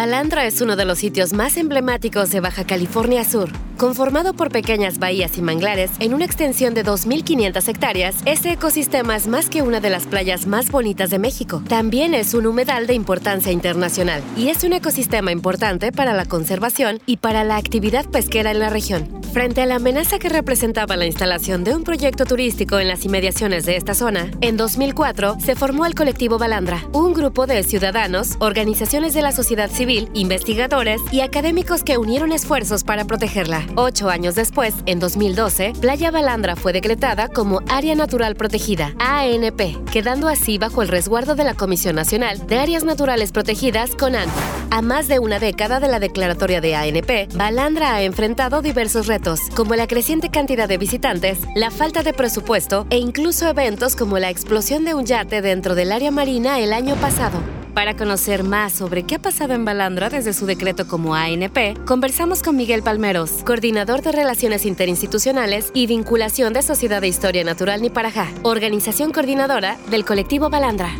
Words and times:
Balandra 0.00 0.46
es 0.46 0.62
uno 0.62 0.76
de 0.76 0.86
los 0.86 0.98
sitios 0.98 1.34
más 1.34 1.58
emblemáticos 1.58 2.30
de 2.30 2.40
Baja 2.40 2.64
California 2.64 3.22
Sur. 3.22 3.50
Conformado 3.76 4.32
por 4.32 4.50
pequeñas 4.50 4.98
bahías 4.98 5.36
y 5.36 5.42
manglares 5.42 5.90
en 6.00 6.14
una 6.14 6.24
extensión 6.24 6.72
de 6.72 6.84
2.500 6.84 7.68
hectáreas, 7.68 8.14
este 8.24 8.52
ecosistema 8.52 9.14
es 9.16 9.26
más 9.26 9.50
que 9.50 9.60
una 9.60 9.80
de 9.80 9.90
las 9.90 10.06
playas 10.06 10.46
más 10.46 10.70
bonitas 10.70 11.10
de 11.10 11.18
México. 11.18 11.62
También 11.68 12.14
es 12.14 12.32
un 12.32 12.46
humedal 12.46 12.86
de 12.86 12.94
importancia 12.94 13.52
internacional 13.52 14.22
y 14.38 14.48
es 14.48 14.64
un 14.64 14.72
ecosistema 14.72 15.32
importante 15.32 15.92
para 15.92 16.14
la 16.14 16.24
conservación 16.24 17.00
y 17.04 17.18
para 17.18 17.44
la 17.44 17.56
actividad 17.56 18.06
pesquera 18.06 18.50
en 18.50 18.58
la 18.58 18.70
región. 18.70 19.20
Frente 19.32 19.62
a 19.62 19.66
la 19.66 19.76
amenaza 19.76 20.18
que 20.18 20.28
representaba 20.28 20.96
la 20.96 21.06
instalación 21.06 21.62
de 21.62 21.74
un 21.74 21.84
proyecto 21.84 22.24
turístico 22.24 22.80
en 22.80 22.88
las 22.88 23.04
inmediaciones 23.04 23.64
de 23.64 23.76
esta 23.76 23.94
zona, 23.94 24.30
en 24.40 24.56
2004 24.56 25.36
se 25.38 25.54
formó 25.54 25.86
el 25.86 25.94
colectivo 25.94 26.36
Balandra, 26.36 26.84
un 26.92 27.14
grupo 27.14 27.46
de 27.46 27.62
ciudadanos, 27.62 28.36
organizaciones 28.40 29.14
de 29.14 29.22
la 29.22 29.32
sociedad 29.32 29.70
civil, 29.70 29.89
investigadores 29.90 31.00
y 31.10 31.20
académicos 31.20 31.82
que 31.82 31.98
unieron 31.98 32.32
esfuerzos 32.32 32.84
para 32.84 33.04
protegerla. 33.04 33.66
Ocho 33.74 34.08
años 34.08 34.34
después, 34.34 34.74
en 34.86 35.00
2012, 35.00 35.72
Playa 35.80 36.10
Balandra 36.10 36.56
fue 36.56 36.72
decretada 36.72 37.28
como 37.28 37.60
Área 37.68 37.94
Natural 37.94 38.36
Protegida, 38.36 38.94
ANP, 38.98 39.84
quedando 39.90 40.28
así 40.28 40.58
bajo 40.58 40.82
el 40.82 40.88
resguardo 40.88 41.34
de 41.34 41.44
la 41.44 41.54
Comisión 41.54 41.96
Nacional 41.96 42.46
de 42.46 42.58
Áreas 42.58 42.84
Naturales 42.84 43.32
Protegidas, 43.32 43.90
CONAN. 43.96 44.28
A 44.70 44.82
más 44.82 45.08
de 45.08 45.18
una 45.18 45.40
década 45.40 45.80
de 45.80 45.88
la 45.88 45.98
declaratoria 45.98 46.60
de 46.60 46.76
ANP, 46.76 47.34
Balandra 47.34 47.94
ha 47.94 48.02
enfrentado 48.02 48.62
diversos 48.62 49.08
retos, 49.08 49.40
como 49.56 49.74
la 49.74 49.88
creciente 49.88 50.30
cantidad 50.30 50.68
de 50.68 50.78
visitantes, 50.78 51.40
la 51.56 51.70
falta 51.70 52.02
de 52.02 52.12
presupuesto 52.12 52.86
e 52.90 52.98
incluso 52.98 53.48
eventos 53.48 53.96
como 53.96 54.18
la 54.18 54.30
explosión 54.30 54.84
de 54.84 54.94
un 54.94 55.06
yate 55.06 55.42
dentro 55.42 55.74
del 55.74 55.90
área 55.90 56.12
marina 56.12 56.60
el 56.60 56.72
año 56.72 56.94
pasado. 56.96 57.40
Para 57.74 57.96
conocer 57.96 58.42
más 58.42 58.72
sobre 58.72 59.04
qué 59.04 59.16
ha 59.16 59.22
pasado 59.22 59.54
en 59.54 59.64
Balandra 59.64 60.10
desde 60.10 60.32
su 60.32 60.44
decreto 60.44 60.86
como 60.88 61.14
ANP, 61.14 61.84
conversamos 61.86 62.42
con 62.42 62.56
Miguel 62.56 62.82
Palmeros, 62.82 63.42
coordinador 63.44 64.02
de 64.02 64.12
Relaciones 64.12 64.66
Interinstitucionales 64.66 65.70
y 65.72 65.86
Vinculación 65.86 66.52
de 66.52 66.62
Sociedad 66.62 67.00
de 67.00 67.08
Historia 67.08 67.44
Natural 67.44 67.80
Niparajá, 67.80 68.28
organización 68.42 69.12
coordinadora 69.12 69.78
del 69.88 70.04
colectivo 70.04 70.50
Balandra. 70.50 70.90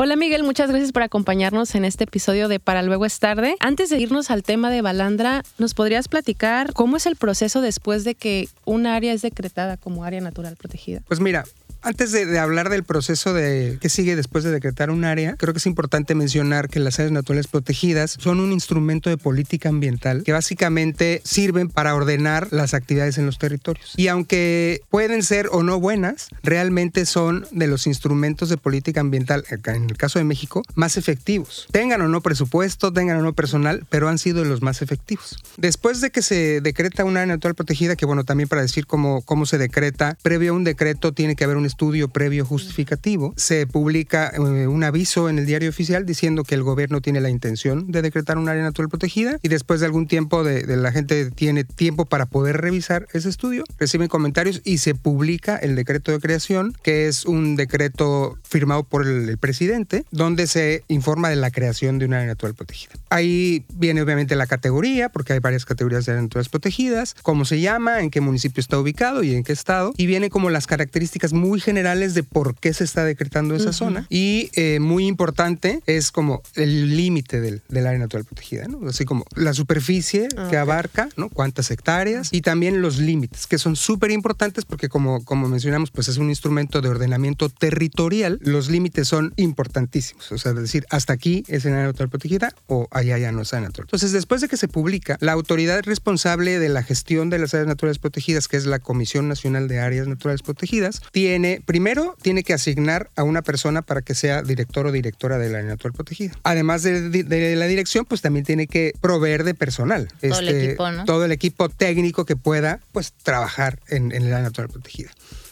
Hola 0.00 0.14
Miguel, 0.14 0.44
muchas 0.44 0.70
gracias 0.70 0.92
por 0.92 1.02
acompañarnos 1.02 1.74
en 1.74 1.84
este 1.84 2.04
episodio 2.04 2.46
de 2.46 2.60
Para 2.60 2.82
luego 2.82 3.04
es 3.04 3.18
tarde. 3.18 3.56
Antes 3.58 3.90
de 3.90 3.98
irnos 3.98 4.30
al 4.30 4.44
tema 4.44 4.70
de 4.70 4.80
Balandra, 4.80 5.42
¿nos 5.58 5.74
podrías 5.74 6.06
platicar 6.06 6.72
cómo 6.72 6.96
es 6.96 7.06
el 7.06 7.16
proceso 7.16 7.60
después 7.60 8.04
de 8.04 8.14
que 8.14 8.48
un 8.64 8.86
área 8.86 9.12
es 9.12 9.22
decretada 9.22 9.76
como 9.76 10.04
área 10.04 10.20
natural 10.20 10.54
protegida? 10.54 11.02
Pues 11.08 11.18
mira, 11.18 11.46
antes 11.82 12.12
de, 12.12 12.38
hablar 12.38 12.68
del 12.70 12.84
proceso 12.84 13.32
de 13.32 13.78
qué 13.80 13.88
sigue 13.88 14.16
después 14.16 14.44
de 14.44 14.50
decretar 14.50 14.90
un 14.90 15.04
área, 15.04 15.36
creo 15.36 15.52
que 15.52 15.58
es 15.58 15.66
importante 15.66 16.14
mencionar 16.14 16.68
que 16.68 16.80
las 16.80 16.98
áreas 16.98 17.12
naturales 17.12 17.46
protegidas 17.46 18.16
son 18.18 18.40
un 18.40 18.52
instrumento 18.52 19.10
de 19.10 19.16
política 19.16 19.68
ambiental 19.68 20.22
que 20.24 20.32
básicamente 20.32 21.20
sirven 21.24 21.68
para 21.68 21.94
ordenar 21.94 22.48
las 22.50 22.74
actividades 22.74 23.18
en 23.18 23.26
los 23.26 23.38
territorios. 23.38 23.94
Y 23.96 24.08
aunque 24.08 24.80
pueden 24.90 25.22
ser 25.22 25.48
o 25.52 25.62
no 25.62 25.80
buenas, 25.80 26.28
realmente 26.42 27.06
son 27.06 27.46
de 27.50 27.66
los 27.66 27.86
instrumentos 27.86 28.48
de 28.48 28.56
política 28.56 29.00
ambiental, 29.00 29.44
en 29.48 29.84
el 29.84 29.96
caso 29.96 30.18
de 30.18 30.24
México, 30.24 30.62
más 30.74 30.96
efectivos. 30.96 31.66
Tengan 31.70 32.02
o 32.02 32.08
no 32.08 32.20
presupuesto, 32.20 32.92
tengan 32.92 33.18
o 33.18 33.22
no 33.22 33.32
personal, 33.32 33.86
pero 33.88 34.08
han 34.08 34.18
sido 34.18 34.42
de 34.42 34.48
los 34.48 34.62
más 34.62 34.82
efectivos. 34.82 35.38
Después 35.56 36.00
de 36.00 36.10
que 36.10 36.22
se 36.22 36.60
decreta 36.60 37.04
una 37.04 37.20
área 37.20 37.34
natural 37.34 37.54
protegida, 37.54 37.96
que 37.96 38.06
bueno, 38.06 38.24
también 38.24 38.48
para 38.48 38.62
decir 38.62 38.86
cómo, 38.86 39.22
cómo 39.22 39.46
se 39.46 39.58
decreta, 39.58 40.16
previo 40.22 40.52
a 40.52 40.56
un 40.56 40.64
decreto 40.64 41.12
tiene 41.12 41.36
que 41.36 41.44
haber 41.44 41.56
un 41.56 41.67
estudio 41.68 42.08
previo 42.08 42.44
justificativo, 42.44 43.32
se 43.36 43.66
publica 43.66 44.32
eh, 44.34 44.66
un 44.66 44.82
aviso 44.84 45.28
en 45.28 45.38
el 45.38 45.46
diario 45.46 45.70
oficial 45.70 46.04
diciendo 46.04 46.44
que 46.44 46.54
el 46.54 46.62
gobierno 46.62 47.00
tiene 47.00 47.20
la 47.20 47.30
intención 47.30 47.90
de 47.90 48.02
decretar 48.02 48.38
un 48.38 48.48
área 48.48 48.62
natural 48.62 48.88
protegida 48.88 49.38
y 49.42 49.48
después 49.48 49.80
de 49.80 49.86
algún 49.86 50.06
tiempo 50.06 50.42
de, 50.44 50.76
la 50.76 50.92
gente 50.92 51.30
tiene 51.30 51.64
tiempo 51.64 52.04
para 52.04 52.26
poder 52.26 52.60
revisar 52.60 53.06
ese 53.12 53.28
estudio, 53.28 53.64
reciben 53.78 54.08
comentarios 54.08 54.60
y 54.64 54.78
se 54.78 54.94
publica 54.94 55.56
el 55.56 55.76
decreto 55.76 56.12
de 56.12 56.18
creación, 56.18 56.74
que 56.82 57.08
es 57.08 57.24
un 57.24 57.56
decreto 57.56 58.38
firmado 58.42 58.84
por 58.84 59.06
el, 59.06 59.38
presidente, 59.38 60.04
donde 60.10 60.46
se 60.46 60.82
informa 60.88 61.28
de 61.28 61.36
la 61.36 61.50
creación 61.50 61.98
de 61.98 62.06
una 62.06 62.16
área 62.16 62.28
natural 62.28 62.54
protegida. 62.54 62.92
Ahí 63.10 63.64
viene 63.74 64.02
obviamente 64.02 64.34
la 64.36 64.46
categoría, 64.46 65.10
porque 65.10 65.34
hay 65.34 65.38
varias 65.38 65.64
categorías 65.64 66.06
de 66.06 66.12
áreas 66.12 66.24
naturales 66.24 66.48
protegidas, 66.48 67.14
cómo 67.22 67.44
se 67.44 67.60
llama, 67.60 68.00
en 68.00 68.10
qué 68.10 68.20
municipio 68.20 68.60
está 68.60 68.78
ubicado 68.78 69.22
y 69.22 69.34
en 69.34 69.44
qué 69.44 69.52
estado, 69.52 69.92
y 69.96 70.06
viene 70.06 70.30
como 70.30 70.50
las 70.50 70.66
características 70.66 71.32
muy 71.32 71.57
generales 71.60 72.14
de 72.14 72.22
por 72.22 72.54
qué 72.54 72.72
se 72.72 72.84
está 72.84 73.04
decretando 73.04 73.54
esa 73.54 73.72
zona. 73.72 74.06
Y 74.08 74.50
eh, 74.54 74.80
muy 74.80 75.06
importante 75.06 75.80
es 75.86 76.10
como 76.12 76.42
el 76.54 76.96
límite 76.96 77.40
del, 77.40 77.62
del, 77.68 77.86
área 77.86 77.98
natural 77.98 78.24
protegida, 78.24 78.66
¿no? 78.66 78.88
Así 78.88 79.04
como 79.04 79.24
la 79.34 79.54
superficie 79.54 80.28
que 80.50 80.56
abarca, 80.56 81.08
¿no? 81.16 81.28
Cuántas 81.28 81.70
hectáreas 81.70 82.28
y 82.32 82.40
también 82.42 82.82
los 82.82 82.98
límites, 82.98 83.46
que 83.46 83.58
son 83.58 83.76
súper 83.76 84.10
importantes 84.10 84.64
porque 84.64 84.88
como, 84.88 85.24
como 85.24 85.48
mencionamos, 85.48 85.90
pues 85.90 86.08
es 86.08 86.18
un 86.18 86.28
instrumento 86.28 86.80
de 86.80 86.88
ordenamiento 86.88 87.48
territorial. 87.48 88.38
Los 88.42 88.70
límites 88.70 89.08
son 89.08 89.32
importantísimos. 89.36 90.30
O 90.32 90.38
sea, 90.38 90.52
es 90.52 90.58
decir, 90.58 90.86
hasta 90.90 91.12
aquí 91.12 91.44
es 91.48 91.64
el 91.64 91.72
área 91.72 91.86
natural 91.86 92.08
protegida 92.08 92.52
o 92.66 92.88
allá 92.90 93.18
ya 93.18 93.32
no 93.32 93.42
es 93.42 93.52
área 93.52 93.68
natural. 93.68 93.86
Entonces, 93.86 94.12
después 94.12 94.40
de 94.40 94.48
que 94.48 94.56
se 94.56 94.68
publica, 94.68 95.16
la 95.20 95.32
autoridad 95.32 95.82
responsable 95.84 96.58
de 96.58 96.68
la 96.68 96.82
gestión 96.82 97.30
de 97.30 97.38
las 97.38 97.54
áreas 97.54 97.68
naturales 97.68 97.98
protegidas, 97.98 98.48
que 98.48 98.56
es 98.56 98.66
la 98.66 98.78
Comisión 98.78 99.28
Nacional 99.28 99.68
de 99.68 99.80
Áreas 99.80 100.08
Naturales 100.08 100.42
Protegidas, 100.42 101.02
tiene 101.12 101.47
primero, 101.64 102.16
tiene 102.22 102.42
que 102.42 102.52
asignar 102.52 103.10
a 103.16 103.22
una 103.22 103.42
persona 103.42 103.82
para 103.82 104.02
que 104.02 104.14
sea 104.14 104.42
director 104.42 104.86
o 104.86 104.92
directora 104.92 105.38
del 105.38 105.54
área 105.54 105.68
natural 105.68 105.92
protegida. 105.92 106.34
Además 106.42 106.82
de, 106.82 107.54
la 107.56 107.66
dirección, 107.66 108.04
pues 108.04 108.22
también 108.22 108.44
tiene 108.44 108.66
que 108.66 108.92
proveer 109.00 109.44
de 109.44 109.54
personal. 109.54 110.08
Todo 110.20 110.40
el 110.40 110.48
este, 110.48 110.64
equipo, 110.64 110.90
¿no? 110.90 111.04
Todo 111.04 111.24
el 111.24 111.32
equipo 111.32 111.68
técnico 111.68 112.24
que 112.24 112.36
pueda, 112.36 112.80
pues, 112.92 113.12
trabajar 113.22 113.80
en, 113.88 114.12
en 114.12 114.22
el 114.22 114.32
área 114.32 114.42
natural 114.42 114.68
protegida. 114.70 115.10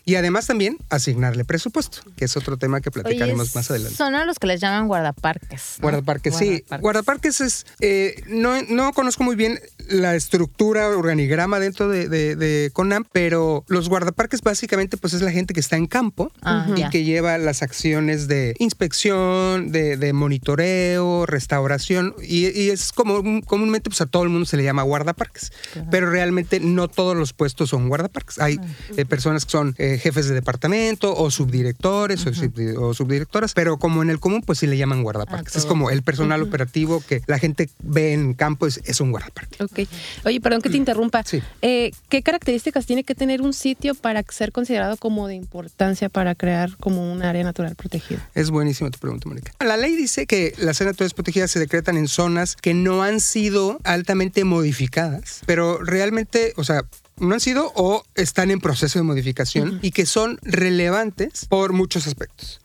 Y 0.08 0.14
además 0.14 0.46
también 0.46 0.78
asignarle 0.88 1.44
presupuesto, 1.44 1.98
que 2.16 2.26
es 2.26 2.36
otro 2.36 2.56
tema 2.56 2.80
que 2.80 2.92
platicaremos 2.92 3.56
más 3.56 3.68
adelante. 3.72 3.96
Son 3.96 4.14
a 4.14 4.24
los 4.24 4.38
que 4.38 4.46
les 4.46 4.60
llaman 4.60 4.86
guardaparques. 4.86 5.78
Guardaparques, 5.80 6.36
sí. 6.36 6.64
Guardaparques 6.80 7.40
es, 7.40 7.66
eh, 7.80 8.22
no, 8.28 8.62
no 8.62 8.92
conozco 8.92 9.24
muy 9.24 9.34
bien 9.34 9.58
la 9.88 10.14
estructura, 10.14 10.88
organigrama 10.88 11.58
dentro 11.58 11.88
de, 11.88 12.08
de, 12.08 12.70
CONAM, 12.72 13.04
pero 13.12 13.64
los 13.68 13.88
guardaparques 13.88 14.42
básicamente 14.42 14.96
pues 14.96 15.14
es 15.14 15.22
la 15.22 15.30
gente 15.30 15.54
que 15.54 15.60
está 15.60 15.76
en 15.76 15.86
campo 15.86 16.32
y 16.76 16.88
que 16.90 17.04
lleva 17.04 17.38
las 17.38 17.62
acciones 17.62 18.28
de 18.28 18.54
inspección, 18.58 19.72
de, 19.72 20.12
monitoreo, 20.12 21.26
restauración 21.26 22.14
y, 22.22 22.46
es 22.66 22.92
como 22.92 23.22
comúnmente 23.42 23.90
pues 23.90 24.00
a 24.00 24.06
todo 24.06 24.22
el 24.22 24.28
mundo 24.28 24.46
se 24.46 24.56
le 24.56 24.64
llama 24.64 24.82
guardaparques, 24.82 25.52
pero 25.90 26.10
realmente 26.10 26.60
no 26.60 26.88
todos 26.88 27.16
los 27.16 27.32
puestos 27.32 27.70
son 27.70 27.88
guardaparques. 27.88 28.38
Hay 28.38 28.58
eh, 28.96 29.04
personas 29.04 29.44
que 29.44 29.50
son 29.50 29.74
eh, 29.78 29.98
jefes 29.98 30.28
de 30.28 30.34
departamento 30.34 31.14
o 31.16 31.30
subdirectores 31.30 32.26
o, 32.26 32.94
subdirectoras, 32.94 33.54
pero 33.54 33.78
como 33.78 34.02
en 34.02 34.10
el 34.10 34.20
común, 34.20 34.42
pues 34.42 34.58
sí 34.58 34.66
le 34.66 34.76
llaman 34.76 35.02
guardaparques. 35.02 35.56
Ah, 35.56 35.58
es 35.58 35.66
como 35.66 35.90
el 35.90 36.02
personal 36.02 36.42
operativo 36.42 37.02
que 37.06 37.22
la 37.26 37.38
gente 37.38 37.70
ve 37.82 38.12
en 38.12 38.34
campo, 38.34 38.66
es, 38.66 38.80
es 38.84 39.00
un 39.00 39.10
guardaparque. 39.10 39.58
Ok. 39.76 39.88
Oye, 40.24 40.40
perdón 40.40 40.62
que 40.62 40.70
te 40.70 40.76
interrumpa. 40.76 41.22
Sí. 41.24 41.42
Eh, 41.62 41.90
¿Qué 42.08 42.22
características 42.22 42.86
tiene 42.86 43.04
que 43.04 43.14
tener 43.14 43.42
un 43.42 43.52
sitio 43.52 43.94
para 43.94 44.22
ser 44.28 44.52
considerado 44.52 44.96
como 44.96 45.28
de 45.28 45.34
importancia 45.34 46.08
para 46.08 46.34
crear 46.34 46.76
como 46.78 47.12
un 47.12 47.22
área 47.22 47.44
natural 47.44 47.74
protegida? 47.76 48.28
Es 48.34 48.50
buenísima 48.50 48.90
tu 48.90 48.98
pregunta, 48.98 49.28
Mónica. 49.28 49.52
La 49.60 49.76
ley 49.76 49.96
dice 49.96 50.26
que 50.26 50.54
las 50.58 50.80
áreas 50.80 50.94
naturales 50.94 51.14
protegidas 51.14 51.50
se 51.50 51.58
decretan 51.58 51.96
en 51.96 52.08
zonas 52.08 52.56
que 52.56 52.74
no 52.74 53.02
han 53.02 53.20
sido 53.20 53.78
altamente 53.84 54.44
modificadas, 54.44 55.40
pero 55.46 55.78
realmente, 55.78 56.52
o 56.56 56.64
sea, 56.64 56.82
no 57.18 57.34
han 57.34 57.40
sido 57.40 57.72
o 57.74 58.04
están 58.14 58.50
en 58.50 58.60
proceso 58.60 58.98
de 58.98 59.02
modificación 59.02 59.78
y 59.82 59.90
que 59.90 60.06
son 60.06 60.38
relevantes 60.42 61.46
por 61.46 61.72
muchos 61.72 62.06
aspectos. 62.06 62.60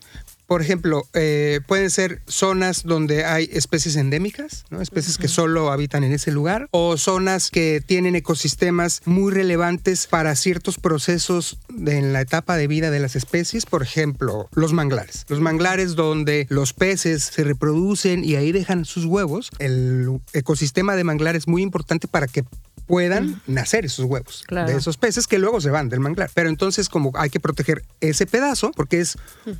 Por 0.51 0.61
ejemplo, 0.61 1.07
eh, 1.13 1.61
pueden 1.65 1.89
ser 1.89 2.21
zonas 2.27 2.83
donde 2.83 3.23
hay 3.23 3.49
especies 3.53 3.95
endémicas, 3.95 4.65
¿no? 4.69 4.81
especies 4.81 5.17
que 5.17 5.29
solo 5.29 5.71
habitan 5.71 6.03
en 6.03 6.11
ese 6.11 6.29
lugar, 6.29 6.67
o 6.71 6.97
zonas 6.97 7.49
que 7.51 7.79
tienen 7.79 8.17
ecosistemas 8.17 9.01
muy 9.05 9.31
relevantes 9.31 10.07
para 10.07 10.35
ciertos 10.35 10.77
procesos 10.77 11.57
en 11.87 12.11
la 12.11 12.19
etapa 12.19 12.57
de 12.57 12.67
vida 12.67 12.91
de 12.91 12.99
las 12.99 13.15
especies. 13.15 13.65
Por 13.65 13.81
ejemplo, 13.81 14.49
los 14.51 14.73
manglares. 14.73 15.23
Los 15.29 15.39
manglares 15.39 15.95
donde 15.95 16.47
los 16.49 16.73
peces 16.73 17.23
se 17.23 17.45
reproducen 17.45 18.25
y 18.25 18.35
ahí 18.35 18.51
dejan 18.51 18.83
sus 18.83 19.05
huevos. 19.05 19.51
El 19.57 20.19
ecosistema 20.33 20.97
de 20.97 21.05
manglares 21.05 21.43
es 21.43 21.47
muy 21.47 21.61
importante 21.61 22.09
para 22.09 22.27
que 22.27 22.43
puedan 22.91 23.41
nacer 23.47 23.85
esos 23.85 24.03
huevos 24.03 24.43
de 24.49 24.75
esos 24.75 24.97
peces 24.97 25.25
que 25.25 25.39
luego 25.39 25.61
se 25.61 25.69
van 25.69 25.87
del 25.87 26.01
manglar. 26.01 26.29
Pero 26.33 26.49
entonces 26.49 26.89
como 26.89 27.13
hay 27.15 27.29
que 27.29 27.39
proteger 27.39 27.83
ese 28.01 28.25
pedazo 28.25 28.71
porque 28.75 28.99
es 28.99 29.17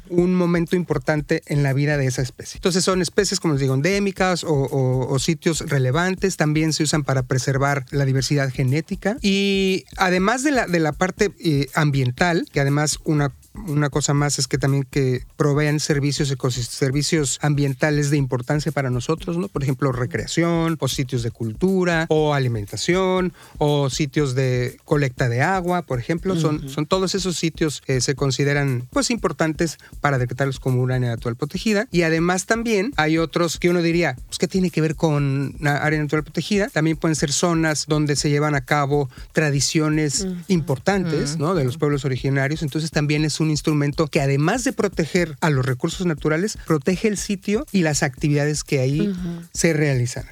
un 0.10 0.36
momento 0.36 0.76
importante 0.76 1.42
en 1.46 1.64
la 1.64 1.72
vida 1.72 1.96
de 1.96 2.08
esa 2.08 2.22
especie. 2.22 2.58
Entonces 2.58 2.84
son 2.84 3.02
especies, 3.02 3.40
como 3.40 3.54
les 3.54 3.62
digo, 3.62 3.74
endémicas 3.74 4.44
o, 4.46 5.18
sitios 5.18 5.62
relevantes. 5.70 6.36
También 6.36 6.74
se 6.74 6.84
usan 6.84 7.06
para 7.06 7.24
preservar 7.24 7.86
la 7.92 8.04
diversidad 8.04 8.52
genética. 8.52 9.16
Y 9.22 9.86
además 9.96 10.44
de 10.44 10.52
la, 10.52 10.68
de 10.68 10.82
la 10.82 10.92
parte 10.92 11.32
eh, 11.40 11.68
ambiental, 11.74 12.46
que 12.52 12.60
además 12.60 13.00
una 13.06 13.32
una 13.54 13.90
cosa 13.90 14.14
más 14.14 14.40
es 14.40 14.48
que 14.48 14.58
también 14.58 14.86
que 14.90 15.24
provean 15.36 15.80
servicios 15.80 16.34
servicios 16.70 17.38
ambientales 17.42 18.10
de 18.10 18.18
importancia 18.18 18.72
para 18.72 18.90
nosotros, 18.90 19.38
¿no? 19.38 19.48
Por 19.48 19.64
ejemplo, 19.64 19.92
recreación, 19.92 20.78
o 20.80 20.88
sitios 20.88 21.24
de 21.24 21.32
cultura, 21.32 22.06
o 22.10 22.34
alimentación, 22.34 23.34
o 23.58 23.90
sitios 23.90 24.36
de 24.36 24.78
colecta 24.86 25.30
de 25.30 25.42
agua, 25.42 25.82
por 25.82 26.00
ejemplo. 26.00 26.36
Son, 26.36 26.70
son 26.70 26.86
todos 26.86 27.14
esos 27.16 27.36
sitios 27.38 27.82
que 27.82 28.02
se 28.02 28.16
consideran 28.16 28.88
pues 28.92 29.12
importantes 29.12 29.78
para 30.00 30.18
decretarlos 30.18 30.60
como 30.60 30.82
una 30.82 30.96
área 30.96 31.10
natural 31.10 31.36
protegida. 31.36 31.88
Y 31.92 32.04
además 32.04 32.46
también 32.46 32.94
hay 32.98 33.18
otros 33.18 33.60
que 33.60 33.70
uno 33.70 33.82
diría, 33.82 34.16
pues, 34.28 34.38
¿qué 34.38 34.48
tiene 34.48 34.70
que 34.70 34.82
ver 34.82 34.96
con 34.96 35.56
una 35.60 35.78
área 35.78 36.00
natural 36.00 36.24
protegida? 36.24 36.70
También 36.70 36.98
pueden 36.98 37.16
ser 37.16 37.32
zonas 37.32 37.86
donde 37.88 38.16
se 38.16 38.30
llevan 38.30 38.56
a 38.56 38.62
cabo 38.62 39.10
tradiciones 39.34 40.26
importantes, 40.48 41.38
¿no? 41.38 41.54
De 41.54 41.64
los 41.64 41.78
pueblos 41.78 42.06
originarios. 42.06 42.64
Entonces 42.64 42.92
también 42.92 43.26
es 43.26 43.41
un 43.42 43.50
instrumento 43.50 44.08
que 44.08 44.22
además 44.22 44.64
de 44.64 44.74
proteger 44.74 45.36
a 45.42 45.50
los 45.50 45.66
recursos 45.66 46.06
naturales, 46.06 46.58
protege 46.66 47.08
el 47.08 47.18
sitio 47.18 47.66
y 47.72 47.82
las 47.82 48.04
actividades 48.04 48.64
que 48.64 48.80
ahí 48.80 49.14
se 49.54 49.74
realizan 49.74 50.26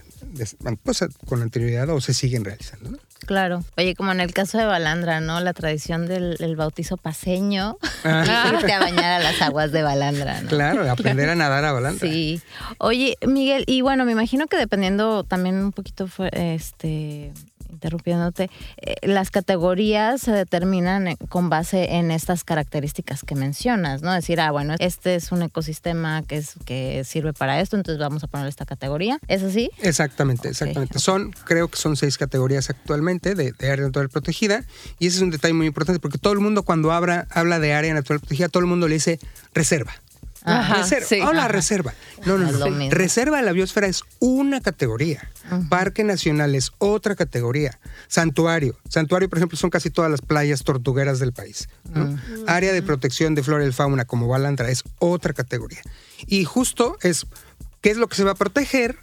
pues, 0.83 1.05
con 1.25 1.41
anterioridad 1.41 1.89
o 1.89 2.01
se 2.01 2.13
siguen 2.13 2.45
realizando. 2.45 2.97
Claro. 3.25 3.63
Oye, 3.77 3.95
como 3.95 4.11
en 4.11 4.21
el 4.21 4.33
caso 4.33 4.57
de 4.57 4.65
Balandra, 4.65 5.19
¿no? 5.19 5.39
La 5.39 5.53
tradición 5.53 6.07
del, 6.07 6.55
bautizo 6.55 6.97
paseño. 6.97 7.77
Ah. 8.03 8.51
irte 8.53 8.71
a 8.71 8.79
bañar 8.79 9.19
a 9.19 9.23
las 9.23 9.41
aguas 9.41 9.71
de 9.71 9.83
Balandra, 9.83 10.41
¿no? 10.41 10.49
Claro, 10.49 10.89
aprender 10.89 11.29
a 11.29 11.35
nadar 11.35 11.65
a 11.65 11.73
Balandra. 11.73 12.07
Sí. 12.07 12.41
Oye, 12.77 13.17
Miguel, 13.27 13.65
y 13.67 13.81
bueno, 13.81 14.05
me 14.05 14.13
imagino 14.13 14.47
que 14.47 14.57
dependiendo 14.57 15.23
también 15.23 15.55
un 15.55 15.71
poquito 15.71 16.09
este 16.31 17.33
interrumpiéndote, 17.79 18.49
eh, 18.77 18.95
las 19.03 19.31
categorías 19.31 20.21
se 20.21 20.31
determinan 20.31 21.15
con 21.29 21.49
base 21.49 21.95
en 21.95 22.11
estas 22.11 22.43
características 22.43 23.23
que 23.23 23.35
mencionas, 23.35 24.01
¿no? 24.01 24.13
Decir, 24.13 24.41
ah, 24.41 24.51
bueno, 24.51 24.75
este 24.79 25.15
es 25.15 25.31
un 25.31 25.41
ecosistema 25.43 26.23
que, 26.23 26.37
es, 26.37 26.55
que 26.65 27.03
sirve 27.05 27.31
para 27.31 27.61
esto, 27.61 27.77
entonces 27.77 27.99
vamos 27.99 28.23
a 28.23 28.27
poner 28.27 28.47
esta 28.47 28.65
categoría. 28.65 29.19
¿Es 29.27 29.43
así? 29.43 29.71
Exactamente, 29.79 30.49
exactamente. 30.49 30.99
Son, 30.99 31.31
creo 31.45 31.69
que 31.69 31.77
son 31.77 31.95
seis 31.95 32.17
categorías 32.17 32.69
actualmente 32.69 33.33
de, 33.35 33.53
área 33.59 33.85
natural 33.85 34.09
protegida 34.09 34.63
y 34.97 35.07
ese 35.07 35.17
es 35.17 35.23
un 35.23 35.29
detalle 35.29 35.53
muy 35.53 35.67
importante 35.67 35.99
porque 35.99 36.17
todo 36.17 36.33
el 36.33 36.39
mundo 36.39 36.63
cuando 36.63 36.91
habla, 36.91 37.27
habla 37.29 37.59
de 37.59 37.73
área 37.73 37.93
natural 37.93 38.19
protegida, 38.19 38.49
todo 38.49 38.61
el 38.61 38.67
mundo 38.67 38.87
le 38.87 38.95
dice 38.95 39.19
reserva. 39.53 39.93
Reserva. 40.45 41.33
la 41.33 41.47
reserva. 41.47 41.93
No, 42.25 42.37
no, 42.37 42.51
no. 42.51 42.89
Reserva 42.89 43.37
de 43.37 43.43
la 43.43 43.51
biosfera 43.51 43.87
es 43.87 44.03
una 44.19 44.61
categoría. 44.61 45.29
Parque 45.69 46.03
Nacional 46.03 46.55
es 46.55 46.71
otra 46.77 47.15
categoría. 47.15 47.79
Santuario. 48.07 48.77
Santuario, 48.87 49.29
por 49.29 49.39
ejemplo, 49.39 49.57
son 49.57 49.69
casi 49.69 49.89
todas 49.89 50.11
las 50.11 50.21
playas 50.21 50.63
tortugueras 50.63 51.19
del 51.19 51.33
país. 51.33 51.69
Área 52.47 52.71
de 52.71 52.81
protección 52.81 53.35
de 53.35 53.43
flora 53.43 53.65
y 53.65 53.71
fauna 53.71 54.05
como 54.05 54.27
Balandra 54.27 54.69
es 54.69 54.83
otra 54.99 55.33
categoría. 55.33 55.81
Y 56.27 56.43
justo 56.45 56.97
es 57.01 57.25
qué 57.81 57.89
es 57.89 57.97
lo 57.97 58.07
que 58.07 58.15
se 58.15 58.23
va 58.23 58.31
a 58.31 58.35
proteger, 58.35 58.97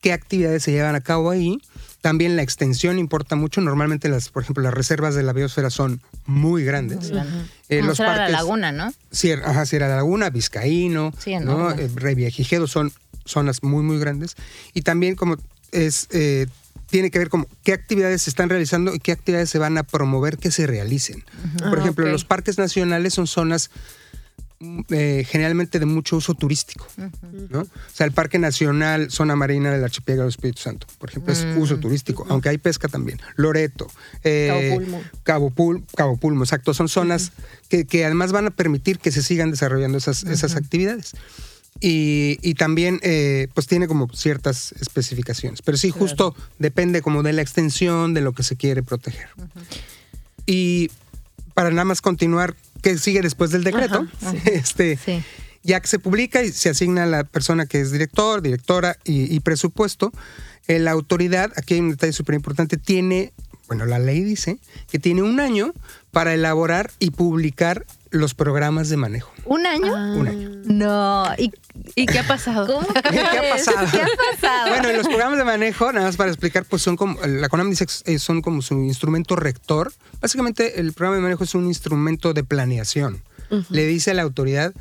qué 0.00 0.12
actividades 0.12 0.62
se 0.62 0.72
llevan 0.72 0.94
a 0.94 1.00
cabo 1.00 1.30
ahí. 1.30 1.60
También 2.02 2.34
la 2.34 2.42
extensión 2.42 2.98
importa 2.98 3.36
mucho. 3.36 3.60
Normalmente, 3.60 4.08
las, 4.08 4.28
por 4.28 4.42
ejemplo, 4.42 4.62
las 4.62 4.74
reservas 4.74 5.14
de 5.14 5.22
la 5.22 5.32
biosfera 5.32 5.70
son 5.70 6.02
muy 6.26 6.64
grandes. 6.64 7.12
Eh, 7.68 7.80
los 7.80 7.98
parques, 7.98 8.32
la 8.32 8.38
Laguna, 8.38 8.72
¿no? 8.72 8.92
Sierra, 9.12 9.64
Sierra 9.64 9.88
Laguna, 9.88 10.28
Vizcaíno, 10.28 11.14
¿no? 11.42 11.70
Eh, 11.70 11.88
Reviajigedo 11.94 12.66
son 12.66 12.92
zonas 13.24 13.62
muy, 13.62 13.84
muy 13.84 13.98
grandes. 13.98 14.34
Y 14.74 14.82
también 14.82 15.14
como 15.14 15.36
es... 15.70 16.08
Eh, 16.10 16.48
tiene 16.88 17.10
que 17.10 17.18
ver 17.18 17.30
con 17.30 17.48
qué 17.62 17.72
actividades 17.72 18.20
se 18.20 18.28
están 18.28 18.50
realizando 18.50 18.94
y 18.94 18.98
qué 18.98 19.12
actividades 19.12 19.48
se 19.48 19.58
van 19.58 19.78
a 19.78 19.82
promover 19.82 20.36
que 20.36 20.50
se 20.50 20.66
realicen. 20.66 21.24
Por 21.56 21.78
ah, 21.78 21.80
ejemplo, 21.80 22.06
los 22.06 22.26
parques 22.26 22.58
nacionales 22.58 23.14
son 23.14 23.26
zonas 23.26 23.70
eh, 24.90 25.24
generalmente 25.28 25.78
de 25.78 25.86
mucho 25.86 26.16
uso 26.16 26.34
turístico. 26.34 26.86
¿no? 27.50 27.60
O 27.60 27.68
sea, 27.92 28.06
el 28.06 28.12
Parque 28.12 28.38
Nacional 28.38 29.10
Zona 29.10 29.36
Marina 29.36 29.70
del 29.70 29.82
Archipiélago 29.82 30.24
del 30.24 30.30
Espíritu 30.30 30.62
Santo, 30.62 30.86
por 30.98 31.10
ejemplo, 31.10 31.32
es 31.32 31.46
uso 31.56 31.78
turístico, 31.78 32.26
aunque 32.28 32.48
hay 32.48 32.58
pesca 32.58 32.88
también. 32.88 33.20
Loreto, 33.36 33.88
eh, 34.24 34.48
Cabo 35.24 35.50
Pulmo. 35.50 35.84
Cabo, 35.96 36.16
Pulmo, 36.16 36.44
exacto. 36.44 36.74
Son 36.74 36.88
zonas 36.88 37.32
que, 37.68 38.04
además 38.04 38.32
van 38.32 38.46
a 38.46 38.50
permitir 38.50 38.98
que 38.98 39.10
se 39.10 39.22
sigan 39.22 39.50
desarrollando 39.50 39.98
esas, 39.98 40.24
esas 40.24 40.56
actividades. 40.56 41.14
Y, 41.80 42.54
también, 42.54 43.00
eh, 43.02 43.48
pues 43.54 43.66
tiene 43.66 43.88
como 43.88 44.08
ciertas 44.14 44.72
especificaciones. 44.80 45.62
Pero 45.62 45.76
sí, 45.76 45.90
justo 45.90 46.36
depende 46.58 47.02
como 47.02 47.24
de 47.24 47.32
la 47.32 47.42
extensión 47.42 48.14
de 48.14 48.20
lo 48.20 48.32
que 48.32 48.44
se 48.44 48.56
quiere 48.56 48.84
proteger. 48.84 49.28
Y 50.46 50.90
para 51.54 51.70
nada 51.70 51.84
más 51.84 52.00
continuar 52.00 52.54
que 52.82 52.98
sigue 52.98 53.22
después 53.22 53.50
del 53.50 53.64
decreto, 53.64 54.06
este, 54.44 54.98
ya 55.62 55.80
que 55.80 55.86
se 55.86 55.98
publica 55.98 56.42
y 56.42 56.52
se 56.52 56.68
asigna 56.68 57.04
a 57.04 57.06
la 57.06 57.24
persona 57.24 57.66
que 57.66 57.80
es 57.80 57.92
director, 57.92 58.42
directora 58.42 58.98
y, 59.04 59.38
presupuesto, 59.40 60.12
eh, 60.68 60.78
la 60.78 60.90
autoridad, 60.90 61.52
aquí 61.56 61.74
hay 61.74 61.80
un 61.80 61.90
detalle 61.90 62.12
súper 62.12 62.34
importante, 62.34 62.76
tiene, 62.76 63.32
bueno, 63.68 63.86
la 63.86 63.98
ley 63.98 64.22
dice 64.22 64.58
que 64.90 64.98
tiene 64.98 65.22
un 65.22 65.40
año 65.40 65.72
para 66.10 66.34
elaborar 66.34 66.90
y 66.98 67.10
publicar 67.10 67.86
los 68.12 68.34
programas 68.34 68.88
de 68.88 68.96
manejo. 68.96 69.32
¿Un 69.44 69.66
año? 69.66 69.94
Ah. 69.96 70.14
Un 70.16 70.28
año. 70.28 70.50
No. 70.64 71.24
¿Y, 71.36 72.06
qué 72.06 72.18
ha 72.18 72.26
pasado? 72.26 72.66
¿Cómo 72.66 72.86
¿Qué 73.10 73.20
ha 73.20 73.50
pasado? 73.50 73.88
¿Qué 73.90 74.00
ha 74.00 74.08
pasado? 74.32 74.68
Bueno, 74.68 74.92
los 74.92 75.08
programas 75.08 75.38
de 75.38 75.44
manejo, 75.44 75.92
nada 75.92 76.06
más 76.06 76.16
para 76.16 76.30
explicar, 76.30 76.64
pues 76.64 76.82
son 76.82 76.96
como, 76.96 77.18
la 77.26 77.48
CONAM 77.48 77.70
dice 77.70 77.86
que 77.86 78.18
son 78.18 78.42
como 78.42 78.62
su 78.62 78.74
instrumento 78.74 79.34
rector. 79.34 79.92
Básicamente, 80.20 80.78
el 80.78 80.92
programa 80.92 81.16
de 81.16 81.22
manejo 81.22 81.44
es 81.44 81.54
un 81.54 81.66
instrumento 81.66 82.32
de 82.32 82.44
planeación. 82.44 83.22
Le 83.68 83.86
dice 83.86 84.12
a 84.12 84.14
la 84.14 84.22
autoridad 84.22 84.72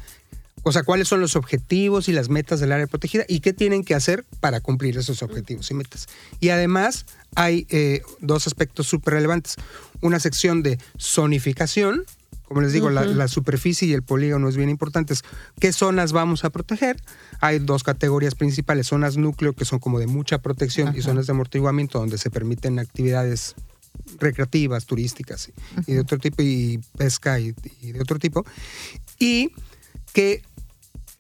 o 0.64 0.72
sea, 0.72 0.84
cuáles 0.84 1.08
son 1.08 1.22
los 1.22 1.36
objetivos 1.36 2.08
y 2.08 2.12
las 2.12 2.30
metas 2.30 2.60
del 2.60 2.72
área 2.72 2.88
protegida 2.88 3.26
y 3.28 3.40
qué 3.40 3.52
tienen 3.52 3.84
que 3.84 3.96
hacer 3.96 4.26
para 4.40 4.62
cumplir 4.62 4.98
esos 4.98 5.24
objetivos 5.24 5.70
y 5.72 5.74
metas. 5.74 6.08
Y 6.40 6.50
además 6.50 7.06
hay 7.36 7.66
eh, 7.70 8.02
dos 8.20 8.46
aspectos 8.46 8.88
súper 8.88 9.16
relevantes. 9.16 9.56
Una 10.02 10.20
sección 10.20 10.62
de 10.62 10.78
zonificación, 11.00 12.06
como 12.52 12.64
les 12.64 12.74
digo, 12.74 12.90
la, 12.90 13.28
superficie 13.30 13.88
y 13.88 13.94
el 13.94 14.04
polígono 14.04 14.50
es 14.50 14.58
bien 14.58 14.70
importante. 14.70 15.14
¿Qué 15.58 15.72
zonas 15.72 16.12
vamos 16.12 16.44
a 16.44 16.50
proteger? 16.50 17.02
Hay 17.40 17.60
dos 17.60 17.82
categorías 17.82 18.36
principales, 18.36 18.88
zonas 18.88 19.16
núcleo, 19.16 19.54
que 19.54 19.64
son 19.64 19.80
como 19.80 20.00
de 20.00 20.08
mucha 20.08 20.40
protección, 20.42 20.94
y 20.94 21.02
zonas 21.02 21.28
de 21.28 21.32
amortiguamiento, 21.32 22.00
donde 22.00 22.18
se 22.18 22.30
permiten 22.30 22.78
actividades 22.78 23.56
recreativas, 24.20 24.86
turísticas 24.86 25.50
y, 25.88 25.94
de 25.94 26.02
otro 26.02 26.18
tipo, 26.18 26.44
y 26.44 26.82
pesca 26.98 27.40
y, 27.40 27.54
de 27.54 28.02
otro 28.02 28.20
tipo. 28.20 28.46
Y 29.18 29.54
que 30.12 30.44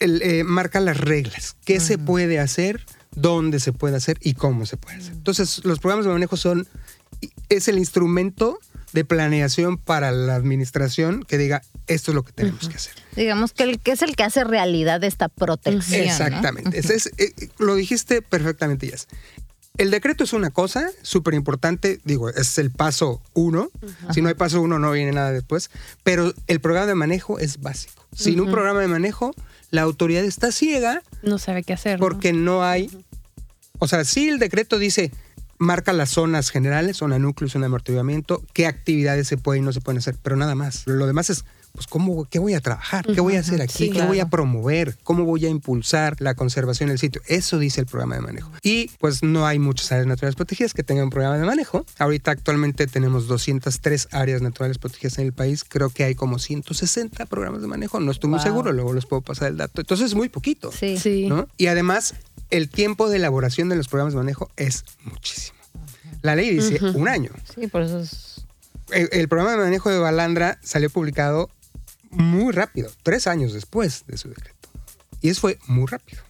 eh, 0.02 0.44
marca 0.44 0.82
las 0.82 0.98
reglas, 0.98 1.56
qué 1.64 1.80
se 1.80 1.98
puede 1.98 2.40
hacer, 2.40 2.86
dónde 3.16 3.62
se 3.62 3.72
puede 3.72 3.96
hacer 3.96 4.18
y 4.22 4.34
cómo 4.34 4.66
se 4.66 4.76
puede 4.76 4.98
hacer. 4.98 5.14
Entonces, 5.14 5.64
los 5.64 5.80
programas 5.80 6.06
de 6.06 6.12
manejo 6.12 6.36
son, 6.36 6.68
es 7.52 7.68
el 7.68 7.78
instrumento 7.78 8.60
de 8.94 9.06
planeación 9.06 9.78
para 9.78 10.12
la 10.12 10.36
administración 10.36 11.24
que 11.24 11.38
diga 11.38 11.62
esto 11.88 12.12
es 12.12 12.16
lo 12.16 12.24
que 12.24 12.32
tenemos 12.34 12.68
que 12.68 12.76
hacer. 12.76 12.94
Digamos 13.16 13.54
que, 13.54 13.64
el, 13.64 13.80
que 13.80 13.92
es 13.92 14.02
el 14.02 14.16
que 14.16 14.24
hace 14.24 14.44
realidad 14.44 15.04
esta 15.04 15.30
protección. 15.30 16.02
Exactamente. 16.02 16.78
es, 16.78 17.12
eh, 17.18 17.34
lo 17.58 17.76
dijiste 17.76 18.22
perfectamente, 18.22 18.88
Jess. 18.88 19.08
El 19.78 19.90
decreto 19.90 20.24
es 20.24 20.34
una 20.34 20.50
cosa 20.50 20.90
súper 21.02 21.34
importante, 21.34 22.00
digo, 22.04 22.30
es 22.30 22.58
el 22.58 22.72
paso 22.72 23.22
uno. 23.34 23.70
Si 24.14 24.22
no 24.22 24.28
hay 24.28 24.36
paso 24.36 24.62
uno, 24.62 24.80
no 24.80 24.92
viene 24.92 25.12
nada 25.14 25.32
después. 25.32 25.72
Pero 26.04 26.34
el 26.48 26.60
programa 26.60 26.88
de 26.88 26.96
manejo 26.96 27.40
es 27.40 27.62
básico. 27.62 28.06
Sin 28.14 28.42
un 28.42 28.52
programa 28.52 28.82
de 28.82 28.88
manejo, 28.88 29.34
la 29.70 29.82
autoridad 29.82 30.26
está 30.26 30.52
ciega. 30.52 31.02
No 31.24 31.40
sabe 31.40 31.64
qué 31.64 31.74
hacer. 31.74 32.00
Porque 32.00 32.34
no 32.34 32.64
hay. 32.64 32.92
O 33.80 33.88
sea, 33.88 34.04
si 34.04 34.28
el 34.28 34.40
decreto 34.40 34.78
dice 34.78 35.12
marca 35.62 35.94
las 35.94 36.10
zonas 36.10 36.50
generales, 36.50 36.98
zona 36.98 37.20
núcleo, 37.20 37.48
zona 37.48 37.64
de 37.64 37.68
amortiguamiento, 37.68 38.44
qué 38.54 38.66
actividades 38.66 39.28
se 39.28 39.38
pueden 39.38 39.64
y 39.64 39.66
no 39.66 39.72
se 39.72 39.80
pueden 39.80 40.00
hacer, 40.00 40.16
pero 40.22 40.36
nada 40.36 40.56
más. 40.56 40.84
Lo 40.88 41.06
demás 41.06 41.30
es, 41.30 41.46
pues, 41.72 41.86
¿cómo, 41.86 42.26
¿qué 42.26 42.40
voy 42.40 42.56
a 42.56 42.62
trabajar? 42.62 43.06
¿Qué 43.06 43.22
voy 43.22 43.36
a 43.36 43.42
hacer 43.42 43.62
aquí? 43.62 43.92
¿Qué 43.92 44.02
voy 44.02 44.20
a 44.20 44.28
promover? 44.28 44.98
¿Cómo 45.04 45.24
voy 45.24 45.46
a 45.46 45.50
impulsar 45.50 46.16
la 46.20 46.34
conservación 46.34 46.90
del 46.90 46.98
sitio? 46.98 47.22
Eso 47.28 47.60
dice 47.60 47.80
el 47.80 47.86
programa 47.86 48.16
de 48.16 48.22
manejo. 48.22 48.52
Y 48.64 48.90
pues 49.00 49.22
no 49.22 49.46
hay 49.46 49.60
muchas 49.60 49.92
áreas 49.92 50.08
naturales 50.08 50.36
protegidas 50.36 50.74
que 50.74 50.84
tengan 50.84 51.06
un 51.06 51.10
programa 51.12 51.38
de 51.38 51.46
manejo. 51.46 51.86
Ahorita 52.00 52.32
actualmente 52.32 52.88
tenemos 52.88 53.28
203 53.28 54.10
áreas 54.12 54.42
naturales 54.42 54.80
protegidas 54.80 55.20
en 55.20 55.28
el 55.28 55.34
país. 55.34 55.64
Creo 55.64 55.92
que 55.92 56.04
hay 56.04 56.16
como 56.16 56.40
160 56.40 57.28
programas 57.28 57.62
de 57.62 57.68
manejo. 57.68 58.00
No 58.00 58.12
estoy 58.12 58.32
muy 58.32 58.40
seguro, 58.40 58.74
luego 58.74 58.94
les 58.94 59.06
puedo 59.06 59.22
pasar 59.22 59.50
el 59.50 59.58
dato. 59.58 59.80
Entonces 59.80 60.08
es 60.08 60.16
muy 60.16 60.30
poquito. 60.30 60.72
Sí. 60.72 60.98
sí. 60.98 61.30
Y 61.58 61.68
además 61.68 62.16
el 62.52 62.70
tiempo 62.70 63.10
de 63.10 63.18
elaboración 63.18 63.70
de 63.70 63.76
los 63.76 63.88
programas 63.88 64.14
de 64.14 64.20
manejo 64.20 64.50
es 64.58 64.84
muchísimo. 65.04 65.58
La 66.22 66.36
ley 66.36 66.52
dice 66.52 66.80
un 66.94 67.08
año. 67.08 67.32
Sí, 67.56 67.68
por 67.68 67.82
eso 67.82 68.00
es... 68.00 68.46
El, 68.92 69.30
programa 69.30 69.52
de 69.54 69.58
manejo 69.58 69.90
de 69.90 70.00
Balandra 70.00 70.60
salió 70.62 70.90
publicado 70.90 71.50
muy 72.10 72.52
rápido, 72.52 72.92
tres 73.04 73.26
años 73.26 73.54
después 73.54 74.04
de 74.06 74.18
su 74.18 74.28
decreto. 74.28 74.70
Y 75.22 75.30
eso 75.30 75.42
fue 75.42 75.60
muy 75.68 75.88
rápido. 75.88 76.22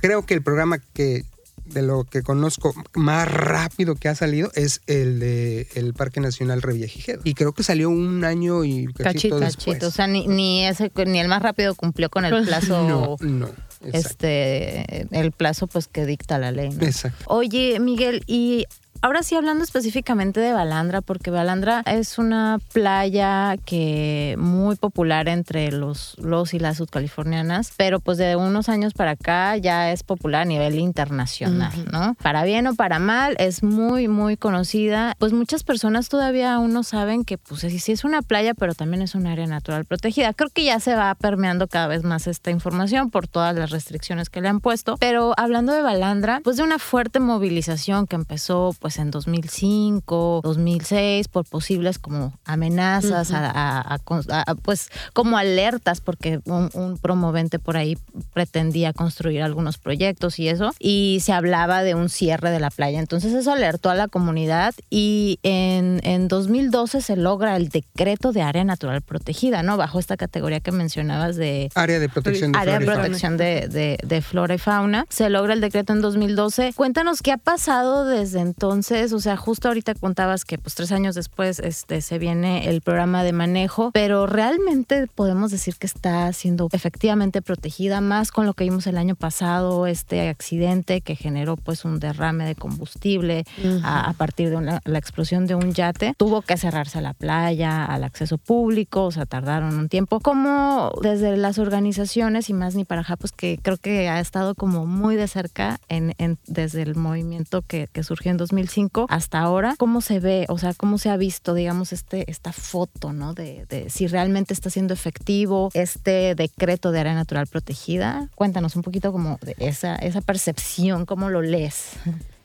Creo 0.00 0.24
que 0.24 0.34
el 0.34 0.42
programa 0.42 0.78
que 0.78 1.24
de 1.64 1.82
lo 1.82 2.04
que 2.04 2.22
conozco 2.22 2.74
más 2.94 3.26
rápido 3.26 3.94
que 3.94 4.08
ha 4.08 4.14
salido 4.14 4.50
es 4.54 4.82
el 4.86 5.18
de 5.18 5.66
el 5.74 5.94
Parque 5.94 6.20
Nacional 6.20 6.62
Revillagigedo. 6.62 7.22
Y 7.24 7.34
creo 7.34 7.52
que 7.52 7.62
salió 7.62 7.88
un 7.88 8.24
año 8.24 8.64
y 8.64 8.86
cachito, 8.86 9.04
Cachito, 9.04 9.40
después. 9.40 9.76
Chito, 9.76 9.88
o 9.88 9.90
sea, 9.90 10.06
ni, 10.06 10.26
ni 10.26 10.66
ese 10.66 10.92
ni 11.06 11.20
el 11.20 11.28
más 11.28 11.42
rápido 11.42 11.74
cumplió 11.74 12.10
con 12.10 12.24
el 12.24 12.44
plazo 12.46 12.86
no, 12.86 13.16
no. 13.20 13.50
Exacto. 13.84 14.26
este 14.26 15.06
el 15.10 15.32
plazo 15.32 15.66
pues 15.66 15.88
que 15.88 16.06
dicta 16.06 16.38
la 16.38 16.52
ley, 16.52 16.70
¿no? 16.70 16.84
Exacto. 16.84 17.24
Oye, 17.26 17.78
Miguel, 17.80 18.22
y 18.26 18.66
ahora 19.04 19.22
sí 19.22 19.34
hablando 19.34 19.62
específicamente 19.62 20.40
de 20.40 20.54
Balandra, 20.54 21.02
porque 21.02 21.30
Balandra 21.30 21.82
es 21.84 22.16
una 22.16 22.58
playa 22.72 23.54
que 23.66 24.34
muy 24.38 24.76
popular 24.76 25.28
entre 25.28 25.70
los, 25.72 26.16
los 26.18 26.54
y 26.54 26.58
las 26.58 26.78
sudcalifornianas, 26.78 27.74
pero 27.76 28.00
pues 28.00 28.16
de 28.16 28.34
unos 28.34 28.70
años 28.70 28.94
para 28.94 29.10
acá 29.10 29.58
ya 29.58 29.92
es 29.92 30.04
popular 30.04 30.42
a 30.42 30.44
nivel 30.46 30.78
internacional, 30.78 31.72
¿no? 31.92 32.14
Para 32.22 32.44
bien 32.44 32.66
o 32.66 32.74
para 32.76 32.98
mal, 32.98 33.36
es 33.38 33.62
muy, 33.62 34.08
muy 34.08 34.38
conocida. 34.38 35.14
Pues 35.18 35.34
muchas 35.34 35.64
personas 35.64 36.08
todavía 36.08 36.54
aún 36.54 36.72
no 36.72 36.82
saben 36.82 37.26
que 37.26 37.36
pues 37.36 37.60
sí, 37.60 37.78
sí 37.80 37.92
es 37.92 38.04
una 38.04 38.22
playa, 38.22 38.54
pero 38.54 38.74
también 38.74 39.02
es 39.02 39.14
un 39.14 39.26
área 39.26 39.46
natural 39.46 39.84
protegida. 39.84 40.32
Creo 40.32 40.48
que 40.48 40.64
ya 40.64 40.80
se 40.80 40.94
va 40.94 41.14
permeando 41.14 41.68
cada 41.68 41.88
vez 41.88 42.04
más 42.04 42.26
esta 42.26 42.50
información 42.50 43.10
por 43.10 43.28
todas 43.28 43.54
las 43.54 43.68
restricciones 43.68 44.30
que 44.30 44.40
le 44.40 44.48
han 44.48 44.60
puesto. 44.60 44.96
Pero 44.96 45.34
hablando 45.36 45.74
de 45.74 45.82
Balandra, 45.82 46.40
pues 46.42 46.56
de 46.56 46.62
una 46.62 46.78
fuerte 46.78 47.20
movilización 47.20 48.06
que 48.06 48.16
empezó 48.16 48.74
pues 48.80 48.93
en 48.98 49.10
2005, 49.10 50.40
2006 50.42 51.28
por 51.28 51.44
posibles 51.46 51.98
como 51.98 52.32
amenazas, 52.44 53.32
a, 53.32 53.50
a- 53.50 53.80
a- 53.94 54.42
a- 54.46 54.54
pues 54.56 54.88
como 55.12 55.36
alertas 55.38 56.00
porque 56.00 56.40
un, 56.44 56.70
un 56.74 56.98
promovente 56.98 57.58
por 57.58 57.76
ahí 57.76 57.96
pretendía 58.32 58.92
construir 58.92 59.42
algunos 59.42 59.78
proyectos 59.78 60.38
y 60.38 60.48
eso 60.48 60.72
y 60.78 61.18
se 61.22 61.32
hablaba 61.32 61.82
de 61.82 61.94
un 61.94 62.08
cierre 62.08 62.50
de 62.50 62.60
la 62.60 62.70
playa. 62.70 62.98
Entonces 62.98 63.32
eso 63.32 63.52
alertó 63.52 63.90
a 63.90 63.94
la 63.94 64.08
comunidad 64.08 64.74
y 64.90 65.38
en, 65.42 66.00
en 66.04 66.28
2012 66.28 67.00
se 67.00 67.16
logra 67.16 67.56
el 67.56 67.68
decreto 67.68 68.32
de 68.32 68.42
área 68.42 68.64
natural 68.64 69.02
protegida, 69.02 69.62
¿no? 69.62 69.76
Bajo 69.76 69.98
esta 69.98 70.16
categoría 70.16 70.60
que 70.60 70.72
mencionabas 70.72 71.36
de 71.36 71.70
Área 71.74 71.98
de 71.98 72.08
protección 72.08 72.52
de 72.52 72.58
área 72.58 72.78
de 72.78 72.84
flora 72.84 72.92
y 72.92 72.96
fauna. 72.96 73.02
protección 73.08 73.36
de, 73.36 73.68
de- 73.68 73.98
de 74.04 74.22
flora 74.22 74.54
y 74.54 74.58
fauna. 74.58 75.06
Se 75.08 75.28
logra 75.30 75.54
el 75.54 75.60
decreto 75.60 75.92
en 75.92 76.00
2012. 76.00 76.72
Cuéntanos 76.74 77.22
qué 77.22 77.32
ha 77.32 77.36
pasado 77.38 78.04
desde 78.04 78.40
entonces. 78.40 78.83
O 78.90 79.20
sea, 79.20 79.36
justo 79.36 79.68
ahorita 79.68 79.94
contabas 79.94 80.44
que 80.44 80.58
pues 80.58 80.74
tres 80.74 80.92
años 80.92 81.14
después 81.14 81.58
este, 81.58 82.00
se 82.02 82.18
viene 82.18 82.68
el 82.68 82.82
programa 82.82 83.24
de 83.24 83.32
manejo, 83.32 83.90
pero 83.92 84.26
realmente 84.26 85.06
podemos 85.14 85.50
decir 85.50 85.76
que 85.76 85.86
está 85.86 86.30
siendo 86.34 86.68
efectivamente 86.72 87.40
protegida 87.40 88.00
más 88.02 88.30
con 88.30 88.44
lo 88.44 88.52
que 88.52 88.64
vimos 88.64 88.86
el 88.86 88.98
año 88.98 89.14
pasado, 89.14 89.86
este 89.86 90.28
accidente 90.28 91.00
que 91.00 91.16
generó 91.16 91.56
pues 91.56 91.84
un 91.86 91.98
derrame 91.98 92.44
de 92.44 92.54
combustible 92.54 93.44
a, 93.82 94.10
a 94.10 94.12
partir 94.12 94.50
de 94.50 94.56
una- 94.56 94.80
la 94.84 94.98
explosión 94.98 95.46
de 95.46 95.54
un 95.54 95.72
yate. 95.72 96.14
Tuvo 96.18 96.42
que 96.42 96.56
cerrarse 96.58 97.00
la 97.00 97.14
playa, 97.14 97.84
al 97.86 98.04
acceso 98.04 98.36
público, 98.38 99.04
o 99.06 99.10
sea, 99.12 99.24
tardaron 99.24 99.78
un 99.78 99.88
tiempo. 99.88 100.20
Como 100.20 100.92
desde 101.02 101.36
las 101.38 101.58
organizaciones 101.58 102.50
y 102.50 102.52
más 102.52 102.74
ni 102.74 102.84
para 102.84 103.00
acá, 103.00 103.16
pues 103.16 103.32
que 103.32 103.58
creo 103.62 103.78
que 103.78 104.08
ha 104.10 104.20
estado 104.20 104.54
como 104.54 104.84
muy 104.84 105.16
de 105.16 105.26
cerca 105.28 105.80
en, 105.88 106.14
en- 106.18 106.38
desde 106.46 106.82
el 106.82 106.96
movimiento 106.96 107.62
que, 107.62 107.88
que 107.92 108.02
surgió 108.02 108.30
en 108.30 108.36
2005 108.36 108.73
hasta 109.08 109.40
ahora, 109.40 109.74
¿cómo 109.78 110.00
se 110.00 110.20
ve? 110.20 110.46
O 110.48 110.58
sea, 110.58 110.74
¿cómo 110.74 110.98
se 110.98 111.10
ha 111.10 111.16
visto, 111.16 111.54
digamos, 111.54 111.92
este, 111.92 112.30
esta 112.30 112.52
foto, 112.52 113.12
¿no? 113.12 113.34
De, 113.34 113.66
de 113.66 113.90
si 113.90 114.06
realmente 114.06 114.54
está 114.54 114.70
siendo 114.70 114.94
efectivo 114.94 115.70
este 115.74 116.34
decreto 116.34 116.90
de 116.90 117.00
área 117.00 117.14
natural 117.14 117.46
protegida. 117.46 118.28
Cuéntanos 118.34 118.76
un 118.76 118.82
poquito 118.82 119.12
como 119.12 119.38
de 119.42 119.54
esa, 119.58 119.96
esa 119.96 120.20
percepción, 120.20 121.06
¿cómo 121.06 121.30
lo 121.30 121.42
lees? 121.42 121.92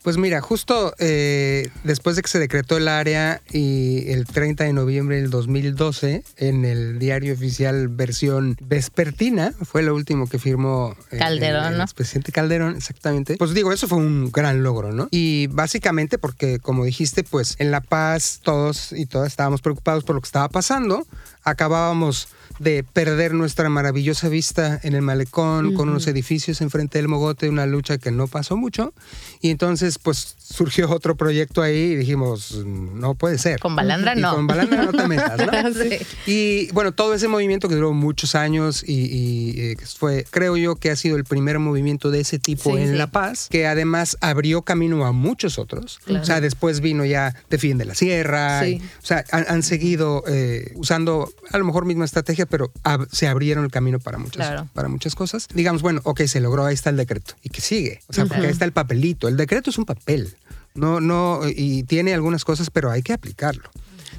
Pues 0.04 0.18
mira, 0.18 0.42
justo 0.42 0.94
eh, 0.98 1.70
después 1.84 2.16
de 2.16 2.22
que 2.22 2.30
se 2.30 2.40
decretó 2.40 2.78
el 2.78 2.88
área 2.88 3.42
y 3.52 4.10
el 4.12 4.26
30 4.26 4.64
de 4.64 4.74
noviembre 4.74 5.18
del 5.18 5.30
2012, 5.30 6.24
en 6.38 6.66
el 6.66 7.00
diario 7.00 7.34
oficial 7.34 7.90
versión 7.90 8.56
vespertina, 8.62 9.54
fue 9.62 9.84
lo 9.84 9.94
último 9.94 10.28
que 10.28 10.40
firmó 10.40 10.96
eh, 11.12 11.18
Calderón, 11.18 11.66
el, 11.66 11.72
el 11.74 11.78
¿no? 11.80 11.84
expresidente 11.84 12.32
Calderón, 12.32 12.76
exactamente. 12.78 13.36
Pues 13.38 13.54
digo, 13.54 13.74
eso 13.74 13.88
fue 13.88 13.98
un 13.98 14.32
gran 14.32 14.64
logro, 14.64 14.94
¿no? 14.94 15.10
Y 15.12 15.48
básicamente 15.48 16.18
porque, 16.18 16.60
como 16.60 16.86
dijiste, 16.86 17.24
pues 17.24 17.56
en 17.60 17.72
La 17.72 17.82
Paz 17.82 18.40
todos 18.42 18.94
y 18.94 19.06
todas 19.06 19.28
estábamos 19.28 19.62
preocupados 19.62 20.04
por 20.04 20.16
lo 20.16 20.22
que 20.22 20.28
estaba 20.28 20.48
pasando. 20.48 21.06
Acabábamos 21.44 22.30
de 22.60 22.84
perder 22.84 23.34
nuestra 23.34 23.70
maravillosa 23.70 24.28
vista 24.28 24.80
en 24.84 24.94
el 24.94 25.02
malecón 25.02 25.74
con 25.74 25.90
unos 25.90 26.08
edificios 26.08 26.62
enfrente 26.62 26.98
del 26.98 27.08
Mogote, 27.08 27.50
una 27.50 27.66
lucha 27.66 27.98
que 27.98 28.12
no 28.12 28.28
pasó 28.28 28.58
mucho. 28.58 28.94
Y 29.42 29.50
entonces, 29.50 29.89
pues 29.98 30.36
surgió 30.40 30.90
otro 30.92 31.16
proyecto 31.16 31.62
ahí 31.62 31.78
y 31.78 31.96
dijimos, 31.96 32.64
no 32.66 33.16
puede 33.16 33.38
ser. 33.38 33.60
Con 33.60 33.76
Balandra 33.76 34.16
Y 34.18 34.22
no. 34.22 34.36
con 34.36 34.48
Balandra 34.48 34.84
no 34.86 34.92
te 34.92 35.08
metas, 35.08 35.40
¿no? 35.40 35.74
Sí. 35.74 35.98
Y 36.26 36.72
bueno, 36.74 36.92
todo 36.92 37.14
ese 37.14 37.28
movimiento 37.28 37.70
que 37.70 37.76
duró 37.76 37.94
muchos 37.94 38.36
años 38.36 38.84
y, 38.86 38.94
y, 39.06 39.62
eh, 39.62 39.78
fue, 39.98 40.26
creo 40.30 40.58
yo 40.58 40.76
que 40.76 40.92
ha 40.92 40.96
sido 40.96 41.16
el 41.18 41.24
primer 41.24 41.60
movimiento 41.60 42.12
de 42.12 42.20
ese 42.20 42.40
tipo 42.40 42.76
Sí, 42.76 42.82
en 42.82 42.92
sí. 42.92 42.96
La 42.98 43.08
Paz, 43.08 43.48
que 43.50 43.66
además 43.68 44.18
abrió 44.22 44.62
camino 44.64 45.06
a 45.06 45.12
muchos 45.12 45.58
otros. 45.60 46.00
Claro. 46.06 46.22
O 46.24 46.26
sea, 46.26 46.42
después 46.42 46.82
vino 46.82 47.06
ya 47.06 47.34
Defiende 47.50 47.86
la 47.86 47.96
Sierra. 47.96 48.64
Sí. 48.64 48.70
y- 48.70 48.78
o 49.02 49.06
sea, 49.06 49.24
han, 49.32 49.46
han 49.48 49.64
seguido 49.64 50.24
eh, 50.28 50.74
usando 50.76 51.32
a 51.52 51.58
lo 51.58 51.66
mejor 51.66 51.86
misma 51.86 52.06
estrategia, 52.06 52.46
pero 52.46 52.72
ab- 52.84 53.08
se 53.12 53.28
abrieron 53.28 53.64
el 53.66 53.72
camino 53.72 54.00
para 54.00 54.18
muchas, 54.18 54.36
Claro. 54.48 54.68
para 54.74 54.88
muchas 54.90 55.16
cosas. 55.16 55.48
Digamos, 55.54 55.82
bueno, 55.82 56.02
ok, 56.04 56.22
se 56.24 56.40
logró, 56.42 56.66
ahí 56.66 56.74
está 56.74 56.90
el 56.90 56.98
decreto. 56.98 57.36
¿Y 57.44 57.50
que 57.50 57.62
sigue? 57.62 58.02
O 58.08 58.14
sea, 58.14 58.26
porque 58.26 58.46
ahí 58.46 58.52
está 58.52 58.66
el 58.66 58.72
papelito. 58.74 59.28
El 59.28 59.38
decreto 59.38 59.70
es 59.70 59.78
un 59.80 59.86
papel. 59.86 60.36
No, 60.76 61.02
no, 61.02 61.42
y 61.48 61.84
tiene 61.84 62.14
algunas 62.14 62.46
cosas, 62.46 62.70
pero 62.70 62.92
hay 62.92 63.02
que 63.02 63.14
aplicarlo. 63.14 63.70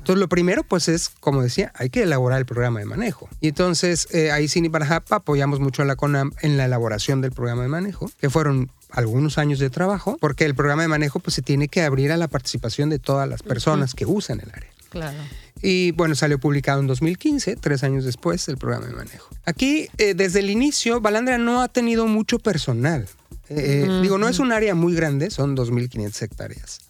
Entonces, 0.00 0.20
lo 0.20 0.28
primero, 0.28 0.64
pues 0.64 0.88
es, 0.88 1.10
como 1.20 1.42
decía, 1.42 1.72
hay 1.74 1.90
que 1.90 2.02
elaborar 2.02 2.38
el 2.38 2.46
programa 2.46 2.80
de 2.80 2.86
manejo. 2.86 3.28
Y 3.40 3.48
entonces, 3.48 4.08
eh, 4.12 4.32
ahí 4.32 4.48
Cine 4.48 4.70
Barajapa 4.70 5.16
apoyamos 5.16 5.60
mucho 5.60 5.82
a 5.82 5.84
la 5.84 5.94
CONAM 5.94 6.32
en 6.40 6.56
la 6.56 6.64
elaboración 6.64 7.20
del 7.20 7.32
programa 7.32 7.62
de 7.62 7.68
manejo, 7.68 8.10
que 8.18 8.30
fueron 8.30 8.70
algunos 8.90 9.38
años 9.38 9.58
de 9.58 9.68
trabajo, 9.70 10.16
porque 10.20 10.46
el 10.46 10.54
programa 10.54 10.82
de 10.82 10.88
manejo 10.88 11.20
pues 11.20 11.34
se 11.34 11.42
tiene 11.42 11.68
que 11.68 11.82
abrir 11.82 12.12
a 12.12 12.16
la 12.16 12.28
participación 12.28 12.88
de 12.88 12.98
todas 12.98 13.28
las 13.28 13.42
personas 13.42 13.94
que 13.94 14.06
usan 14.06 14.40
el 14.40 14.50
área. 14.52 14.70
Claro. 14.88 15.18
Y 15.62 15.92
bueno, 15.92 16.14
salió 16.14 16.38
publicado 16.38 16.80
en 16.80 16.86
2015, 16.86 17.56
tres 17.56 17.84
años 17.84 18.04
después, 18.04 18.48
el 18.48 18.56
programa 18.56 18.86
de 18.86 18.94
manejo. 18.94 19.28
Aquí, 19.44 19.88
eh, 19.98 20.14
desde 20.14 20.40
el 20.40 20.50
inicio, 20.50 21.00
Balandra 21.00 21.38
no 21.38 21.62
ha 21.62 21.68
tenido 21.68 22.06
mucho 22.06 22.38
personal. 22.38 23.06
Eh, 23.50 23.84
eh, 23.84 24.00
Digo, 24.00 24.16
no 24.16 24.28
es 24.28 24.38
un 24.38 24.52
área 24.52 24.74
muy 24.74 24.94
grande, 24.94 25.30
son 25.30 25.56
2.500 25.56 26.22
hectáreas. 26.22 26.80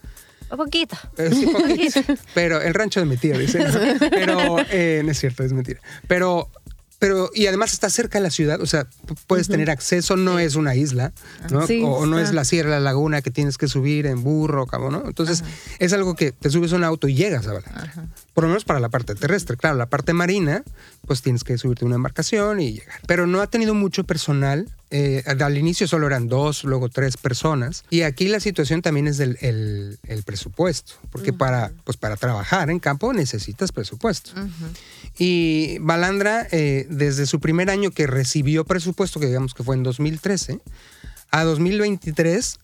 Un 0.50 0.56
poquito. 0.58 0.96
Eh, 1.16 1.30
sí, 1.32 1.46
poquito. 1.52 2.00
pero 2.34 2.60
el 2.60 2.74
rancho 2.74 3.00
de 3.00 3.06
mi 3.06 3.16
tía, 3.16 3.38
dice. 3.38 3.64
Pero 4.10 4.56
eh, 4.70 5.00
no 5.04 5.10
es 5.12 5.18
cierto, 5.18 5.44
es 5.44 5.52
mentira. 5.52 5.80
Pero, 6.08 6.50
pero, 6.98 7.30
y 7.32 7.46
además 7.46 7.72
está 7.72 7.88
cerca 7.88 8.18
de 8.18 8.24
la 8.24 8.30
ciudad, 8.30 8.60
o 8.60 8.66
sea, 8.66 8.86
puedes 9.26 9.48
tener 9.48 9.70
acceso, 9.70 10.16
no 10.16 10.38
es 10.38 10.56
una 10.56 10.74
isla, 10.74 11.12
¿no? 11.50 11.66
Sí, 11.66 11.82
o, 11.82 11.88
o 11.90 12.06
no 12.06 12.18
es 12.18 12.34
la 12.34 12.44
sierra, 12.44 12.68
la 12.70 12.80
laguna 12.80 13.22
que 13.22 13.30
tienes 13.30 13.56
que 13.56 13.68
subir 13.68 14.06
en 14.06 14.22
burro, 14.22 14.66
cabo, 14.66 14.90
¿no? 14.90 15.04
Entonces, 15.06 15.42
es 15.78 15.92
algo 15.94 16.14
que 16.14 16.32
te 16.32 16.50
subes 16.50 16.74
a 16.74 16.76
un 16.76 16.84
auto 16.84 17.08
y 17.08 17.14
llegas 17.14 17.46
a 17.46 17.54
Balandra. 17.54 17.94
Por 18.34 18.44
lo 18.44 18.48
menos 18.48 18.64
para 18.64 18.80
la 18.80 18.90
parte 18.90 19.14
terrestre. 19.14 19.56
Claro, 19.56 19.76
la 19.76 19.86
parte 19.86 20.12
marina, 20.12 20.62
pues 21.06 21.22
tienes 21.22 21.42
que 21.42 21.56
subirte 21.56 21.84
a 21.84 21.86
una 21.86 21.96
embarcación 21.96 22.60
y 22.60 22.72
llegar. 22.72 23.00
Pero 23.06 23.26
no 23.26 23.40
ha 23.40 23.46
tenido 23.46 23.72
mucho 23.72 24.04
personal. 24.04 24.68
Eh, 24.90 25.22
al 25.26 25.56
inicio 25.56 25.86
solo 25.86 26.08
eran 26.08 26.26
dos, 26.28 26.64
luego 26.64 26.88
tres 26.88 27.16
personas. 27.16 27.84
Y 27.90 28.02
aquí 28.02 28.28
la 28.28 28.40
situación 28.40 28.82
también 28.82 29.06
es 29.06 29.18
del 29.18 29.38
el, 29.40 29.98
el 30.06 30.22
presupuesto. 30.24 30.94
Porque 31.10 31.32
para, 31.32 31.72
pues 31.84 31.96
para 31.96 32.16
trabajar 32.16 32.70
en 32.70 32.80
campo 32.80 33.12
necesitas 33.12 33.72
presupuesto. 33.72 34.32
Y 35.18 35.78
Balandra, 35.80 36.46
eh, 36.50 36.86
desde 36.88 37.26
su 37.26 37.40
primer 37.40 37.70
año 37.70 37.90
que 37.90 38.06
recibió 38.06 38.64
presupuesto, 38.64 39.20
que 39.20 39.26
digamos 39.26 39.54
que 39.54 39.62
fue 39.62 39.76
en 39.76 39.82
2013, 39.82 40.60
a 41.30 41.44
2023 41.44 42.58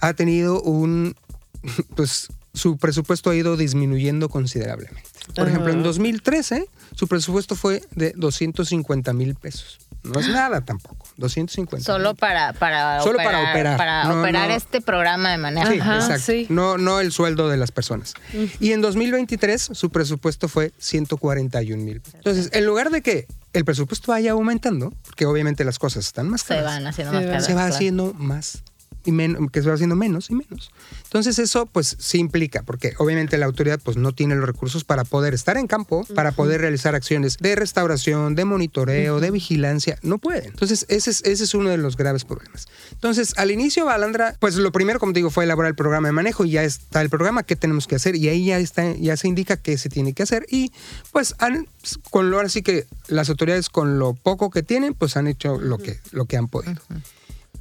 ha 0.00 0.14
tenido 0.14 0.60
un, 0.62 1.14
pues 1.96 2.28
su 2.54 2.76
presupuesto 2.76 3.30
ha 3.30 3.36
ido 3.36 3.56
disminuyendo 3.56 4.28
considerablemente. 4.28 5.08
Por 5.34 5.48
ejemplo, 5.48 5.72
en 5.72 5.82
2013 5.82 6.66
su 6.94 7.06
presupuesto 7.06 7.54
fue 7.54 7.82
de 7.94 8.12
250 8.16 9.12
mil 9.12 9.34
pesos. 9.36 9.78
No 10.08 10.20
es 10.20 10.28
nada 10.28 10.60
tampoco, 10.62 11.06
250. 11.16 11.84
Solo 11.84 12.14
para, 12.14 12.52
para 12.54 13.00
Solo 13.02 13.18
para 13.18 13.50
operar. 13.50 13.76
Para 13.76 14.04
No, 14.04 14.20
operar 14.20 14.48
no. 14.48 14.54
este 14.54 14.80
programa 14.80 15.36
de. 15.36 15.66
Sí, 15.66 15.80
Ajá, 15.80 15.94
exacto. 15.96 16.22
sí. 16.24 16.46
No, 16.48 16.78
no 16.78 17.00
el 17.00 17.12
sueldo 17.12 17.48
de 17.48 17.56
las 17.56 17.70
personas. 17.72 18.14
Y 18.60 18.72
en 18.72 18.80
2023 18.80 19.70
su 19.72 19.90
presupuesto 19.90 20.48
fue 20.48 20.72
141 20.78 21.82
mil. 21.82 22.02
Entonces, 22.14 22.50
en 22.52 22.64
lugar 22.66 22.90
de 22.90 23.02
que 23.02 23.26
el 23.52 23.64
presupuesto 23.64 24.12
vaya 24.12 24.32
aumentando, 24.32 24.92
porque 25.04 25.26
obviamente 25.26 25.64
las 25.64 25.78
cosas 25.78 26.06
están 26.06 26.28
más 26.28 26.42
Se 26.42 26.48
caras, 26.48 26.64
van 26.64 26.86
haciendo 26.86 27.12
Se 27.12 27.18
más 27.18 27.26
caras. 27.26 27.44
se 27.46 27.54
va 27.54 27.60
claro. 27.62 27.74
haciendo 27.74 28.14
más. 28.14 28.62
Y 29.08 29.12
menos, 29.12 29.50
que 29.50 29.62
se 29.62 29.68
va 29.68 29.74
haciendo 29.74 29.96
menos 29.96 30.28
y 30.28 30.34
menos. 30.34 30.70
Entonces 31.04 31.38
eso 31.38 31.64
pues 31.64 31.96
sí 31.98 32.18
implica, 32.18 32.62
porque 32.62 32.92
obviamente 32.98 33.38
la 33.38 33.46
autoridad 33.46 33.80
pues 33.82 33.96
no 33.96 34.12
tiene 34.12 34.34
los 34.34 34.44
recursos 34.44 34.84
para 34.84 35.04
poder 35.04 35.32
estar 35.32 35.56
en 35.56 35.66
campo, 35.66 36.04
para 36.14 36.32
poder 36.32 36.60
realizar 36.60 36.94
acciones 36.94 37.38
de 37.38 37.56
restauración, 37.56 38.34
de 38.34 38.44
monitoreo, 38.44 39.18
de 39.18 39.30
vigilancia, 39.30 39.98
no 40.02 40.18
pueden. 40.18 40.50
Entonces 40.50 40.84
ese 40.90 41.10
es, 41.10 41.22
ese 41.24 41.44
es 41.44 41.54
uno 41.54 41.70
de 41.70 41.78
los 41.78 41.96
graves 41.96 42.26
problemas. 42.26 42.68
Entonces 42.92 43.32
al 43.38 43.50
inicio 43.50 43.86
Balandra, 43.86 44.36
pues 44.38 44.56
lo 44.56 44.72
primero 44.72 45.00
como 45.00 45.14
te 45.14 45.20
digo 45.20 45.30
fue 45.30 45.44
elaborar 45.44 45.70
el 45.70 45.76
programa 45.76 46.08
de 46.08 46.12
manejo 46.12 46.44
y 46.44 46.50
ya 46.50 46.64
está 46.64 47.00
el 47.00 47.08
programa, 47.08 47.44
qué 47.44 47.56
tenemos 47.56 47.86
que 47.86 47.96
hacer 47.96 48.14
y 48.14 48.28
ahí 48.28 48.46
ya 48.46 48.58
está, 48.58 48.92
ya 48.92 49.16
se 49.16 49.26
indica 49.26 49.56
qué 49.56 49.78
se 49.78 49.88
tiene 49.88 50.12
que 50.12 50.22
hacer 50.22 50.44
y 50.50 50.70
pues 51.12 51.34
han, 51.38 51.66
con 52.10 52.30
lo 52.30 52.36
ahora 52.36 52.50
sí 52.50 52.60
que 52.60 52.86
las 53.06 53.30
autoridades 53.30 53.70
con 53.70 53.98
lo 53.98 54.12
poco 54.12 54.50
que 54.50 54.62
tienen 54.62 54.92
pues 54.92 55.16
han 55.16 55.28
hecho 55.28 55.58
lo 55.58 55.78
que, 55.78 55.98
lo 56.12 56.26
que 56.26 56.36
han 56.36 56.48
podido 56.48 56.82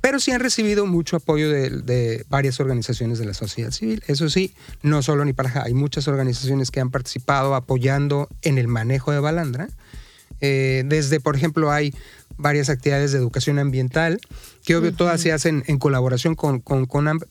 pero 0.01 0.19
sí 0.19 0.31
han 0.31 0.39
recibido 0.39 0.85
mucho 0.85 1.17
apoyo 1.17 1.49
de, 1.49 2.25
varias 2.29 2.59
organizaciones 2.59 3.19
de 3.19 3.25
la 3.25 3.33
sociedad 3.33 3.71
civil. 3.71 4.03
Eso 4.07 4.29
sí, 4.29 4.53
no 4.81 5.01
solo 5.01 5.25
ni 5.25 5.33
para 5.33 5.63
hay 5.63 5.73
muchas 5.73 6.07
organizaciones 6.07 6.71
que 6.71 6.79
han 6.79 6.91
participado 6.91 7.55
apoyando 7.55 8.29
en 8.41 8.57
el 8.57 8.67
manejo 8.67 9.11
de 9.11 9.19
Balandra. 9.19 9.69
Eh, 10.39 10.83
desde, 10.85 11.19
por 11.19 11.35
ejemplo, 11.35 11.71
hay 11.71 11.93
varias 12.37 12.69
actividades 12.69 13.11
de 13.11 13.17
educación 13.17 13.57
ambiental, 13.59 14.19
que 14.63 14.75
obvio 14.75 14.93
todas 14.93 15.19
se 15.19 15.31
hacen 15.31 15.63
en 15.67 15.79
colaboración 15.79 16.35
con, 16.35 16.59
con 16.59 16.87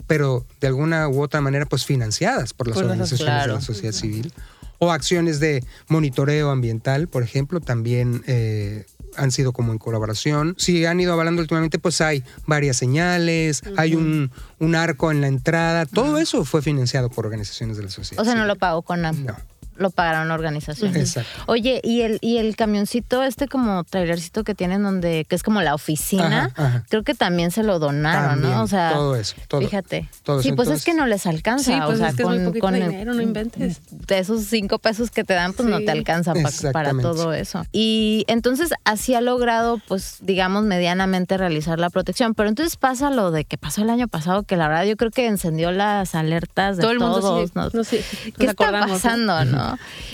pero 0.07 0.45
de 0.61 0.67
alguna 0.67 1.09
u 1.09 1.23
otra 1.23 1.41
manera 1.41 1.67
pues 1.67 1.85
financiadas 1.85 2.53
por 2.53 2.69
las 2.69 2.79
organizaciones 2.79 3.47
de 3.47 3.53
la 3.53 3.61
sociedad 3.61 3.93
civil. 3.93 4.33
O 4.79 4.93
acciones 4.93 5.41
de 5.41 5.65
monitoreo 5.89 6.51
ambiental, 6.51 7.09
por 7.09 7.23
ejemplo, 7.23 7.61
también 7.61 8.23
eh, 8.27 8.85
han 9.17 9.31
sido 9.31 9.53
como 9.53 9.73
en 9.73 9.79
colaboración. 9.79 10.55
Si 10.59 10.85
han 10.87 11.01
ido 11.01 11.13
avalando 11.13 11.43
últimamente, 11.43 11.79
pues 11.79 12.01
hay 12.01 12.23
varias 12.47 12.77
señales, 12.77 13.63
hay 13.77 13.95
un, 13.95 14.31
un, 14.59 14.75
arco 14.75 15.11
en 15.11 15.21
la 15.21 15.29
entrada. 15.29 15.87
Todo 15.87 16.19
eso 16.19 16.45
fue 16.45 16.63
financiado 16.63 17.11
por 17.11 17.27
organizaciones 17.27 17.77
de 17.77 17.85
la 17.85 17.91
sociedad. 17.91 18.23
O 18.23 18.25
sea, 18.25 18.35
no 18.35 18.47
lo 18.47 18.57
pagó 18.57 18.83
con 18.83 19.03
No 19.03 19.13
lo 19.79 19.91
pagaron 19.91 20.31
organizaciones. 20.31 21.17
Exacto. 21.17 21.45
Oye, 21.47 21.81
y 21.83 22.03
el, 22.03 22.19
y 22.21 22.39
el 22.39 22.57
camioncito, 22.57 23.23
este 23.23 23.49
como 23.49 23.85
trailercito 23.85 24.45
que 24.45 24.55
tienen 24.55 24.83
donde, 24.83 25.25
que 25.29 25.37
es 25.37 25.43
como 25.43 25.63
la 25.63 25.75
oficina, 25.75 26.53
creo 26.89 27.03
que 27.03 27.15
también 27.15 27.51
se 27.51 27.63
lo 27.63 27.79
donaron, 27.79 28.43
¿no? 28.43 28.63
O 28.63 28.67
sea, 28.67 28.93
todo 28.93 29.17
eso, 29.17 29.37
todo. 29.49 29.61
Fíjate. 29.61 30.09
sí, 30.43 30.53
pues 30.53 30.69
es 30.69 30.85
que 30.85 30.95
no 30.95 31.07
les 31.07 31.27
alcanza. 31.27 31.73
Sí, 31.73 31.79
pues 31.85 31.97
o 31.97 31.99
sea, 31.99 32.09
es 32.11 32.17
que 32.17 32.23
con, 32.23 32.55
es 32.55 32.61
con 32.61 32.75
dinero, 32.75 33.15
no 33.15 33.23
inventes. 33.23 33.81
De 33.91 34.19
esos 34.19 34.45
cinco 34.45 34.79
pesos 34.79 35.11
que 35.11 35.25
te 35.25 35.35
dan, 35.35 35.53
pues 35.53 35.69
no 35.69 35.79
te 35.81 35.91
alcanzan 35.91 36.37
para 36.73 36.93
todo 36.93 37.33
eso. 37.33 37.65
Y 37.73 38.25
entonces 38.29 38.71
así 38.85 39.15
ha 39.15 39.21
logrado, 39.21 39.81
pues, 39.89 40.19
digamos, 40.21 40.65
medianamente 40.65 41.37
realizar 41.37 41.79
la 41.79 41.91
protección. 41.91 42.35
Pero 42.35 42.49
entonces 42.49 42.77
pasa 42.77 43.11
lo 43.11 43.31
de 43.31 43.45
que 43.45 43.59
pasó 43.59 43.83
el 43.83 43.91
año 43.91 44.09
pasado, 44.09 44.43
que 44.43 44.57
la 44.57 44.69
verdad 44.69 44.85
yo 44.85 44.97
creo 44.97 45.11
que 45.11 45.27
encendió 45.27 45.71
las 45.71 46.15
alertas 46.15 46.77
de 46.77 46.83
todo 46.83 46.93
el 46.93 46.99
todos. 46.99 47.55
Mundo 47.55 47.71
¿no? 47.73 47.83
¿Qué 47.85 48.47
está 48.47 48.71
pasando, 48.71 49.45
no? 49.45 49.66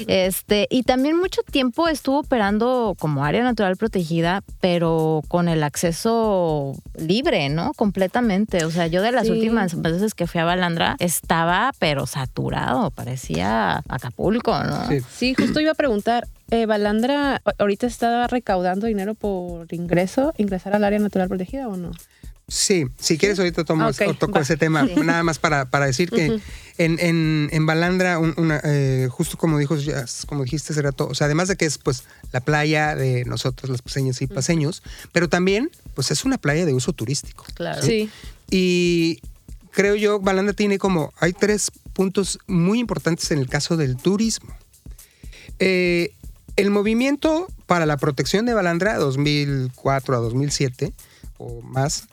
Este, 0.07 0.67
y 0.71 0.83
también 0.83 1.19
mucho 1.19 1.43
tiempo 1.43 1.89
estuvo 1.89 2.21
operando 2.21 2.97
como 2.99 3.25
área 3.25 3.43
natural 3.43 3.77
protegida, 3.77 4.43
pero 4.61 5.23
con 5.29 5.49
el 5.49 5.63
acceso 5.63 6.75
libre, 6.97 7.49
¿no? 7.49 7.73
Completamente. 7.75 8.65
O 8.65 8.71
sea, 8.71 8.87
yo 8.87 9.03
de 9.03 9.13
las 9.13 9.29
últimas 9.29 9.81
veces 9.81 10.15
que 10.15 10.27
fui 10.27 10.41
a 10.41 10.45
Balandra 10.45 10.97
estaba, 10.99 11.73
pero 11.79 12.07
saturado, 12.07 12.91
parecía 12.91 13.83
Acapulco, 13.89 14.63
¿no? 14.65 14.89
Sí, 15.11 15.35
justo 15.35 15.61
iba 15.61 15.73
a 15.73 15.75
preguntar, 15.75 16.27
eh, 16.51 16.67
Balandra 16.67 17.41
ahorita 17.59 17.87
está 17.87 18.27
recaudando 18.27 18.87
dinero 18.87 19.15
por 19.15 19.73
ingreso, 19.73 20.35
ingresar 20.37 20.75
al 20.75 20.85
área 20.85 20.99
natural 20.99 21.29
protegida 21.29 21.69
o 21.69 21.77
no? 21.77 21.93
Sí, 22.53 22.85
si 22.99 23.17
quieres 23.17 23.39
ahorita 23.39 23.65
tomo, 23.65 23.91
toco 24.19 24.39
ese 24.39 24.59
tema, 24.59 24.83
nada 24.83 25.23
más 25.23 25.39
para, 25.39 25.71
para 25.71 25.87
decir 25.87 26.11
que 26.11 26.39
en, 26.77 26.99
en, 27.01 27.49
en, 27.51 27.65
Balandra, 27.65 28.19
una, 28.19 28.61
eh, 28.63 29.09
justo 29.11 29.39
como 29.39 29.57
dijo, 29.57 29.75
como 30.27 30.45
dijiste 30.45 30.75
hace 30.75 30.83
rato, 30.83 31.09
o 31.09 31.15
sea, 31.15 31.25
además 31.25 31.49
de 31.49 31.57
que 31.57 31.65
es 31.65 31.79
pues 31.79 32.05
la 32.31 32.41
playa 32.41 32.95
de 32.95 33.25
nosotros 33.25 33.71
los 33.71 33.81
paseños 33.81 34.21
y 34.21 34.27
paseños, 34.27 34.83
pero 35.13 35.31
también 35.31 35.71
pues 35.95 36.11
es 36.11 36.27
una 36.27 36.37
playa 36.37 36.67
de 36.67 36.75
uso 36.75 36.93
turístico. 36.93 37.47
Claro. 37.55 37.81
Sí. 37.81 38.11
Y 38.51 39.23
creo 39.71 39.95
yo, 39.95 40.21
Balandra 40.21 40.53
tiene 40.53 40.79
como, 40.79 41.15
hay 41.21 41.33
tres 41.33 41.71
puntos 41.95 42.39
muy 42.47 42.81
importantes 42.81 43.31
en 43.31 43.39
el 43.39 43.49
caso 43.49 43.79
del 43.79 43.97
turismo. 43.97 44.55
Eh, 45.59 46.13
el 46.57 46.71
movimiento 46.71 47.49
para 47.65 47.87
la 47.87 47.97
protección 47.97 48.45
de 48.45 48.53
Balandra, 48.53 48.99
2004 48.99 50.17
a 50.17 50.19
2007 50.19 50.93
o 51.39 51.63
más, 51.63 52.09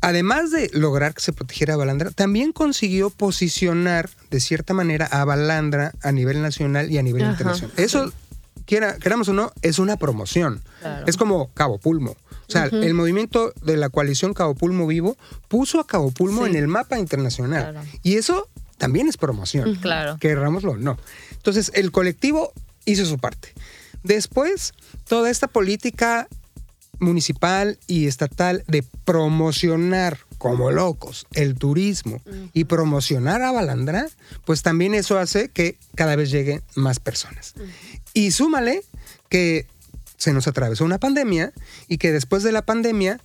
además 0.00 0.50
de 0.50 0.70
lograr 0.72 1.14
que 1.14 1.20
se 1.20 1.32
protegiera 1.32 1.74
a 1.74 1.76
Balandra, 1.76 2.10
también 2.10 2.52
consiguió 2.52 3.10
posicionar 3.10 4.10
de 4.30 4.40
cierta 4.40 4.74
manera 4.74 5.06
a 5.06 5.24
Balandra 5.24 5.92
a 6.02 6.12
nivel 6.12 6.42
nacional 6.42 6.90
y 6.90 6.98
a 6.98 7.02
nivel 7.02 7.22
internacional. 7.22 7.74
Eso, 7.76 8.12
queramos 8.66 9.28
o 9.28 9.32
no, 9.32 9.52
es 9.62 9.78
una 9.78 9.96
promoción. 9.96 10.62
Es 11.06 11.16
como 11.16 11.52
Cabo 11.54 11.78
Pulmo. 11.78 12.16
O 12.48 12.52
sea, 12.52 12.64
el 12.64 12.94
movimiento 12.94 13.52
de 13.62 13.76
la 13.76 13.90
coalición 13.90 14.34
Cabo 14.34 14.54
Pulmo 14.54 14.86
Vivo 14.86 15.16
puso 15.48 15.78
a 15.78 15.86
Cabo 15.86 16.10
Pulmo 16.10 16.46
en 16.46 16.56
el 16.56 16.66
mapa 16.66 16.98
internacional. 16.98 17.76
Y 18.02 18.16
eso 18.16 18.48
también 18.78 19.08
es 19.08 19.16
promoción. 19.16 19.76
Claro. 19.76 20.16
Querrámoslo 20.18 20.72
o 20.72 20.76
no. 20.76 20.98
Entonces, 21.32 21.70
el 21.74 21.92
colectivo 21.92 22.52
hizo 22.86 23.04
su 23.04 23.18
parte. 23.18 23.54
Después, 24.02 24.72
toda 25.06 25.30
esta 25.30 25.46
política 25.46 26.26
municipal 27.00 27.78
y 27.86 28.06
estatal 28.06 28.62
de 28.68 28.84
promocionar 29.04 30.18
como 30.38 30.70
locos 30.70 31.26
el 31.32 31.56
turismo 31.56 32.22
y 32.54 32.64
promocionar 32.64 33.42
a 33.42 33.52
Balandra, 33.52 34.06
pues 34.44 34.62
también 34.62 34.94
eso 34.94 35.18
hace 35.18 35.48
que 35.48 35.76
cada 35.94 36.16
vez 36.16 36.30
lleguen 36.30 36.62
más 36.74 37.00
personas. 37.00 37.54
Y 38.14 38.30
súmale 38.30 38.82
que 39.28 39.66
se 40.16 40.32
nos 40.32 40.46
atravesó 40.46 40.84
una 40.84 40.98
pandemia 40.98 41.52
y 41.88 41.98
que 41.98 42.12
después 42.12 42.42
de 42.42 42.52
la 42.52 42.62
pandemia 42.62 43.20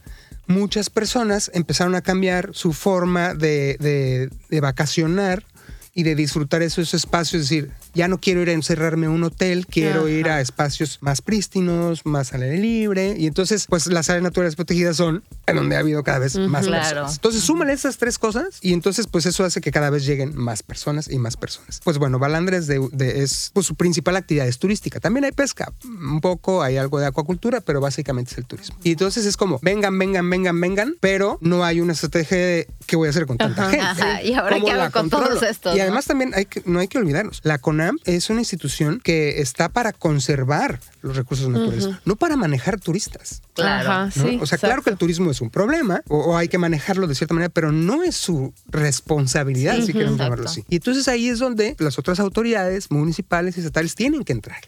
muchas 0.48 0.90
personas 0.90 1.52
empezaron 1.54 1.96
a 1.96 2.02
cambiar 2.02 2.50
su 2.54 2.74
forma 2.74 3.34
de, 3.34 4.30
de 4.50 4.60
vacacionar 4.62 5.46
y 5.94 6.04
de 6.04 6.16
disfrutar 6.16 6.62
esos 6.62 6.94
espacios, 6.94 7.44
es 7.44 7.50
decir, 7.50 7.72
ya 7.96 8.08
no 8.08 8.20
quiero 8.20 8.42
ir 8.42 8.50
a 8.50 8.54
encerrarme 8.54 9.08
en 9.08 9.14
un 9.14 9.24
hotel, 9.24 9.66
quiero 9.66 10.08
ir 10.08 10.30
a 10.30 10.42
espacios 10.42 11.00
más 11.02 11.22
prístinos, 11.22 12.06
más 12.06 12.34
al 12.34 12.44
aire 12.44 12.58
libre. 12.58 13.16
Y 13.18 13.26
entonces, 13.26 13.66
pues 13.68 13.88
las 13.88 14.10
áreas 14.10 14.24
naturales 14.24 14.56
protegidas 14.56 14.98
son 14.98 15.24
en 15.48 15.56
donde 15.56 15.78
ha 15.78 15.80
habido 15.80 16.04
cada 16.04 16.20
vez 16.20 16.36
más 16.38 16.68
personas. 16.68 17.16
Entonces, 17.16 17.42
súmale 17.42 17.74
esas 17.74 17.98
tres 17.98 18.20
cosas 18.20 18.60
y 18.62 18.74
entonces, 18.74 19.08
pues 19.08 19.26
eso 19.26 19.44
hace 19.44 19.62
que 19.62 19.72
cada 19.72 19.90
vez 19.90 20.06
lleguen 20.06 20.36
más 20.36 20.62
personas 20.62 21.10
y 21.10 21.18
más 21.18 21.38
personas. 21.38 21.82
Pues 21.84 21.98
bueno, 21.98 22.20
Balandra 22.20 22.58
es, 22.58 22.68
de, 22.68 22.80
es 23.24 23.52
pues, 23.54 23.66
su 23.66 23.76
principal 23.76 24.18
actividad 24.18 24.48
es 24.48 24.60
turística. 24.60 25.00
También 25.00 25.26
hay 25.26 25.32
pesca, 25.32 25.72
un 25.86 26.20
poco, 26.20 26.62
hay 26.62 26.78
algo 26.78 27.00
de 27.00 27.06
acuacultura, 27.06 27.62
pero 27.62 27.80
básicamente 27.80 28.32
es 28.32 28.38
el 28.38 28.46
turismo. 28.46 28.78
Y 28.84 28.92
entonces 28.92 29.26
es 29.26 29.38
como, 29.38 29.60
vengan, 29.62 29.98
vengan, 29.98 30.30
vengan, 30.30 30.60
vengan, 30.60 30.96
pero 31.00 31.38
no 31.42 31.64
hay 31.64 31.80
una 31.80 31.94
estrategia 31.94 32.38
de 32.38 32.68
qué 32.86 32.98
voy 32.98 33.08
a 33.08 33.12
hacer 33.12 33.26
con 33.26 33.38
tanta 33.38 33.70
gente. 33.70 34.26
Y 34.26 34.34
ahora 34.34 34.60
qué 34.60 34.72
hago 34.72 34.92
con 34.92 35.10
todos 35.10 35.42
estos. 35.44 35.76
Y 35.76 35.80
además 35.80 36.06
también 36.06 36.34
hay 36.36 36.46
que, 36.46 36.62
no 36.66 36.80
hay 36.80 36.88
que 36.88 36.98
olvidarnos, 36.98 37.40
la 37.44 37.58
CONAM 37.86 38.00
es 38.06 38.30
una 38.30 38.40
institución 38.42 39.00
que 39.04 39.42
está 39.42 39.70
para 39.70 39.94
conservar 39.94 40.80
los 41.02 41.16
recursos 41.16 41.50
naturales, 41.50 41.90
no 42.06 42.16
para 42.16 42.36
manejar 42.36 42.80
turistas. 42.80 43.42
Claro. 43.54 44.12
o 44.42 44.46
sea, 44.46 44.58
claro 44.58 44.82
que 44.82 44.90
el 44.90 44.98
turismo 44.98 45.32
es 45.32 45.40
un 45.40 45.50
problema 45.50 46.02
o, 46.10 46.36
hay 46.36 46.50
que 46.50 46.58
manejarlo 46.58 47.08
de 47.08 47.16
cierta 47.16 47.34
manera, 47.34 47.50
pero 47.50 47.72
no 47.72 48.04
es 48.04 48.16
su 48.16 48.54
responsabilidad, 48.68 49.80
si 49.82 49.94
queremos 49.94 50.18
llamarlo 50.18 50.50
así. 50.50 50.66
Y 50.70 50.76
entonces 50.76 51.08
ahí 51.08 51.30
es 51.30 51.40
donde 51.40 51.76
las 51.80 52.00
otras 52.00 52.20
autoridades 52.20 52.92
municipales 52.92 53.56
y 53.56 53.60
estatales 53.62 53.96
tienen 53.96 54.24
que 54.24 54.34
entrar. 54.34 54.60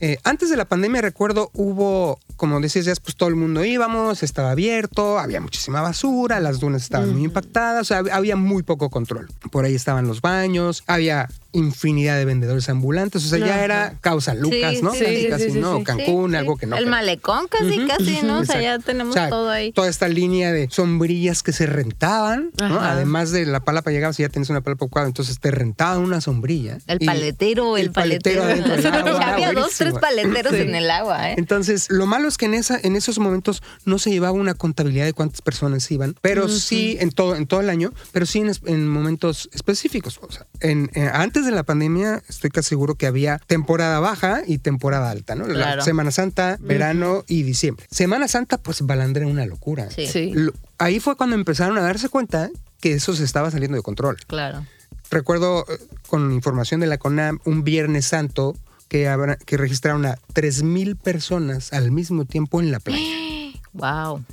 Eh, 0.00 0.16
antes 0.24 0.48
de 0.48 0.56
la 0.56 0.64
pandemia, 0.64 1.02
recuerdo, 1.02 1.50
hubo, 1.54 2.18
como 2.36 2.60
decías, 2.60 2.84
ya, 2.84 2.94
pues 3.02 3.16
todo 3.16 3.28
el 3.28 3.34
mundo 3.34 3.64
íbamos, 3.64 4.22
estaba 4.22 4.52
abierto, 4.52 5.18
había 5.18 5.40
muchísima 5.40 5.80
basura, 5.80 6.40
las 6.40 6.60
dunas 6.60 6.82
estaban 6.82 7.12
muy 7.12 7.24
impactadas, 7.24 7.82
o 7.82 7.84
sea, 7.84 8.02
había 8.12 8.36
muy 8.36 8.62
poco 8.62 8.90
control. 8.90 9.28
Por 9.50 9.64
ahí 9.64 9.74
estaban 9.74 10.06
los 10.06 10.20
baños, 10.20 10.84
había 10.86 11.28
infinidad 11.52 12.18
de 12.18 12.24
vendedores 12.24 12.68
ambulantes, 12.68 13.24
o 13.24 13.28
sea, 13.28 13.38
ya 13.38 13.64
era 13.64 13.94
causa 14.00 14.34
Lucas, 14.34 14.82
¿no? 14.82 14.92
Sí, 14.92 15.26
casi, 15.30 15.52
¿no? 15.52 15.82
Cancún, 15.82 16.34
algo 16.34 16.56
que 16.56 16.66
no. 16.66 16.76
El 16.76 16.86
malecón 16.86 17.48
casi, 17.48 17.86
casi, 17.86 18.20
¿no? 18.22 18.40
O 18.40 18.44
sea, 18.44 18.60
ya 18.60 18.78
tenemos 18.78 19.14
todo 19.14 19.50
ahí. 19.50 19.72
Toda 19.72 19.88
esta 19.88 20.08
línea 20.08 20.52
de 20.52 20.68
sombrillas 20.70 21.42
que 21.42 21.52
se 21.52 21.66
rentaban, 21.66 22.50
¿no? 22.58 22.80
Además 22.80 23.30
de 23.30 23.46
la 23.46 23.60
palapa 23.60 23.90
llegaba, 23.90 24.12
si 24.12 24.22
ya 24.22 24.28
tienes 24.28 24.50
una 24.50 24.60
palapa 24.60 24.84
ocupada, 24.84 25.06
entonces 25.06 25.40
te 25.40 25.50
rentaban 25.50 26.00
una 26.00 26.20
sombrilla. 26.20 26.78
El 26.86 26.98
paletero, 27.00 27.76
el, 27.76 27.92
paletero. 27.92 28.42
había 29.22 29.52
dos, 29.52 29.72
tres 29.76 29.94
paleteros 29.94 30.52
en 30.54 30.74
el 30.74 30.90
agua, 30.90 31.30
¿eh? 31.30 31.34
Entonces, 31.38 31.86
lo 31.88 32.06
malo 32.06 32.28
es 32.28 32.36
que 32.36 32.46
en, 32.46 32.54
esa, 32.54 32.78
en 32.82 32.94
esos 32.94 33.18
momentos 33.18 33.62
no 33.84 33.98
se 33.98 34.10
llevaba 34.10 34.32
una 34.32 34.54
contabilidad 34.54 35.06
de 35.06 35.12
cuántas 35.14 35.40
personas 35.40 35.90
iban, 35.90 36.14
pero 36.20 36.48
sí 36.48 36.96
en 37.00 37.10
todo, 37.10 37.36
en 37.36 37.46
todo 37.46 37.60
el 37.60 37.70
año, 37.70 37.92
pero 38.12 38.26
sí 38.26 38.42
en, 38.66 38.88
momentos 38.88 39.48
específicos. 39.52 40.18
O 40.22 40.30
sea, 40.30 40.46
en, 40.60 40.90
antes 41.12 41.46
de 41.48 41.56
la 41.56 41.62
pandemia, 41.62 42.22
estoy 42.28 42.50
casi 42.50 42.70
seguro 42.70 42.94
que 42.94 43.06
había 43.06 43.38
temporada 43.46 44.00
baja 44.00 44.42
y 44.46 44.58
temporada 44.58 45.10
alta, 45.10 45.34
¿no? 45.34 45.46
Semana 45.82 46.10
Santa, 46.10 46.56
verano 46.60 47.24
y 47.26 47.42
diciembre. 47.42 47.86
Semana 47.90 48.28
Santa, 48.28 48.58
pues 48.58 48.82
Balandra 48.82 49.26
una 49.26 49.46
locura. 49.46 49.88
Sí. 49.90 50.32
ahí 50.78 51.00
fue 51.00 51.16
cuando 51.16 51.36
empezaron 51.36 51.76
a 51.78 51.82
darse 51.82 52.08
cuenta 52.08 52.50
que 52.80 52.92
eso 52.92 53.14
se 53.14 53.24
estaba 53.24 53.50
saliendo 53.50 53.76
de 53.76 53.82
control. 53.82 54.16
Claro. 54.26 54.64
Recuerdo 55.10 55.64
eh, 55.68 55.78
con 56.06 56.32
información 56.32 56.80
de 56.80 56.86
la 56.86 56.98
CONAM 56.98 57.38
un 57.44 57.64
Viernes 57.64 58.06
Santo 58.06 58.54
que, 58.88 59.08
habrá- 59.08 59.36
que 59.36 59.56
registraron 59.56 60.04
a 60.06 60.16
3.000 60.34 60.96
personas 60.96 61.72
al 61.72 61.90
mismo 61.90 62.24
tiempo 62.24 62.60
en 62.60 62.70
la 62.72 62.80
playa. 62.80 63.02
Wow. 63.74 64.24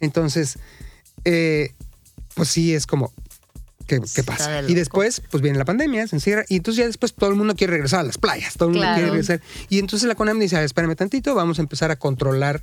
Entonces, 0.00 0.58
eh, 1.24 1.72
pues 2.34 2.48
sí, 2.48 2.74
es 2.74 2.86
como, 2.86 3.12
¿qué, 3.86 3.98
qué 4.00 4.04
Está 4.04 4.22
pasa? 4.22 4.62
de 4.62 4.70
Y 4.70 4.74
después, 4.74 5.22
pues 5.30 5.42
viene 5.42 5.58
la 5.58 5.64
pandemia, 5.64 6.06
se 6.06 6.16
encierra, 6.16 6.44
y 6.48 6.56
entonces 6.56 6.78
ya 6.82 6.86
después 6.86 7.12
todo 7.14 7.30
el 7.30 7.36
mundo 7.36 7.54
quiere 7.54 7.72
regresar 7.72 8.00
a 8.00 8.02
las 8.04 8.18
playas, 8.18 8.54
todo 8.54 8.68
el 8.68 8.74
mundo 8.74 8.82
Claro. 8.84 8.96
quiere 8.96 9.10
regresar. 9.10 9.40
Y 9.68 9.78
entonces 9.78 10.08
la 10.08 10.14
CONAM 10.14 10.38
dice, 10.38 10.62
espérame 10.64 10.94
tantito, 10.96 11.34
vamos 11.34 11.58
a 11.58 11.62
empezar 11.62 11.90
a 11.90 11.96
controlar 11.96 12.62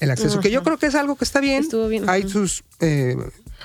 el 0.00 0.10
acceso, 0.10 0.40
que 0.40 0.50
yo 0.50 0.62
creo 0.62 0.78
que 0.78 0.86
es 0.86 0.94
algo 0.94 1.16
que 1.16 1.24
está 1.24 1.40
bien. 1.40 1.62
Estuvo 1.62 1.86
bien, 1.88 2.08
Hay 2.08 2.28
sus... 2.28 2.64
eh, 2.80 3.16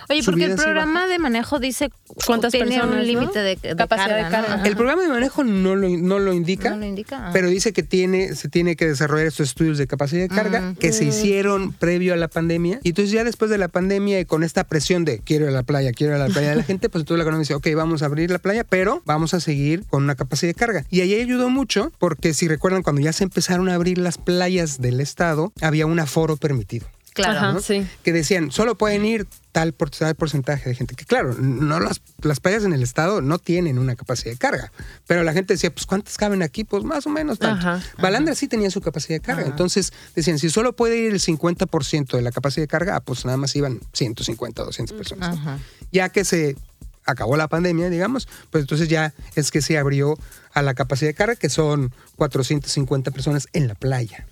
Oye, 0.10 0.22
porque 0.24 0.46
el 0.46 0.56
programa 0.56 1.08
de 1.08 1.20
manejo 1.20 1.60
dice 1.60 1.90
¿Cuántas 2.26 2.52
tiene 2.52 2.68
personas, 2.76 2.92
un 2.92 2.98
no? 2.98 3.04
límite 3.04 3.40
de, 3.40 3.56
de 3.56 3.76
Capacidad 3.76 4.16
de 4.24 4.30
carga. 4.30 4.62
El 4.64 4.76
programa 4.76 5.02
de 5.04 5.10
manejo 5.10 5.44
no 5.44 5.76
lo, 5.76 5.90
no 5.90 6.20
lo 6.20 6.34
indica. 6.34 6.70
¿No 6.72 6.78
lo 6.78 6.86
indica? 6.86 7.28
Ah. 7.28 7.30
Pero 7.34 7.50
dice 7.50 7.74
que 7.74 7.84
tiene, 7.84 8.36
se 8.36 8.50
tiene 8.50 8.76
que 8.76 8.88
desarrollar 8.88 9.28
estos 9.28 9.50
estudios 9.50 9.78
de 9.78 9.88
capacidad 9.88 10.22
de 10.22 10.30
carga 10.30 10.70
Ujú. 10.70 10.80
que 10.80 10.92
se 10.94 11.06
hicieron 11.06 11.74
previo 11.74 12.14
a 12.14 12.18
la 12.18 12.28
pandemia. 12.28 12.80
Y 12.84 12.90
entonces 12.90 13.12
ya 13.12 13.24
después 13.24 13.50
de 13.52 13.58
la 13.58 13.68
pandemia 13.68 14.20
y 14.20 14.26
con 14.26 14.44
esta 14.44 14.64
presión 14.66 15.06
de 15.06 15.20
quiero 15.20 15.46
ir 15.46 15.50
a 15.50 15.54
la 15.54 15.64
playa, 15.64 15.92
quiero 15.92 16.16
ir 16.16 16.22
a 16.22 16.28
la 16.28 16.34
playa 16.34 16.50
de 16.52 16.56
la 16.56 16.64
gente, 16.72 16.90
pues 16.90 17.02
entonces 17.02 17.18
la 17.20 17.24
economía 17.24 17.42
dice, 17.42 17.56
ok, 17.56 17.68
vamos 17.76 18.02
a 18.02 18.06
abrir 18.06 18.32
la 18.32 18.40
playa, 18.40 18.64
pero 18.64 19.02
vamos 19.06 19.34
a 19.34 19.40
seguir 19.40 19.84
con 19.90 20.04
una 20.04 20.16
capacidad 20.16 20.50
de 20.50 20.56
carga. 20.56 20.86
Y 20.90 21.02
ahí 21.02 21.14
ayudó 21.16 21.50
mucho 21.50 21.92
porque 22.00 22.34
si 22.34 22.48
recuerdan, 22.48 22.84
cuando 22.84 23.02
ya 23.02 23.14
se 23.14 23.24
empezaron 23.24 23.70
a 23.70 23.76
abrir 23.76 23.98
las 23.98 24.18
playas 24.18 24.80
del 24.80 25.00
estado, 25.02 25.52
había 25.62 25.86
un 25.86 26.00
aforo 26.00 26.38
permitido. 26.38 26.88
Claro. 27.16 27.38
Ajá, 27.40 27.54
¿no? 27.54 27.62
sí. 27.62 27.88
Que 28.04 28.12
decían, 28.12 28.52
solo 28.52 28.76
pueden 28.78 29.06
ir 29.06 29.26
tal, 29.54 29.72
por- 29.72 29.90
tal 29.90 30.14
porcentaje 30.16 30.68
de 30.70 30.76
gente. 30.76 30.96
Que 30.96 31.06
claro, 31.06 31.34
no 31.34 31.80
las, 31.80 32.02
las 32.22 32.42
playas 32.42 32.66
en 32.66 32.74
el 32.74 32.84
estado 32.84 33.22
no 33.22 33.40
tienen 33.40 33.80
una 33.80 33.96
capacidad 33.96 34.32
de 34.34 34.38
carga. 34.38 34.72
Pero 35.08 35.24
la 35.24 35.32
gente 35.32 35.54
decía, 35.54 35.74
pues 35.74 35.86
¿cuántas 35.86 36.18
caben 36.18 36.44
aquí? 36.44 36.66
Pues 36.66 36.84
más 36.84 37.08
o 37.08 37.10
menos 37.10 37.40
tanto. 37.40 37.66
Ajá, 37.68 37.82
Balandra 38.00 38.36
sí 38.36 38.50
tenía 38.50 38.70
su 38.70 38.82
capacidad 38.82 39.16
de 39.16 39.22
carga. 39.22 39.46
Entonces 39.48 39.94
decían, 40.14 40.40
si 40.40 40.50
solo 40.50 40.76
puede 40.76 40.98
ir 40.98 41.14
el 41.14 41.22
50% 41.22 42.18
de 42.18 42.22
la 42.22 42.32
capacidad 42.34 42.64
de 42.64 42.68
carga, 42.68 42.98
ah, 42.98 43.00
pues 43.00 43.24
nada 43.24 43.38
más 43.38 43.56
iban 43.56 43.80
150 43.94 44.62
o 44.62 44.66
200 44.66 44.98
personas. 44.98 45.36
¿no? 45.36 45.42
Ajá. 45.42 45.60
Ya 45.94 46.10
que 46.10 46.26
se 46.26 46.58
acabó 47.06 47.38
la 47.38 47.48
pandemia, 47.48 47.90
digamos, 47.90 48.28
pues 48.50 48.64
entonces 48.64 48.90
ya 48.90 49.14
es 49.36 49.52
que 49.52 49.62
se 49.62 49.78
abrió 49.78 50.18
a 50.54 50.62
la 50.62 50.74
capacidad 50.74 51.10
de 51.10 51.14
carga, 51.14 51.36
que 51.36 51.50
son 51.50 51.92
450 52.16 53.12
personas 53.12 53.48
en 53.54 53.68
la 53.68 53.76
playa. 53.76 54.26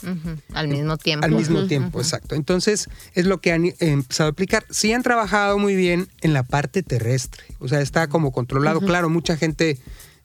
Al 0.54 0.70
mismo 0.70 0.98
tiempo. 0.98 1.26
Al 1.26 1.32
mismo 1.32 1.68
tiempo, 1.68 2.00
exacto. 2.00 2.36
Entonces, 2.36 2.90
es 3.14 3.26
lo 3.26 3.42
que 3.42 3.52
han 3.52 3.66
eh, 3.66 3.76
empezado 3.80 4.30
a 4.30 4.32
aplicar. 4.32 4.66
Sí 4.70 4.94
han 4.94 5.04
trabajado 5.04 5.60
muy 5.60 5.76
bien 5.76 6.08
en 6.22 6.34
la 6.34 6.44
parte 6.44 6.82
terrestre. 6.82 7.44
O 7.60 7.68
sea, 7.68 7.82
está 7.82 8.08
como 8.08 8.32
controlado. 8.32 8.80
Claro, 8.80 9.10
mucha 9.10 9.36
gente 9.36 9.78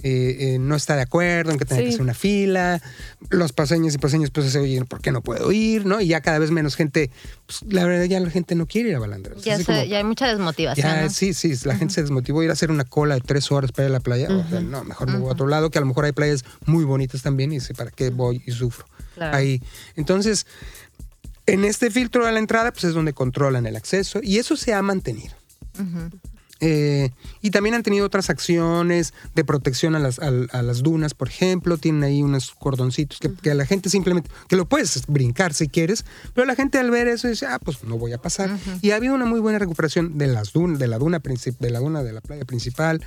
eh, 0.02 0.36
eh, 0.54 0.58
no 0.60 0.76
está 0.76 0.94
de 0.94 1.02
acuerdo 1.02 1.50
en 1.50 1.58
que 1.58 1.64
tenga 1.64 1.80
Sí. 1.80 1.84
que 1.84 1.90
hacer 1.90 2.02
una 2.02 2.14
fila. 2.14 2.80
Los 3.30 3.52
paseños 3.52 3.94
y 3.94 3.98
paseños 3.98 4.30
pues 4.30 4.50
se 4.52 4.58
oyen, 4.60 4.84
¿por 4.86 5.00
qué 5.00 5.10
no 5.10 5.22
puedo 5.22 5.50
ir? 5.50 5.86
¿no? 5.86 6.00
Y 6.00 6.06
ya 6.08 6.20
cada 6.20 6.38
vez 6.38 6.50
menos 6.52 6.76
gente, 6.76 7.10
pues, 7.46 7.62
la 7.72 7.84
verdad 7.84 8.04
ya 8.04 8.20
la 8.20 8.30
gente 8.30 8.54
no 8.54 8.66
quiere 8.66 8.90
ir 8.90 8.94
a 8.96 9.00
Balandra. 9.00 9.34
O 9.36 9.40
sea, 9.40 9.58
Ya, 9.58 9.84
ya 9.84 9.98
hay 9.98 10.04
mucha 10.04 10.28
desmotivación. 10.28 10.86
ya, 10.86 11.02
¿no? 11.02 11.10
sí, 11.10 11.34
sí, 11.34 11.52
la 11.64 11.76
gente 11.76 11.94
se 11.94 12.02
desmotivó 12.02 12.42
ir 12.42 12.50
a 12.50 12.52
hacer 12.52 12.70
una 12.70 12.84
cola 12.84 13.16
de 13.16 13.20
tres 13.22 13.50
horas 13.50 13.72
para 13.72 13.88
ir 13.88 13.90
a 13.90 13.92
la 13.94 14.00
playa. 14.00 14.28
O 14.30 14.48
sea, 14.48 14.60
no, 14.60 14.84
mejor 14.84 15.10
me 15.10 15.18
voy 15.18 15.28
a 15.30 15.32
otro 15.32 15.48
lado, 15.48 15.70
que 15.70 15.78
a 15.78 15.80
lo 15.80 15.86
mejor 15.88 16.04
hay 16.04 16.12
playas 16.12 16.44
muy 16.66 16.84
bonitas 16.84 17.22
también 17.22 17.50
y 17.52 17.56
dice, 17.56 17.74
¿para 17.74 17.90
qué 17.90 18.10
voy 18.10 18.42
y 18.46 18.52
sufro? 18.52 18.86
Claro. 19.14 19.36
Ahí. 19.36 19.60
Entonces, 19.96 20.46
en 21.46 21.64
este 21.64 21.90
filtro 21.90 22.24
a 22.24 22.30
la 22.30 22.38
entrada, 22.38 22.70
pues 22.72 22.84
es 22.84 22.94
donde 22.94 23.12
controlan 23.14 23.66
el 23.66 23.74
acceso 23.74 24.20
y 24.22 24.38
eso 24.38 24.56
se 24.56 24.74
ha 24.74 24.82
mantenido. 24.82 25.34
Eh, 26.60 27.10
y 27.40 27.50
también 27.50 27.74
han 27.74 27.82
tenido 27.82 28.04
otras 28.04 28.30
acciones 28.30 29.14
de 29.34 29.44
protección 29.44 29.94
a 29.94 29.98
las, 29.98 30.18
a, 30.18 30.30
las 30.62 30.82
dunas, 30.82 31.14
por 31.14 31.28
ejemplo. 31.28 31.78
Tienen 31.78 32.02
ahí 32.02 32.22
unos 32.22 32.52
cordoncitos 32.58 33.18
que, 33.20 33.32
que 33.32 33.52
a 33.52 33.54
la 33.54 33.64
gente 33.64 33.90
simplemente, 33.90 34.30
que 34.48 34.56
lo 34.56 34.66
puedes 34.66 35.06
brincar 35.06 35.54
si 35.54 35.68
quieres, 35.68 36.04
pero 36.34 36.46
la 36.46 36.54
gente 36.54 36.78
al 36.78 36.90
ver 36.90 37.08
eso 37.08 37.28
dice, 37.28 37.46
ah, 37.46 37.58
pues 37.58 37.84
no 37.84 37.96
voy 37.98 38.12
a 38.12 38.18
pasar. 38.18 38.50
Y 38.82 38.90
ha 38.90 38.96
habido 38.96 39.14
una 39.14 39.24
muy 39.24 39.40
buena 39.40 39.58
recuperación 39.58 40.18
de, 40.18 40.26
las 40.26 40.52
dun 40.52 40.78
de 40.78 40.88
la 40.88 40.98
duna 40.98 41.20
de 41.20 41.70
la 41.70 41.78
duna 41.78 42.02
de 42.02 42.12
la 42.12 42.20
playa 42.20 42.44
principal. 42.44 43.04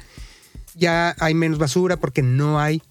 Ya 0.75 1.15
hay 1.19 1.33
menos 1.33 1.57
basura 1.59 1.97
porque 1.97 2.21
no 2.21 2.59
hay 2.59 2.81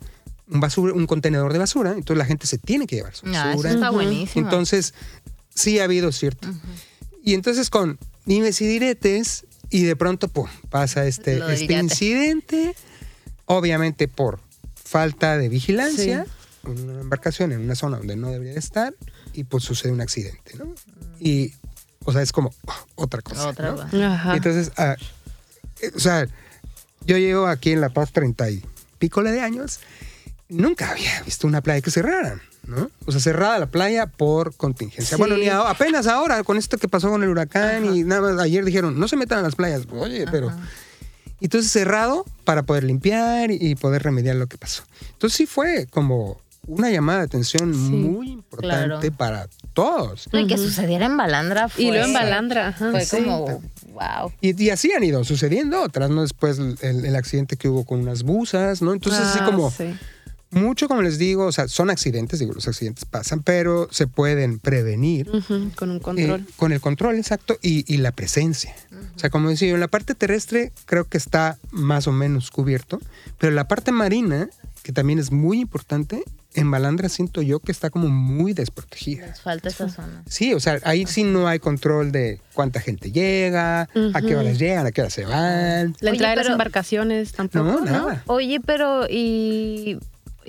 un, 0.49 0.61
basura, 0.61 0.93
un 0.93 1.07
contenedor 1.07 1.53
de 1.53 1.59
basura, 1.59 1.93
entonces 1.93 2.19
la 2.19 2.27
gente 2.27 2.47
se 2.47 2.59
tiene 2.59 2.87
que 2.87 2.97
llevar 2.97 3.15
su 3.15 3.27
Ah, 3.27 3.31
eso 3.31 3.49
basura. 3.49 3.71
está 3.71 3.91
buenísimo. 3.91 4.45
Entonces, 4.45 4.93
sí 5.55 5.79
ha 5.79 5.85
habido 5.85 6.13
cierto. 6.13 6.49
Y 7.25 7.35
entonces 7.35 7.71
con 7.71 7.99
dimes 8.27 8.61
y 8.61 8.67
diretes, 8.67 9.47
y 9.71 9.85
de 9.85 9.97
pronto 9.97 10.29
pum, 10.29 10.49
pasa 10.69 11.07
este, 11.07 11.41
este 11.53 11.75
incidente, 11.75 12.75
obviamente 13.47 14.09
por 14.09 14.41
falta 14.85 15.39
de 15.39 15.49
vigilancia, 15.49 16.27
en 16.65 16.91
una 16.91 17.01
embarcación 17.01 17.53
en 17.53 17.61
una 17.61 17.77
zona 17.77 17.99
donde 17.99 18.17
no 18.17 18.31
debería 18.31 18.55
de 18.55 18.59
estar, 18.59 18.95
y 19.33 19.45
pues 19.45 19.63
sucede 19.63 19.93
un 19.93 20.01
accidente, 20.01 20.57
¿no? 20.59 20.75
Y, 21.21 21.55
o 22.05 22.13
sea, 22.13 22.23
es 22.23 22.33
como 22.33 22.53
oh, 22.67 22.87
otra 22.97 23.23
cosa. 23.23 23.49
Otra 23.49 23.73
¿no? 23.73 24.07
Ajá. 24.07 24.37
Entonces, 24.37 24.73
ah, 24.77 24.97
eh, 25.81 25.93
o 25.95 26.01
sea, 26.01 26.27
yo 27.07 27.17
llevo 27.17 27.47
aquí 27.47 27.71
en 27.71 27.81
La 27.81 27.91
Paz 27.91 28.13
30 28.13 28.51
y 28.51 28.65
pícola 28.99 29.31
de 29.31 29.41
años, 29.41 29.81
nunca 30.49 30.91
había 30.91 31.23
visto 31.23 31.47
una 31.47 31.63
playa 31.63 31.81
que 31.81 31.91
cerraran, 31.91 32.43
¿no? 32.71 32.91
O 33.07 33.13
sea, 33.13 33.21
cerrada 33.21 33.59
la 33.59 33.67
playa 33.67 34.07
por 34.07 34.55
contingencia. 34.57 35.17
Sí. 35.17 35.21
Bueno, 35.21 35.37
ni 35.37 35.49
a- 35.49 35.69
apenas 35.69 36.07
ahora, 36.07 36.43
con 36.45 36.57
esto 36.57 36.79
que 36.79 36.89
pasó 36.89 37.11
con 37.11 37.23
el 37.23 37.29
huracán 37.29 37.95
y 37.95 38.05
nada 38.05 38.21
más, 38.33 38.41
ayer 38.41 38.65
dijeron, 38.65 38.99
no 38.99 39.09
se 39.09 39.17
metan 39.17 39.41
a 39.41 39.43
las 39.43 39.55
playas, 39.57 39.83
oye, 39.91 40.25
pero... 40.31 40.51
Entonces 41.43 41.71
cerrado 41.73 42.25
para 42.45 42.65
poder 42.65 42.85
limpiar 42.85 43.51
y, 43.51 43.75
poder 43.75 44.03
remediar 44.03 44.37
lo 44.37 44.47
que 44.47 44.59
pasó. 44.59 44.83
Entonces 45.13 45.37
sí 45.39 45.47
fue 45.47 45.87
como 45.91 46.39
una 46.67 46.91
llamada 46.91 47.21
de 47.21 47.25
atención 47.25 47.75
muy 47.75 48.29
importante 48.33 49.09
claro. 49.09 49.17
para 49.17 49.49
todos. 49.73 50.29
No, 50.33 50.39
y 50.41 50.47
que 50.47 50.59
sucediera 50.59 51.07
en 51.07 51.17
Balandra 51.17 51.71
fue, 51.71 51.85
Y 51.85 51.89
luego 51.91 52.05
en 52.05 52.13
Balandra, 52.13 52.69
ajá, 52.69 52.91
fue 52.91 53.05
sí. 53.07 53.17
como, 53.25 53.47
wow. 53.95 54.31
Y, 54.43 54.63
y 54.63 54.69
así 54.69 54.93
han 54.93 55.03
ido 55.03 55.25
sucediendo 55.25 55.81
otras, 55.83 56.11
¿no? 56.11 56.21
Después 56.21 56.59
el, 56.59 56.77
el 56.83 57.17
accidente 57.17 57.57
que 57.57 57.69
hubo 57.71 57.85
con 57.87 58.01
unas 58.01 58.23
busas, 58.23 58.83
¿no? 58.83 58.93
Entonces, 58.93 59.23
así 59.23 59.39
Ah, 59.41 59.47
como 59.47 59.71
sí. 59.71 59.95
Mucho, 60.51 60.89
como 60.89 61.03
les 61.03 61.19
digo, 61.19 61.47
o 61.47 61.53
sea, 61.53 61.69
son 61.69 61.91
accidentes, 61.91 62.39
digo, 62.41 62.53
los 62.53 62.67
accidentes 62.67 63.05
pasan, 63.05 63.43
pero 63.43 63.89
se 63.93 64.07
pueden 64.07 64.59
prevenir 64.59 65.31
Con 65.77 65.91
un 65.91 66.01
control. 66.01 66.41
eh, 66.41 66.45
con 66.57 66.73
el 66.73 66.81
control 66.81 67.17
exacto 67.17 67.57
y, 67.63 67.85
y 67.93 67.99
la 67.99 68.11
presencia. 68.13 68.75
O 69.15 69.19
sea, 69.19 69.31
como 69.31 69.49
decía 69.49 69.71
en 69.71 69.81
la 69.81 69.89
parte 69.89 70.15
terrestre 70.15 70.73
creo 70.87 71.05
que 71.05 71.19
está 71.19 71.57
más 71.71 72.07
o 72.07 72.13
menos 72.13 72.51
cubierto, 72.51 73.01
pero 73.39 73.51
en 73.51 73.57
la 73.57 73.69
parte 73.69 73.93
marina, 73.93 74.49
que 74.83 74.93
también 74.93 75.19
es 75.19 75.31
muy 75.31 75.61
importante, 75.61 76.23
en 76.55 76.69
Balandra 76.69 77.09
siento 77.09 77.43
yo 77.43 77.61
que 77.61 77.71
está 77.71 77.91
como 77.91 78.09
muy 78.09 78.53
desprotegida. 78.55 79.29
Les 79.29 79.41
falta 79.41 79.69
esa 79.69 79.89
zona. 79.89 80.25
Sí, 80.29 80.53
o 80.53 80.59
sea, 80.59 80.81
ahí 80.83 81.07
sí 81.07 81.23
no 81.23 81.47
hay 81.47 81.61
control 81.61 82.11
de 82.11 82.41
cuánta 82.55 82.81
gente 82.81 83.13
llega, 83.13 83.83
a 83.83 84.21
qué 84.21 84.35
horas 84.35 84.59
llegan, 84.59 84.85
a 84.85 84.91
qué 84.91 85.03
horas 85.03 85.13
se 85.13 85.25
van. 85.27 85.95
La 86.01 86.11
Oye, 86.11 86.17
entrada 86.17 86.31
de 86.31 86.37
las 86.37 86.45
pero- 86.47 86.55
embarcaciones 86.55 87.33
tampoco. 87.33 87.65
No, 87.65 87.79
¿no? 87.79 87.85
nada. 87.85 88.25
Oye, 88.27 88.59
pero 88.67 89.07
y, 89.09 90.01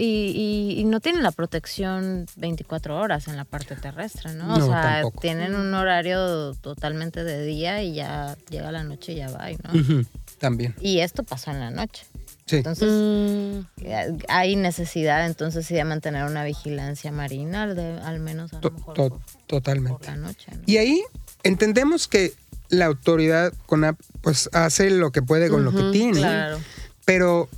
y, 0.02 0.32
y- 0.76 0.80
y 0.80 0.84
no 0.86 1.00
tienen 1.00 1.22
la 1.24 1.32
protección 1.32 2.26
24 2.38 2.98
horas 2.98 3.28
en 3.28 3.38
la 3.38 3.46
parte 3.46 3.76
terrestre, 3.76 4.34
¿no? 4.34 4.58
No, 4.58 4.66
o 4.66 4.68
sea, 4.70 4.82
tampoco. 4.94 5.22
tienen 5.22 5.56
un 5.56 5.74
horario 5.74 6.54
totalmente 6.56 7.24
de 7.24 7.46
día 7.46 7.84
y 7.84 7.94
ya 7.96 8.36
llega 8.50 8.72
la 8.72 8.84
noche 8.84 9.14
y 9.14 9.16
ya 9.18 9.30
va, 9.30 9.50
¿no? 9.52 10.04
También. 10.40 10.74
Y 10.82 11.00
esto 11.00 11.24
pasó 11.24 11.52
en 11.52 11.60
la 11.60 11.70
noche. 11.72 12.06
Sí. 12.48 12.58
Entonces, 12.58 12.90
Mm, 12.92 13.60
eh, 13.86 14.18
hay 14.28 14.56
necesidad 14.56 15.26
entonces 15.26 15.66
sí 15.66 15.76
de 15.76 15.84
mantener 15.86 16.26
una 16.26 16.44
vigilancia 16.44 17.12
marina, 17.12 17.64
al, 17.64 17.76
de- 17.76 18.00
al 18.02 18.20
menos 18.20 18.52
a 18.54 18.56
lo 18.56 18.62
To- 18.62 18.72
mejor 18.72 18.94
to- 18.96 19.10
por, 19.10 19.20
por 19.20 19.22
totalmente. 19.48 20.08
la 20.08 20.16
noche. 20.18 20.52
¿no? 20.56 20.62
Y 20.66 20.78
ahí 20.78 21.02
entendemos 21.44 22.08
que 22.08 22.34
la 22.70 22.86
autoridad 22.86 23.54
CONAP 23.68 24.00
pues 24.22 24.50
hace 24.54 24.90
lo 24.90 25.12
que 25.12 25.22
puede 25.22 25.50
con 25.50 25.64
lo 25.64 25.72
que 25.72 25.92
tiene, 25.92 26.20
Claro. 26.20 26.58
pero 27.06 27.50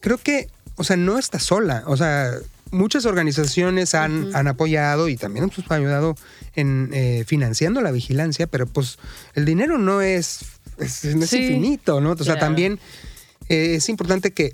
creo 0.00 0.18
que, 0.18 0.48
o 0.80 0.84
sea, 0.84 0.96
no 0.96 1.18
está 1.18 1.38
sola. 1.38 1.82
O 1.86 1.96
sea, 1.96 2.32
muchas 2.70 3.04
organizaciones 3.04 3.94
han, 3.94 4.34
han 4.34 4.48
apoyado 4.48 5.08
y 5.08 5.16
también 5.16 5.50
pues, 5.50 5.66
han 5.70 5.80
ayudado 5.80 6.16
en 6.54 6.90
eh, 6.92 7.24
financiando 7.26 7.80
la 7.80 7.90
vigilancia, 7.90 8.46
pero 8.46 8.66
pues 8.66 8.98
el 9.34 9.44
dinero 9.44 9.78
no 9.78 10.00
es, 10.00 10.40
es, 10.78 11.04
no 11.14 11.24
es 11.24 11.30
Sí. 11.30 11.38
infinito, 11.42 12.00
¿no? 12.00 12.12
O 12.12 12.16
sea, 12.16 12.24
Claro. 12.34 12.40
también 12.40 12.78
eh, 13.48 13.74
es 13.76 13.88
importante 13.88 14.32
que 14.32 14.52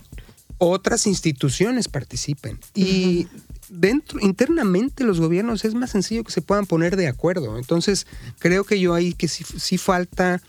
otras 0.58 1.06
instituciones 1.06 1.88
participen. 1.88 2.58
Y 2.74 3.28
dentro, 3.68 4.18
internamente 4.20 5.04
los 5.04 5.20
gobiernos 5.20 5.64
es 5.64 5.74
más 5.74 5.90
sencillo 5.90 6.24
que 6.24 6.32
se 6.32 6.40
puedan 6.40 6.66
poner 6.66 6.96
de 6.96 7.08
acuerdo. 7.08 7.58
Entonces, 7.58 8.06
creo 8.38 8.64
que 8.64 8.80
yo 8.80 8.94
ahí 8.94 9.12
que 9.12 9.28
sí, 9.28 9.44
sí 9.44 9.76
falta 9.76 10.40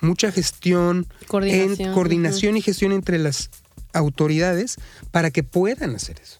mucha 0.00 0.32
gestión, 0.32 1.06
Coordinación, 1.28 1.88
en- 1.88 1.94
coordinación 1.94 2.56
y 2.56 2.60
gestión 2.62 2.92
entre 2.92 3.18
las 3.18 3.50
autoridades 3.96 4.76
para 5.10 5.30
que 5.30 5.42
puedan 5.42 5.94
hacer 5.94 6.20
eso. 6.22 6.38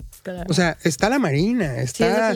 O 0.49 0.55
sea, 0.55 0.77
está 0.83 1.09
la 1.09 1.19
Marina, 1.19 1.77
está, 1.79 2.33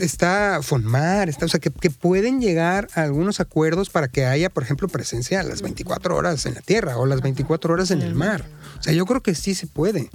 está 0.00 0.60
Fonmar, 0.62 1.28
está, 1.28 1.46
o 1.46 1.48
sea, 1.48 1.60
que, 1.60 1.70
pueden 1.90 2.40
llegar 2.40 2.88
a 2.94 3.02
algunos 3.02 3.40
acuerdos 3.40 3.90
para 3.90 4.08
que 4.08 4.24
haya, 4.24 4.50
por 4.50 4.62
ejemplo, 4.62 4.88
presencia 4.88 5.42
las 5.42 5.62
24 5.62 6.16
horas 6.16 6.46
en 6.46 6.54
la 6.54 6.60
tierra 6.60 6.96
o 6.96 7.06
las 7.06 7.20
24 7.20 7.74
horas 7.74 7.90
en 7.90 8.02
el 8.02 8.14
mar. 8.14 8.44
O 8.78 8.82
sea, 8.82 8.92
yo 8.92 9.06
creo 9.06 9.22
que 9.22 9.34
sí 9.34 9.54
se 9.54 9.66
puede, 9.66 10.10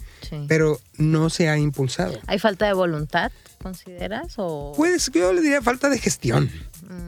pero 0.47 0.79
no 0.97 1.29
se 1.29 1.49
ha 1.49 1.57
impulsado. 1.57 2.19
¿Hay 2.27 2.39
falta 2.39 2.65
de 2.65 2.73
voluntad, 2.73 3.31
consideras? 3.61 4.33
O... 4.37 4.73
Pues 4.75 5.11
yo 5.13 5.33
le 5.33 5.41
diría 5.41 5.61
falta 5.61 5.89
de 5.89 5.99
gestión. 5.99 6.49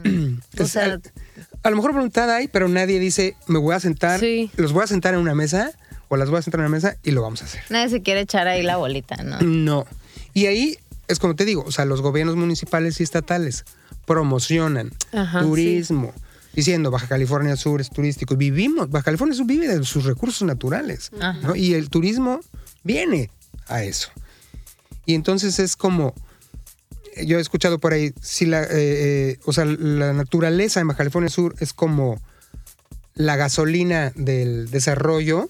Mm. 0.04 0.40
o 0.58 0.66
sea, 0.66 1.00
a, 1.62 1.70
lo 1.70 1.76
mejor 1.76 1.92
voluntad 1.92 2.30
hay, 2.30 2.48
pero 2.48 2.68
nadie 2.68 2.98
dice, 2.98 3.36
me 3.46 3.58
voy 3.58 3.74
a 3.74 3.80
sentar, 3.80 4.20
los 4.56 4.72
voy 4.72 4.84
a 4.84 4.86
sentar 4.86 5.14
en 5.14 5.20
una 5.20 5.34
mesa 5.34 5.72
o 6.10 6.16
las 6.16 6.28
voy 6.28 6.40
a 6.40 6.42
sentar 6.42 6.58
en 6.60 6.66
una 6.66 6.76
mesa 6.76 6.96
y 7.04 7.12
lo 7.12 7.22
vamos 7.22 7.40
a 7.40 7.44
hacer. 7.44 7.62
Nadie 7.70 7.88
se 7.88 8.02
quiere 8.02 8.20
echar 8.20 8.48
ahí 8.48 8.62
la 8.62 8.76
bolita, 8.76 9.16
¿no? 9.22 9.40
No. 9.40 9.86
Y 10.34 10.46
ahí 10.46 10.76
es 11.06 11.20
como 11.20 11.36
te 11.36 11.44
digo, 11.44 11.64
o 11.66 11.72
sea, 11.72 11.84
los 11.84 12.02
gobiernos 12.02 12.36
municipales 12.36 13.00
y 13.00 13.04
estatales 13.04 13.64
promocionan 14.06 14.90
turismo. 15.40 16.12
Diciendo 16.52 16.90
Baja 16.90 17.06
California 17.06 17.54
Sur 17.54 17.80
es 17.80 17.90
turístico. 17.90 18.34
Vivimos, 18.34 18.90
Baja 18.90 19.04
California 19.04 19.36
Sur 19.36 19.46
vive 19.46 19.68
de 19.68 19.84
sus 19.84 20.04
recursos 20.04 20.42
naturales. 20.42 21.12
Y 21.54 21.74
el 21.74 21.90
turismo 21.90 22.40
viene 22.82 23.30
a 23.68 23.84
eso. 23.84 24.10
Y 25.06 25.14
entonces 25.14 25.60
es 25.60 25.76
como, 25.76 26.12
yo 27.24 27.38
he 27.38 27.40
escuchado 27.40 27.78
por 27.78 27.92
ahí, 27.92 28.12
si 28.20 28.46
la, 28.46 28.64
eh, 28.64 28.68
eh, 28.72 29.38
o 29.44 29.52
sea, 29.52 29.64
la 29.64 30.12
naturaleza 30.12 30.80
en 30.80 30.88
Baja 30.88 30.98
California 30.98 31.30
Sur 31.30 31.54
es 31.60 31.72
como 31.72 32.20
la 33.14 33.36
gasolina 33.36 34.12
del 34.14 34.70
desarrollo, 34.70 35.48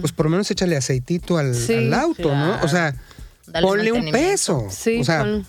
pues 0.00 0.12
por 0.12 0.26
lo 0.26 0.30
menos 0.30 0.50
échale 0.50 0.76
aceitito 0.76 1.38
al, 1.38 1.54
auto, 1.94 2.34
¿no? 2.34 2.60
O 2.62 2.68
sea, 2.68 2.94
ponle 3.60 3.92
un 3.92 4.10
peso. 4.10 4.66
o 4.66 4.70
sea, 5.04 5.42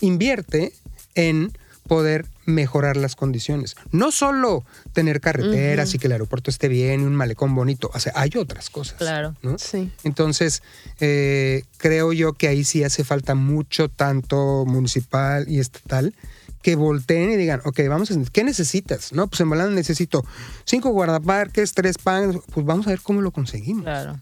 invierte 0.00 0.72
en 1.14 1.52
poder 1.86 2.26
mejorar 2.46 2.96
las 2.96 3.16
condiciones. 3.16 3.76
No 3.90 4.12
solo 4.12 4.64
tener 4.92 5.20
carreteras 5.20 5.94
y 5.94 5.98
que 5.98 6.06
el 6.06 6.12
aeropuerto 6.12 6.50
esté 6.50 6.68
bien 6.68 7.00
y 7.00 7.04
un 7.04 7.14
malecón 7.14 7.54
bonito. 7.54 7.90
O 7.94 8.00
sea, 8.00 8.12
hay 8.16 8.30
otras 8.36 8.70
cosas. 8.70 8.98
Claro. 8.98 9.36
¿no? 9.42 9.58
Sí. 9.58 9.90
Entonces, 10.04 10.62
eh, 11.00 11.64
creo 11.76 12.12
yo 12.12 12.32
que 12.32 12.48
ahí 12.48 12.64
sí 12.64 12.82
hace 12.84 13.04
falta 13.04 13.34
mucho, 13.34 13.88
tanto 13.88 14.64
municipal 14.66 15.48
y 15.48 15.60
estatal, 15.60 16.14
que 16.62 16.76
volteen 16.76 17.30
y 17.30 17.36
digan, 17.36 17.60
ok, 17.64 17.80
vamos 17.88 18.10
a, 18.10 18.14
¿qué 18.32 18.44
necesitas? 18.44 19.12
No, 19.12 19.26
pues 19.26 19.40
en 19.40 19.50
Balán 19.50 19.74
necesito 19.74 20.24
cinco 20.64 20.90
guardaparques, 20.90 21.74
tres 21.74 21.98
pan, 21.98 22.40
pues 22.52 22.64
vamos 22.64 22.86
a 22.86 22.90
ver 22.90 23.00
cómo 23.00 23.20
lo 23.20 23.32
conseguimos. 23.32 23.84
Claro. 23.84 24.18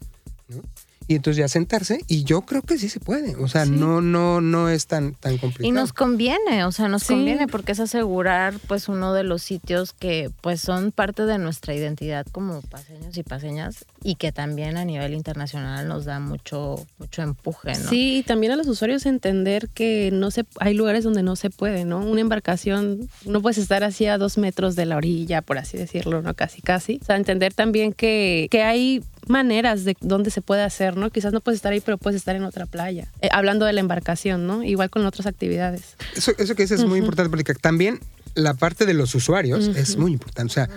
Y 1.08 1.16
entonces 1.16 1.38
ya 1.38 1.48
sentarse 1.48 2.04
y 2.06 2.22
yo 2.24 2.42
creo 2.42 2.62
que 2.62 2.78
sí 2.78 2.88
se 2.88 3.00
puede, 3.00 3.34
o 3.36 3.48
sea, 3.48 3.64
no 3.64 4.00
no 4.00 4.40
no 4.40 4.68
es 4.68 4.86
tan 4.86 5.14
tan 5.14 5.38
complicado. 5.38 5.68
Y 5.68 5.72
nos 5.72 5.92
conviene, 5.92 6.64
o 6.64 6.72
sea, 6.72 6.88
nos 6.88 7.04
conviene 7.04 7.48
porque 7.48 7.72
es 7.72 7.80
asegurar 7.80 8.54
pues 8.68 8.88
uno 8.88 9.12
de 9.12 9.24
los 9.24 9.42
sitios 9.42 9.92
que 9.92 10.30
pues 10.40 10.60
son 10.60 10.92
parte 10.92 11.26
de 11.26 11.38
nuestra 11.38 11.74
identidad 11.74 12.26
como 12.30 12.60
paseños 12.62 13.16
y 13.16 13.22
paseñas 13.24 13.84
y 14.02 14.14
que 14.14 14.30
también 14.30 14.76
a 14.76 14.84
nivel 14.84 15.14
internacional 15.14 15.88
nos 15.88 16.04
da 16.04 16.20
mucho 16.20 16.86
mucho 16.98 17.22
empuje, 17.22 17.72
¿no? 17.72 17.90
Sí, 17.90 18.18
y 18.18 18.22
también 18.22 18.52
a 18.52 18.56
los 18.56 18.68
usuarios 18.68 19.04
entender 19.06 19.68
que 19.68 20.10
no 20.12 20.30
se 20.30 20.46
hay 20.60 20.74
lugares 20.74 21.02
donde 21.02 21.22
no 21.22 21.34
se 21.34 21.50
puede, 21.50 21.84
¿no? 21.84 21.98
Una 21.98 22.20
embarcación 22.20 23.08
no 23.24 23.42
puedes 23.42 23.58
estar 23.58 23.82
así 23.82 24.06
a 24.06 24.18
dos 24.18 24.38
metros 24.38 24.76
de 24.76 24.86
la 24.86 24.96
orilla, 24.96 25.42
por 25.42 25.58
así 25.58 25.76
decirlo, 25.76 26.22
¿no? 26.22 26.34
Casi 26.34 26.62
casi. 26.62 26.98
O 27.02 27.04
sea, 27.04 27.16
entender 27.16 27.52
también 27.52 27.92
que, 27.92 28.48
que 28.50 28.62
hay 28.62 29.02
maneras 29.28 29.84
de 29.84 29.96
dónde 30.00 30.30
se 30.30 30.42
puede 30.42 30.62
hacer, 30.62 30.96
¿no? 30.96 31.10
Quizás 31.10 31.32
no 31.32 31.40
puedes 31.40 31.56
estar 31.58 31.72
ahí, 31.72 31.80
pero 31.80 31.98
puedes 31.98 32.16
estar 32.16 32.36
en 32.36 32.44
otra 32.44 32.66
playa. 32.66 33.08
Eh, 33.20 33.28
hablando 33.32 33.66
de 33.66 33.72
la 33.72 33.80
embarcación, 33.80 34.46
¿no? 34.46 34.62
Igual 34.62 34.90
con 34.90 35.04
otras 35.06 35.26
actividades. 35.26 35.96
Eso, 36.16 36.32
eso 36.38 36.54
que 36.54 36.62
dices 36.62 36.80
es 36.80 36.86
muy 36.86 36.98
importante 36.98 37.30
porque 37.30 37.54
también 37.54 38.00
la 38.34 38.54
parte 38.54 38.86
de 38.86 38.94
los 38.94 39.14
usuarios 39.14 39.66
es 39.76 39.96
muy 39.96 40.12
importante. 40.12 40.50
O 40.50 40.54
sea, 40.54 40.68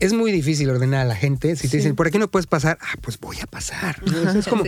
es 0.00 0.12
muy 0.12 0.32
difícil 0.32 0.68
ordenar 0.70 1.02
a 1.02 1.04
la 1.04 1.14
gente. 1.14 1.54
Si 1.56 1.68
te 1.68 1.76
dicen, 1.76 1.94
por 1.94 2.08
aquí 2.08 2.18
no 2.18 2.28
puedes 2.28 2.46
pasar, 2.46 2.78
ah, 2.80 2.94
pues 3.00 3.18
voy 3.18 3.38
a 3.40 3.46
pasar. 3.46 4.02
Es 4.36 4.46
como, 4.46 4.64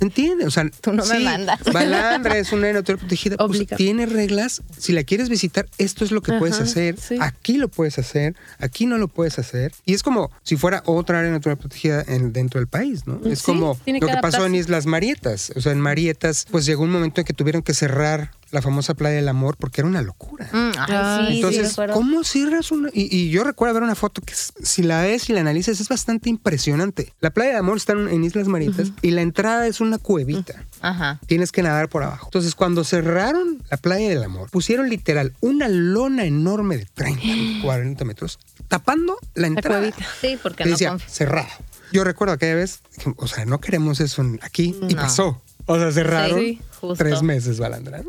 ¿entiendes? 0.00 0.46
O 0.46 0.50
sea, 0.50 0.68
tú 0.80 0.92
no 0.92 1.04
me 1.04 1.20
mandas. 1.20 1.60
Balandra 1.72 2.38
es 2.38 2.52
una 2.52 2.72
natural 2.72 2.98
protegida. 2.98 3.36
Pues, 3.36 3.66
tiene 3.76 4.06
reglas. 4.06 4.62
Si 4.78 4.92
la 4.92 5.04
quieres 5.04 5.28
visitar, 5.28 5.66
esto 5.78 6.04
es 6.04 6.10
lo 6.10 6.22
que 6.22 6.32
puedes 6.38 6.60
hacer. 6.60 6.96
Aquí 7.20 7.58
lo 7.58 7.68
puedes 7.68 7.98
hacer. 7.98 8.34
Aquí 8.58 8.86
no 8.86 8.98
lo 8.98 9.08
puedes 9.08 9.38
hacer. 9.38 9.72
Y 9.84 9.94
es 9.94 10.02
como 10.02 10.30
si 10.42 10.56
fuera 10.56 10.82
otra 10.86 11.18
área 11.18 11.30
natural 11.30 11.58
protegida 11.58 12.02
en, 12.06 12.32
dentro 12.32 12.60
del 12.60 12.68
país, 12.68 13.06
¿no? 13.06 13.20
Es 13.24 13.42
como 13.42 13.78
lo 13.86 14.06
que 14.06 14.16
pasó 14.22 14.46
en 14.46 14.54
Islas 14.54 14.86
Marietas. 14.86 15.52
O 15.54 15.60
sea, 15.60 15.72
en 15.72 15.80
Marietas, 15.80 16.46
pues 16.50 16.64
llegó 16.64 16.84
un 16.84 16.90
momento 16.90 17.20
en 17.20 17.26
que 17.26 17.34
tuvieron 17.34 17.62
que 17.62 17.74
cerrar 17.74 18.30
la 18.50 18.62
famosa 18.62 18.94
playa 18.94 19.16
del 19.16 19.28
amor 19.28 19.56
porque 19.58 19.80
era 19.80 19.88
una 19.88 20.02
locura. 20.02 20.48
Mm, 20.52 21.32
Entonces, 21.32 21.76
¿cómo 21.92 22.24
cierras 22.24 22.70
una? 22.70 22.90
Y, 22.92 23.30
yo 23.30 23.44
recuerdo 23.44 23.74
ver 23.74 23.82
una 23.82 23.94
foto 23.94 24.22
que 24.22 24.34
si 24.34 24.82
la 24.82 25.02
ves 25.02 25.28
y 25.28 25.32
la 25.32 25.40
analizas 25.40 25.80
es 25.80 25.88
bastante 25.88 26.28
impresionante. 26.28 27.12
La 27.20 27.30
playa 27.30 27.50
del 27.50 27.58
amor 27.60 27.76
está 27.76 27.92
en, 27.92 28.24
Islas 28.24 28.48
Maritas 28.48 28.92
y 29.02 29.10
la 29.10 29.22
entrada 29.22 29.66
es 29.66 29.80
una 29.80 29.98
cuevita. 29.98 30.64
Ajá. 30.80 31.20
Tienes 31.26 31.52
que 31.52 31.62
nadar 31.62 31.88
por 31.88 32.02
abajo. 32.02 32.26
Entonces, 32.28 32.54
cuando 32.54 32.84
cerraron 32.84 33.62
la 33.70 33.76
playa 33.76 34.08
del 34.08 34.22
amor, 34.22 34.50
pusieron 34.50 34.88
literal 34.88 35.32
una 35.40 35.68
lona 35.68 36.24
enorme 36.24 36.76
de 36.76 36.86
30, 36.86 37.62
40 37.62 38.04
metros 38.06 38.38
tapando 38.68 39.18
la 39.34 39.46
entrada. 39.46 39.90
Sí, 40.20 40.38
porque 40.42 40.64
no 40.64 40.70
decía, 40.72 40.96
cerrado. 41.06 41.48
Yo 41.92 42.04
recuerdo 42.04 42.34
aquella 42.34 42.56
vez, 42.56 42.80
o 43.16 43.28
sea, 43.28 43.44
no 43.44 43.60
queremos 43.60 44.00
eso 44.00 44.24
aquí 44.42 44.76
y 44.88 44.94
pasó. 44.94 45.40
O 45.66 45.78
sea, 45.78 45.92
cerraron 45.92 46.58
tres 46.96 47.22
meses, 47.22 47.58
Balandra. 47.58 48.02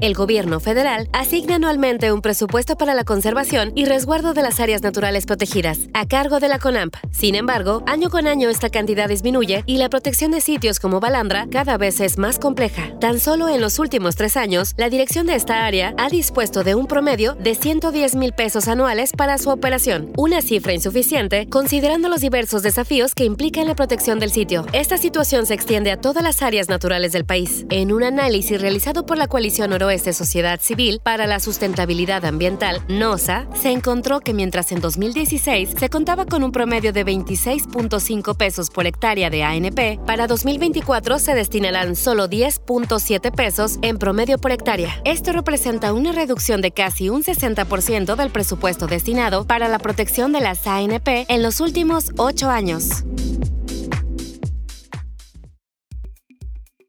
El 0.00 0.14
gobierno 0.14 0.60
federal 0.60 1.10
asigna 1.12 1.56
anualmente 1.56 2.10
un 2.10 2.22
presupuesto 2.22 2.74
para 2.76 2.94
la 2.94 3.04
conservación 3.04 3.72
y 3.74 3.84
resguardo 3.84 4.32
de 4.32 4.40
las 4.40 4.58
áreas 4.58 4.80
naturales 4.80 5.26
protegidas, 5.26 5.90
a 5.92 6.08
cargo 6.08 6.40
de 6.40 6.48
la 6.48 6.58
CONAMP. 6.58 6.96
Sin 7.10 7.34
embargo, 7.34 7.82
año 7.86 8.08
con 8.08 8.26
año 8.26 8.48
esta 8.48 8.70
cantidad 8.70 9.10
disminuye 9.10 9.62
y 9.66 9.76
la 9.76 9.90
protección 9.90 10.30
de 10.30 10.40
sitios 10.40 10.80
como 10.80 11.00
Balandra 11.00 11.48
cada 11.50 11.76
vez 11.76 12.00
es 12.00 12.16
más 12.16 12.38
compleja. 12.38 12.98
Tan 12.98 13.20
solo 13.20 13.50
en 13.50 13.60
los 13.60 13.78
últimos 13.78 14.16
tres 14.16 14.38
años, 14.38 14.72
la 14.78 14.88
dirección 14.88 15.26
de 15.26 15.34
esta 15.34 15.66
área 15.66 15.92
ha 15.98 16.08
dispuesto 16.08 16.64
de 16.64 16.74
un 16.74 16.86
promedio 16.86 17.34
de 17.34 17.54
110 17.54 18.14
mil 18.14 18.32
pesos 18.32 18.68
anuales 18.68 19.12
para 19.12 19.36
su 19.36 19.50
operación, 19.50 20.12
una 20.16 20.40
cifra 20.40 20.72
insuficiente 20.72 21.46
considerando 21.50 22.08
los 22.08 22.22
diversos 22.22 22.62
desafíos 22.62 23.14
que 23.14 23.26
implica 23.26 23.62
la 23.64 23.74
protección 23.74 24.18
del 24.18 24.32
sitio. 24.32 24.64
Esta 24.72 24.96
situación 24.96 25.44
se 25.44 25.52
extiende 25.52 25.90
a 25.90 26.00
todas 26.00 26.22
las 26.22 26.40
áreas 26.40 26.70
naturales 26.70 27.12
del 27.12 27.26
país. 27.26 27.66
En 27.68 27.92
un 27.92 28.02
análisis 28.02 28.58
realizado 28.58 29.04
por 29.04 29.18
la 29.18 29.28
coalición 29.28 29.74
Oro 29.74 29.89
de 29.90 30.12
Sociedad 30.12 30.60
Civil 30.60 31.00
para 31.02 31.26
la 31.26 31.40
Sustentabilidad 31.40 32.24
Ambiental, 32.24 32.80
NOSA, 32.88 33.48
se 33.60 33.72
encontró 33.72 34.20
que 34.20 34.32
mientras 34.32 34.70
en 34.70 34.80
2016 34.80 35.70
se 35.76 35.88
contaba 35.88 36.26
con 36.26 36.44
un 36.44 36.52
promedio 36.52 36.92
de 36.92 37.04
26.5 37.04 38.36
pesos 38.36 38.70
por 38.70 38.86
hectárea 38.86 39.30
de 39.30 39.42
ANP, 39.42 39.98
para 40.06 40.28
2024 40.28 41.18
se 41.18 41.34
destinarán 41.34 41.96
solo 41.96 42.28
10.7 42.28 43.34
pesos 43.34 43.78
en 43.82 43.98
promedio 43.98 44.38
por 44.38 44.52
hectárea. 44.52 45.00
Esto 45.04 45.32
representa 45.32 45.92
una 45.92 46.12
reducción 46.12 46.60
de 46.60 46.70
casi 46.70 47.08
un 47.08 47.24
60% 47.24 48.14
del 48.14 48.30
presupuesto 48.30 48.86
destinado 48.86 49.44
para 49.44 49.66
la 49.66 49.80
protección 49.80 50.30
de 50.30 50.40
las 50.40 50.68
ANP 50.68 51.26
en 51.28 51.42
los 51.42 51.60
últimos 51.60 52.12
ocho 52.16 52.48
años. 52.48 53.02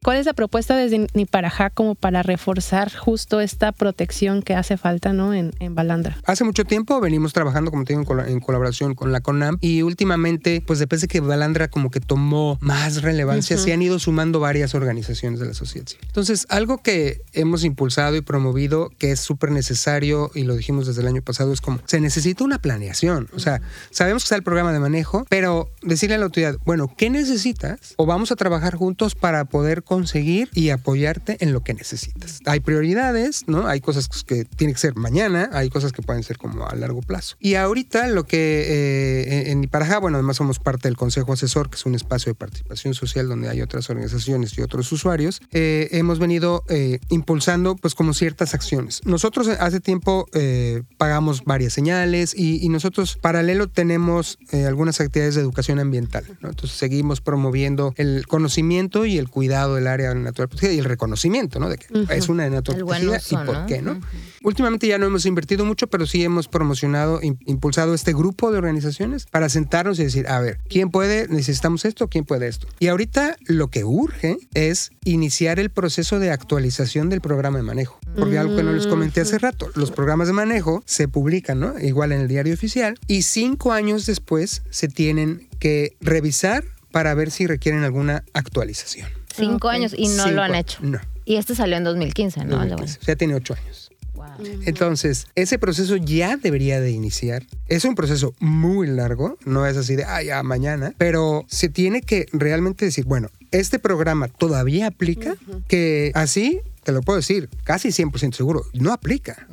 ¿Cuál 0.04 0.18
es 0.18 0.26
la 0.26 0.34
propuesta 0.34 0.76
desde 0.76 1.06
Niparajá 1.14 1.70
como 1.70 1.94
para 1.94 2.24
reforzar 2.24 2.92
justo 2.92 3.40
esta 3.40 3.72
protección 3.72 4.42
que 4.42 4.56
hace 4.56 4.76
falta 4.76 5.14
¿no? 5.14 5.32
en, 5.36 5.54
en 5.60 5.76
Balandra? 5.76 6.18
Hace 6.26 6.44
mucho 6.44 6.66
tiempo 6.66 7.00
venimos 7.00 7.34
trabajando, 7.34 7.70
como 7.70 7.84
te 7.84 7.96
digo, 7.96 8.20
en, 8.20 8.40
colaboración 8.40 8.96
con 8.96 9.12
la 9.12 9.22
CONAM 9.22 9.60
y 9.62 9.84
últimamente, 9.84 10.64
pues 10.66 10.80
después 10.80 11.02
de 11.02 11.08
que 11.08 11.20
Balandra 11.20 11.68
como 11.68 11.92
que 11.92 12.00
tomó 12.00 12.58
más 12.62 13.04
relevancia, 13.04 13.60
se 13.60 13.74
han 13.74 13.84
ido 13.84 14.00
sumando 14.00 14.40
varias 14.40 14.74
organizaciones 14.74 15.40
de 15.40 15.46
la 15.46 15.54
sociedad 15.54 15.86
civil. 15.86 16.04
Entonces, 16.08 16.48
algo 16.50 16.80
que 16.80 17.22
hemos 17.34 17.64
impulsado 17.64 18.16
y 18.16 18.22
promovido, 18.22 18.90
que 18.98 19.12
es 19.12 19.20
súper 19.20 19.52
necesario 19.52 20.32
y 20.34 20.46
lo 20.46 20.56
dijimos 20.56 20.88
desde 20.88 21.02
el 21.02 21.10
año 21.10 21.22
pasado, 21.22 21.54
es 21.54 21.62
como 21.62 21.78
se 21.86 22.02
necesita 22.02 22.44
una 22.44 22.58
planeación. 22.58 23.30
O 23.36 23.40
sea, 23.40 23.62
sabemos 23.92 24.24
que 24.24 24.26
está 24.26 24.36
el 24.36 24.42
programa 24.42 24.74
de 24.74 24.80
manejo, 24.80 25.28
pero 25.30 25.70
decirle 25.84 26.16
a 26.16 26.18
la 26.18 26.26
autoridad, 26.26 26.58
bueno, 26.66 26.92
¿qué 26.98 27.12
necesitas? 27.12 27.94
O 27.98 28.08
vamos 28.08 28.32
a 28.32 28.36
trabajar 28.36 28.74
juntos 28.74 29.14
para 29.14 29.46
poder 29.46 29.84
conseguir 29.92 30.50
y 30.54 30.70
apoyarte 30.70 31.36
en 31.42 31.52
lo 31.52 31.66
que 31.66 31.74
necesitas. 31.74 32.40
Hay 32.46 32.62
prioridades, 32.62 33.44
¿no? 33.48 33.68
Hay 33.68 33.82
cosas 33.82 34.08
que 34.24 34.46
tienen 34.46 34.74
que 34.74 34.80
ser 34.80 34.96
mañana, 34.96 35.50
hay 35.52 35.70
cosas 35.70 35.92
que 35.92 36.02
pueden 36.02 36.24
ser 36.24 36.38
como 36.38 36.66
a 36.66 36.74
largo 36.76 37.02
plazo. 37.02 37.36
Y 37.42 37.56
ahorita 37.56 38.08
lo 38.08 38.24
que 38.24 38.38
eh, 38.70 39.52
en 39.52 39.66
Iparajá, 39.66 40.00
bueno, 40.00 40.16
además 40.16 40.38
somos 40.38 40.60
parte 40.60 40.88
del 40.88 40.96
Consejo 40.96 41.34
Asesor, 41.34 41.70
que 41.70 41.76
es 41.76 41.86
un 41.86 41.96
espacio 41.96 42.30
de 42.30 42.36
participación 42.36 42.94
social 42.94 43.28
donde 43.28 43.50
hay 43.50 43.62
otras 43.62 43.90
organizaciones 43.90 44.58
y 44.58 44.62
otros 44.62 44.90
usuarios, 44.94 45.42
eh, 45.52 45.90
hemos 45.92 46.20
venido 46.20 46.64
eh, 46.70 47.00
impulsando 47.10 47.76
pues 47.76 47.94
como 47.94 48.14
ciertas 48.14 48.54
acciones. 48.54 49.02
Nosotros 49.04 49.50
hace 49.50 49.82
tiempo 49.82 50.26
pagamos 50.98 51.44
varias 51.44 51.74
señales 51.74 52.34
y, 52.34 52.70
nosotros 52.70 53.18
paralelo 53.18 53.68
tenemos 53.68 54.38
algunas 54.54 55.02
actividades 55.02 55.36
de 55.36 55.42
educación 55.42 55.80
ambiental, 55.80 56.24
¿no? 56.40 56.48
Entonces 56.48 56.78
seguimos 56.78 57.20
promoviendo 57.20 57.94
el 57.98 58.26
conocimiento 58.28 59.06
y 59.06 59.18
el 59.18 59.28
cuidado 59.28 59.76
de 59.76 59.81
del 59.82 59.88
área 59.88 60.13
natural 60.13 60.48
protegida 60.48 60.74
y 60.74 60.80
el 60.80 60.86
reconocimiento, 60.86 61.60
¿no? 61.60 61.70
De 61.70 61.78
que 61.78 61.88
es 62.10 62.30
una 62.30 62.44
área 62.44 62.56
natural 62.58 62.86
protegida 62.86 63.17
uso, 63.17 63.41
y 63.41 63.46
por 63.46 63.58
¿no? 63.60 63.65
qué, 63.65 63.82
¿no? 63.82 64.00
Últimamente 64.44 64.88
ya 64.88 64.98
no 64.98 65.06
hemos 65.06 65.26
invertido 65.26 65.65
mucho, 65.65 65.88
pero 65.88 66.06
sí 66.08 66.24
hemos 66.24 66.48
promocionado, 66.48 67.22
im- 67.22 67.38
impulsado 67.46 67.94
este 67.94 68.13
grupo 68.13 68.52
de 68.52 68.58
organizaciones 68.58 69.26
para 69.26 69.50
sentarnos 69.50 70.00
y 70.00 70.04
decir, 70.04 70.28
a 70.28 70.39
ver, 70.39 70.60
¿quién 70.70 70.89
puede? 70.89 71.28
Necesitamos 71.28 71.86
esto, 71.86 72.08
¿quién 72.08 72.24
puede 72.26 72.48
esto? 72.48 72.67
Y 72.80 72.88
ahorita 72.88 73.38
lo 73.46 73.67
que 73.67 73.84
urge 73.84 74.38
es 74.54 74.91
iniciar 75.04 75.60
el 75.60 75.70
proceso 75.70 76.20
de 76.20 76.32
actualización 76.32 77.10
del 77.10 77.22
programa 77.22 77.58
de 77.58 77.63
manejo. 77.63 78.00
Porque 78.15 78.38
algo 78.38 78.56
que 78.56 78.63
no 78.63 78.74
les 78.74 78.88
comenté 78.88 79.22
hace 79.22 79.38
rato, 79.38 79.70
los 79.76 79.91
programas 79.91 80.28
de 80.28 80.34
manejo 80.34 80.84
se 80.86 81.08
publican, 81.08 81.60
¿no? 81.60 81.80
Igual 81.80 82.12
en 82.12 82.22
el 82.22 82.28
diario 82.28 82.54
oficial, 82.54 83.00
y 83.08 83.22
cinco 83.24 83.72
años 83.72 84.06
después 84.06 84.63
se 84.70 84.88
tienen 84.88 85.48
que 85.60 85.96
revisar 86.02 86.63
para 86.91 87.13
ver 87.13 87.32
si 87.32 87.48
requieren 87.48 87.84
alguna 87.84 88.24
actualización. 88.34 89.08
Cinco 89.34 89.70
años 89.70 89.94
y 89.98 90.08
no 90.08 90.24
Cinco 90.24 90.36
lo 90.36 90.44
han 90.44 90.56
hecho. 90.56 90.80
No. 90.82 91.00
Y 91.26 91.36
este 91.36 91.56
salió 91.56 91.78
en 91.78 91.84
2015, 91.84 92.46
¿no? 92.46 92.58
2015. 92.58 93.00
O 93.00 93.04
sea, 93.04 93.15
tiene 93.15 93.36
ocho 93.36 93.54
años. 93.54 93.91
Wow. 94.13 94.26
Entonces, 94.65 95.28
ese 95.36 95.58
proceso 95.58 95.96
ya 95.96 96.38
debería 96.38 96.80
de 96.80 96.91
iniciar. 96.91 97.44
Es 97.67 97.86
un 97.86 97.96
proceso 97.96 98.34
muy 98.39 98.88
largo, 98.88 99.38
no 99.46 99.65
es 99.65 99.78
así 99.78 99.96
de, 99.96 100.04
ah, 100.04 100.22
ya 100.22 100.44
mañana, 100.44 100.94
pero 100.98 101.46
se 101.48 101.70
tiene 101.70 102.02
que 102.02 102.28
realmente 102.34 102.86
decir, 102.86 103.06
bueno, 103.06 103.30
este 103.52 103.80
programa 103.80 104.28
todavía 104.28 104.88
aplica, 104.88 105.36
que 105.67 106.12
así, 106.13 106.62
te 106.84 106.91
lo 106.91 107.02
puedo 107.02 107.17
decir, 107.17 107.50
casi 107.63 107.89
100% 107.89 108.34
seguro, 108.34 108.63
no 108.74 108.91
aplica. 108.91 109.48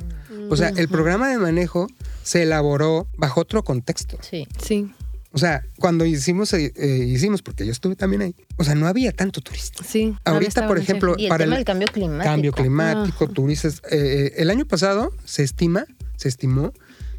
O 0.49 0.55
sea, 0.55 0.69
el 0.69 0.87
programa 0.87 1.29
de 1.29 1.37
manejo 1.37 1.87
se 2.23 2.43
elaboró 2.43 3.07
bajo 3.17 3.41
otro 3.41 3.63
contexto. 3.63 4.17
Sí. 4.21 4.47
Sí, 4.61 4.91
O 5.31 5.37
sea, 5.37 5.63
cuando 5.77 6.05
hicimos, 6.05 6.51
eh, 6.53 6.73
eh, 6.75 7.05
hicimos, 7.07 7.43
porque 7.43 7.65
yo 7.65 7.71
estuve 7.71 7.95
también 7.95 8.21
ahí, 8.23 8.35
o 8.57 8.63
sea, 8.63 8.73
no 8.73 8.87
había 8.87 9.11
tanto 9.11 9.41
turista. 9.41 9.83
sí. 9.83 10.15
Ahorita, 10.25 10.67
por 10.67 10.79
ejemplo, 10.79 11.15
Y 11.17 11.25
el 11.25 11.29
para 11.29 11.43
tema 11.43 11.55
el 11.55 11.59
del 11.59 11.65
cambio 11.65 11.87
climático. 11.87 12.23
cambio 12.23 12.51
climático, 12.51 13.27
turistas. 13.27 13.81
eh, 13.91 14.33
el 14.37 14.49
año 14.49 14.65
pasado 14.65 15.13
se 15.25 15.43
estima, 15.43 15.85
se 16.15 16.29
estimó 16.29 16.73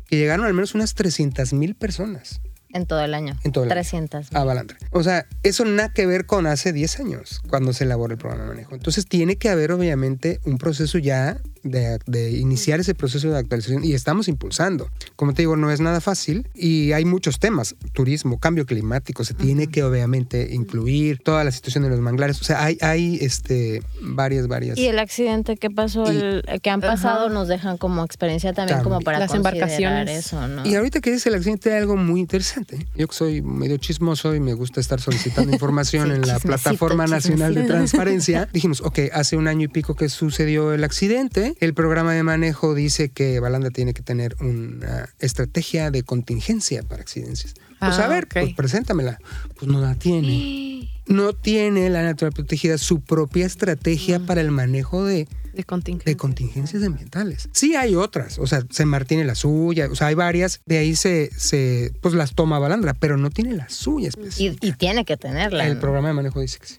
que 0.08 0.16
llegaron 0.16 0.44
al 0.44 0.54
menos 0.54 0.74
unas 0.74 0.94
300 0.94 1.52
mil 1.52 1.76
personas 1.76 2.40
En 2.72 2.86
todo 2.86 3.00
el 3.04 3.14
año. 3.14 3.36
En 3.44 3.52
todo 3.52 3.64
el 3.64 3.70
año. 3.70 3.80
300. 3.80 4.32
a 4.34 4.44
Balandra. 4.44 4.76
O 4.92 5.02
sea, 5.02 5.26
eso 5.42 5.64
nada 5.64 5.92
que 5.92 6.06
ver 6.06 6.26
con 6.26 6.46
hace 6.46 6.72
10 6.72 7.00
años, 7.00 7.40
cuando 7.48 7.72
se 7.72 7.84
elaboró 7.84 8.12
el 8.12 8.18
programa 8.18 8.44
de 8.44 8.48
manejo. 8.50 8.74
Entonces 8.74 9.06
tiene 9.06 9.36
que 9.36 9.48
haber 9.48 9.72
obviamente 9.72 10.40
un 10.44 10.56
proceso 10.58 10.98
ya 10.98 11.40
de, 11.62 11.98
de 12.06 12.30
iniciar 12.30 12.80
ese 12.80 12.94
proceso 12.94 13.28
de 13.30 13.36
actualización 13.38 13.84
y 13.84 13.92
estamos 13.94 14.28
impulsando. 14.28 14.88
Como 15.16 15.34
te 15.34 15.42
digo, 15.42 15.56
no 15.56 15.70
es 15.70 15.80
nada 15.80 16.00
fácil 16.00 16.48
y 16.54 16.92
hay 16.92 17.04
muchos 17.04 17.38
temas, 17.38 17.74
turismo, 17.92 18.38
cambio 18.38 18.64
climático, 18.66 19.24
se 19.24 19.34
tiene 19.34 19.66
que 19.66 19.82
obviamente 19.82 20.54
incluir 20.54 21.18
toda 21.22 21.44
la 21.44 21.50
situación 21.50 21.84
de 21.84 21.90
los 21.90 22.00
manglares. 22.00 22.40
O 22.40 22.44
sea, 22.44 22.64
hay, 22.64 22.78
hay 22.80 23.18
este, 23.20 23.82
varias, 24.00 24.46
varias. 24.48 24.78
Y 24.78 24.86
el 24.86 24.98
accidente 24.98 25.56
que 25.56 25.70
pasó, 25.70 26.10
Y- 26.10 26.16
el, 26.16 26.44
el 26.46 26.60
que 26.60 26.70
han 26.70 26.80
pasado, 26.80 27.26
Ajá. 27.26 27.34
nos 27.34 27.48
dejan 27.48 27.76
como 27.78 28.04
experiencia 28.04 28.52
también, 28.52 28.78
También. 28.78 28.94
como 28.94 29.04
para 29.04 29.18
Las 29.18 29.30
considerar 29.30 29.54
embarcaciones. 29.56 30.26
eso, 30.26 30.48
¿no? 30.48 30.66
Y 30.66 30.74
ahorita 30.76 31.00
que 31.00 31.12
dice 31.12 31.28
el 31.28 31.34
accidente 31.34 31.72
hay 31.72 31.78
algo 31.80 31.96
muy 31.96 32.20
interesante. 32.20 32.59
Yo 32.96 33.08
que 33.08 33.14
soy 33.14 33.42
medio 33.42 33.76
chismoso 33.76 34.34
y 34.34 34.40
me 34.40 34.54
gusta 34.54 34.80
estar 34.80 35.00
solicitando 35.00 35.52
información 35.52 36.08
Sí, 36.08 36.14
en 36.14 36.26
la 36.26 36.38
Plataforma 36.38 37.06
Nacional 37.06 37.54
de. 37.54 37.64
Transparencia, 37.64 38.48
dijimos, 38.52 38.80
ok, 38.80 38.98
hace 39.12 39.36
un 39.36 39.48
año 39.48 39.64
y 39.64 39.68
pico 39.68 39.94
que 39.94 40.08
sucedió 40.08 40.72
el 40.72 40.84
accidente, 40.84 41.54
el 41.60 41.74
programa 41.74 42.12
de 42.14 42.22
manejo 42.22 42.74
dice 42.74 43.10
que 43.10 43.40
Balanda 43.40 43.70
tiene 43.70 43.94
que 43.94 44.02
tener 44.02 44.36
una 44.40 45.08
estrategia 45.18 45.90
de 45.90 46.02
contingencia 46.02 46.82
para 46.82 47.02
accidentes. 47.02 47.54
Pues 47.78 47.98
Ah, 47.98 48.04
a 48.04 48.08
ver, 48.08 48.24
ok. 48.24 48.32
pues 48.32 48.54
preséntamela. 48.54 49.18
Pues 49.58 49.70
no 49.70 49.80
la 49.80 49.94
tiene. 49.94 50.88
No 51.06 51.32
tiene 51.32 51.90
la 51.90 52.04
natural 52.04 52.32
protegida 52.32 52.78
su 52.78 53.00
propia 53.00 53.44
estrategia 53.44 54.20
para 54.20 54.40
el 54.42 54.52
manejo 54.52 55.04
de 55.04 55.26
De 55.60 55.66
contingencia. 55.66 56.10
de 56.10 56.16
contingencias 56.16 56.82
ambientales. 56.82 57.48
Sí 57.52 57.76
hay 57.76 57.94
otras, 57.94 58.38
o 58.38 58.46
sea, 58.46 58.64
San 58.70 58.88
Martín 58.88 59.10
tiene 59.10 59.24
la 59.24 59.34
suya, 59.34 59.88
o 59.90 59.94
sea, 59.96 60.06
hay 60.06 60.14
varias, 60.14 60.60
de 60.66 60.78
ahí 60.78 60.94
se, 60.94 61.30
se 61.36 61.92
pues 62.00 62.14
las 62.14 62.34
toma 62.34 62.60
Balandra, 62.60 62.94
pero 62.94 63.16
no 63.16 63.30
tiene 63.30 63.54
la 63.54 63.68
suya 63.68 64.04
y, 64.04 64.08
específica. 64.08 64.66
y 64.66 64.72
tiene 64.72 65.04
que 65.04 65.16
tenerla. 65.16 65.66
El 65.66 65.78
programa 65.78 66.08
de 66.08 66.14
manejo 66.14 66.40
dice 66.40 66.58
que 66.60 66.66
sí. 66.66 66.76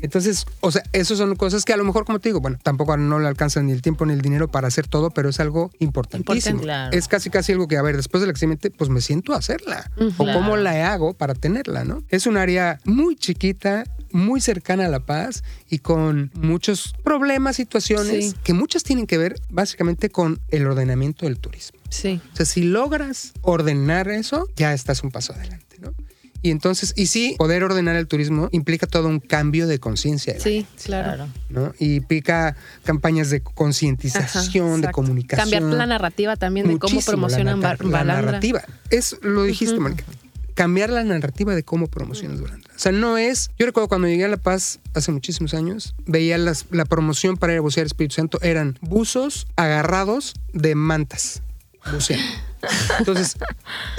Entonces, 0.00 0.46
o 0.60 0.70
sea, 0.70 0.82
esas 0.92 1.18
son 1.18 1.34
cosas 1.36 1.64
que 1.64 1.72
a 1.72 1.76
lo 1.76 1.84
mejor, 1.84 2.04
como 2.04 2.18
te 2.18 2.28
digo, 2.28 2.40
bueno, 2.40 2.58
tampoco 2.62 2.96
no 2.96 3.18
le 3.18 3.28
alcanzan 3.28 3.66
ni 3.66 3.72
el 3.72 3.82
tiempo 3.82 4.04
ni 4.06 4.12
el 4.12 4.20
dinero 4.20 4.48
para 4.48 4.68
hacer 4.68 4.86
todo, 4.86 5.10
pero 5.10 5.28
es 5.28 5.40
algo 5.40 5.70
importantísimo. 5.78 6.34
Importante, 6.34 6.64
claro. 6.64 6.96
Es 6.96 7.08
casi 7.08 7.30
casi 7.30 7.52
algo 7.52 7.68
que, 7.68 7.76
a 7.76 7.82
ver, 7.82 7.96
después 7.96 8.20
del 8.20 8.30
accidente, 8.30 8.70
pues 8.70 8.90
me 8.90 9.00
siento 9.00 9.32
a 9.32 9.38
hacerla. 9.38 9.90
O 10.18 10.24
cómo 10.24 10.56
la 10.56 10.92
hago 10.92 11.14
para 11.14 11.34
tenerla, 11.34 11.84
¿no? 11.84 12.02
Es 12.08 12.26
un 12.26 12.36
área 12.36 12.80
muy 12.84 13.16
chiquita, 13.16 13.84
muy 14.12 14.40
cercana 14.40 14.86
a 14.86 14.88
La 14.88 15.00
Paz 15.00 15.42
y 15.68 15.78
con 15.78 16.30
muchos 16.34 16.94
problemas, 17.02 17.56
situaciones 17.56 18.30
Sí. 18.30 18.34
que 18.44 18.52
muchas 18.52 18.84
tienen 18.84 19.06
que 19.06 19.18
ver 19.18 19.40
básicamente 19.50 20.08
con 20.10 20.40
el 20.50 20.66
ordenamiento 20.66 21.26
del 21.26 21.38
turismo. 21.38 21.80
Sí. 21.88 22.20
O 22.32 22.36
sea, 22.36 22.46
si 22.46 22.62
logras 22.62 23.32
ordenar 23.42 24.08
eso, 24.08 24.48
ya 24.56 24.72
estás 24.72 25.02
un 25.02 25.10
paso 25.10 25.32
adelante. 25.32 25.63
Y 26.44 26.50
entonces, 26.50 26.92
y 26.94 27.06
sí, 27.06 27.36
poder 27.38 27.64
ordenar 27.64 27.96
el 27.96 28.06
turismo 28.06 28.50
implica 28.52 28.86
todo 28.86 29.08
un 29.08 29.18
cambio 29.18 29.66
de 29.66 29.78
conciencia. 29.80 30.38
Sí, 30.38 30.66
claro. 30.84 31.26
¿no? 31.48 31.72
Y 31.78 31.94
implica 31.94 32.54
campañas 32.82 33.30
de 33.30 33.40
concientización, 33.40 34.82
de 34.82 34.90
comunicación. 34.90 35.50
Cambiar 35.50 35.62
la 35.62 35.86
narrativa 35.86 36.36
también 36.36 36.68
de 36.68 36.78
cómo 36.78 37.00
promocionan 37.00 37.62
la, 37.62 37.70
la 37.70 37.76
Balandra. 37.78 38.26
narrativa. 38.26 38.62
Es, 38.90 39.16
lo 39.22 39.44
dijiste, 39.44 39.80
Mónica. 39.80 40.04
Cambiar 40.52 40.90
la 40.90 41.02
narrativa 41.02 41.54
de 41.54 41.62
cómo 41.62 41.86
promocionas 41.86 42.42
Balandra. 42.42 42.74
O 42.76 42.78
sea, 42.78 42.92
no 42.92 43.16
es. 43.16 43.48
Yo 43.58 43.64
recuerdo 43.64 43.88
cuando 43.88 44.06
llegué 44.06 44.26
a 44.26 44.28
La 44.28 44.36
Paz 44.36 44.80
hace 44.92 45.12
muchísimos 45.12 45.54
años, 45.54 45.94
veía 46.04 46.36
las, 46.36 46.66
la 46.70 46.84
promoción 46.84 47.38
para 47.38 47.54
ir 47.54 47.60
a 47.60 47.62
bucear 47.62 47.86
Espíritu 47.86 48.16
Santo. 48.16 48.38
Eran 48.42 48.78
buzos 48.82 49.46
agarrados 49.56 50.34
de 50.52 50.74
mantas. 50.74 51.40
Buceando. 51.90 52.22
Entonces, 52.98 53.36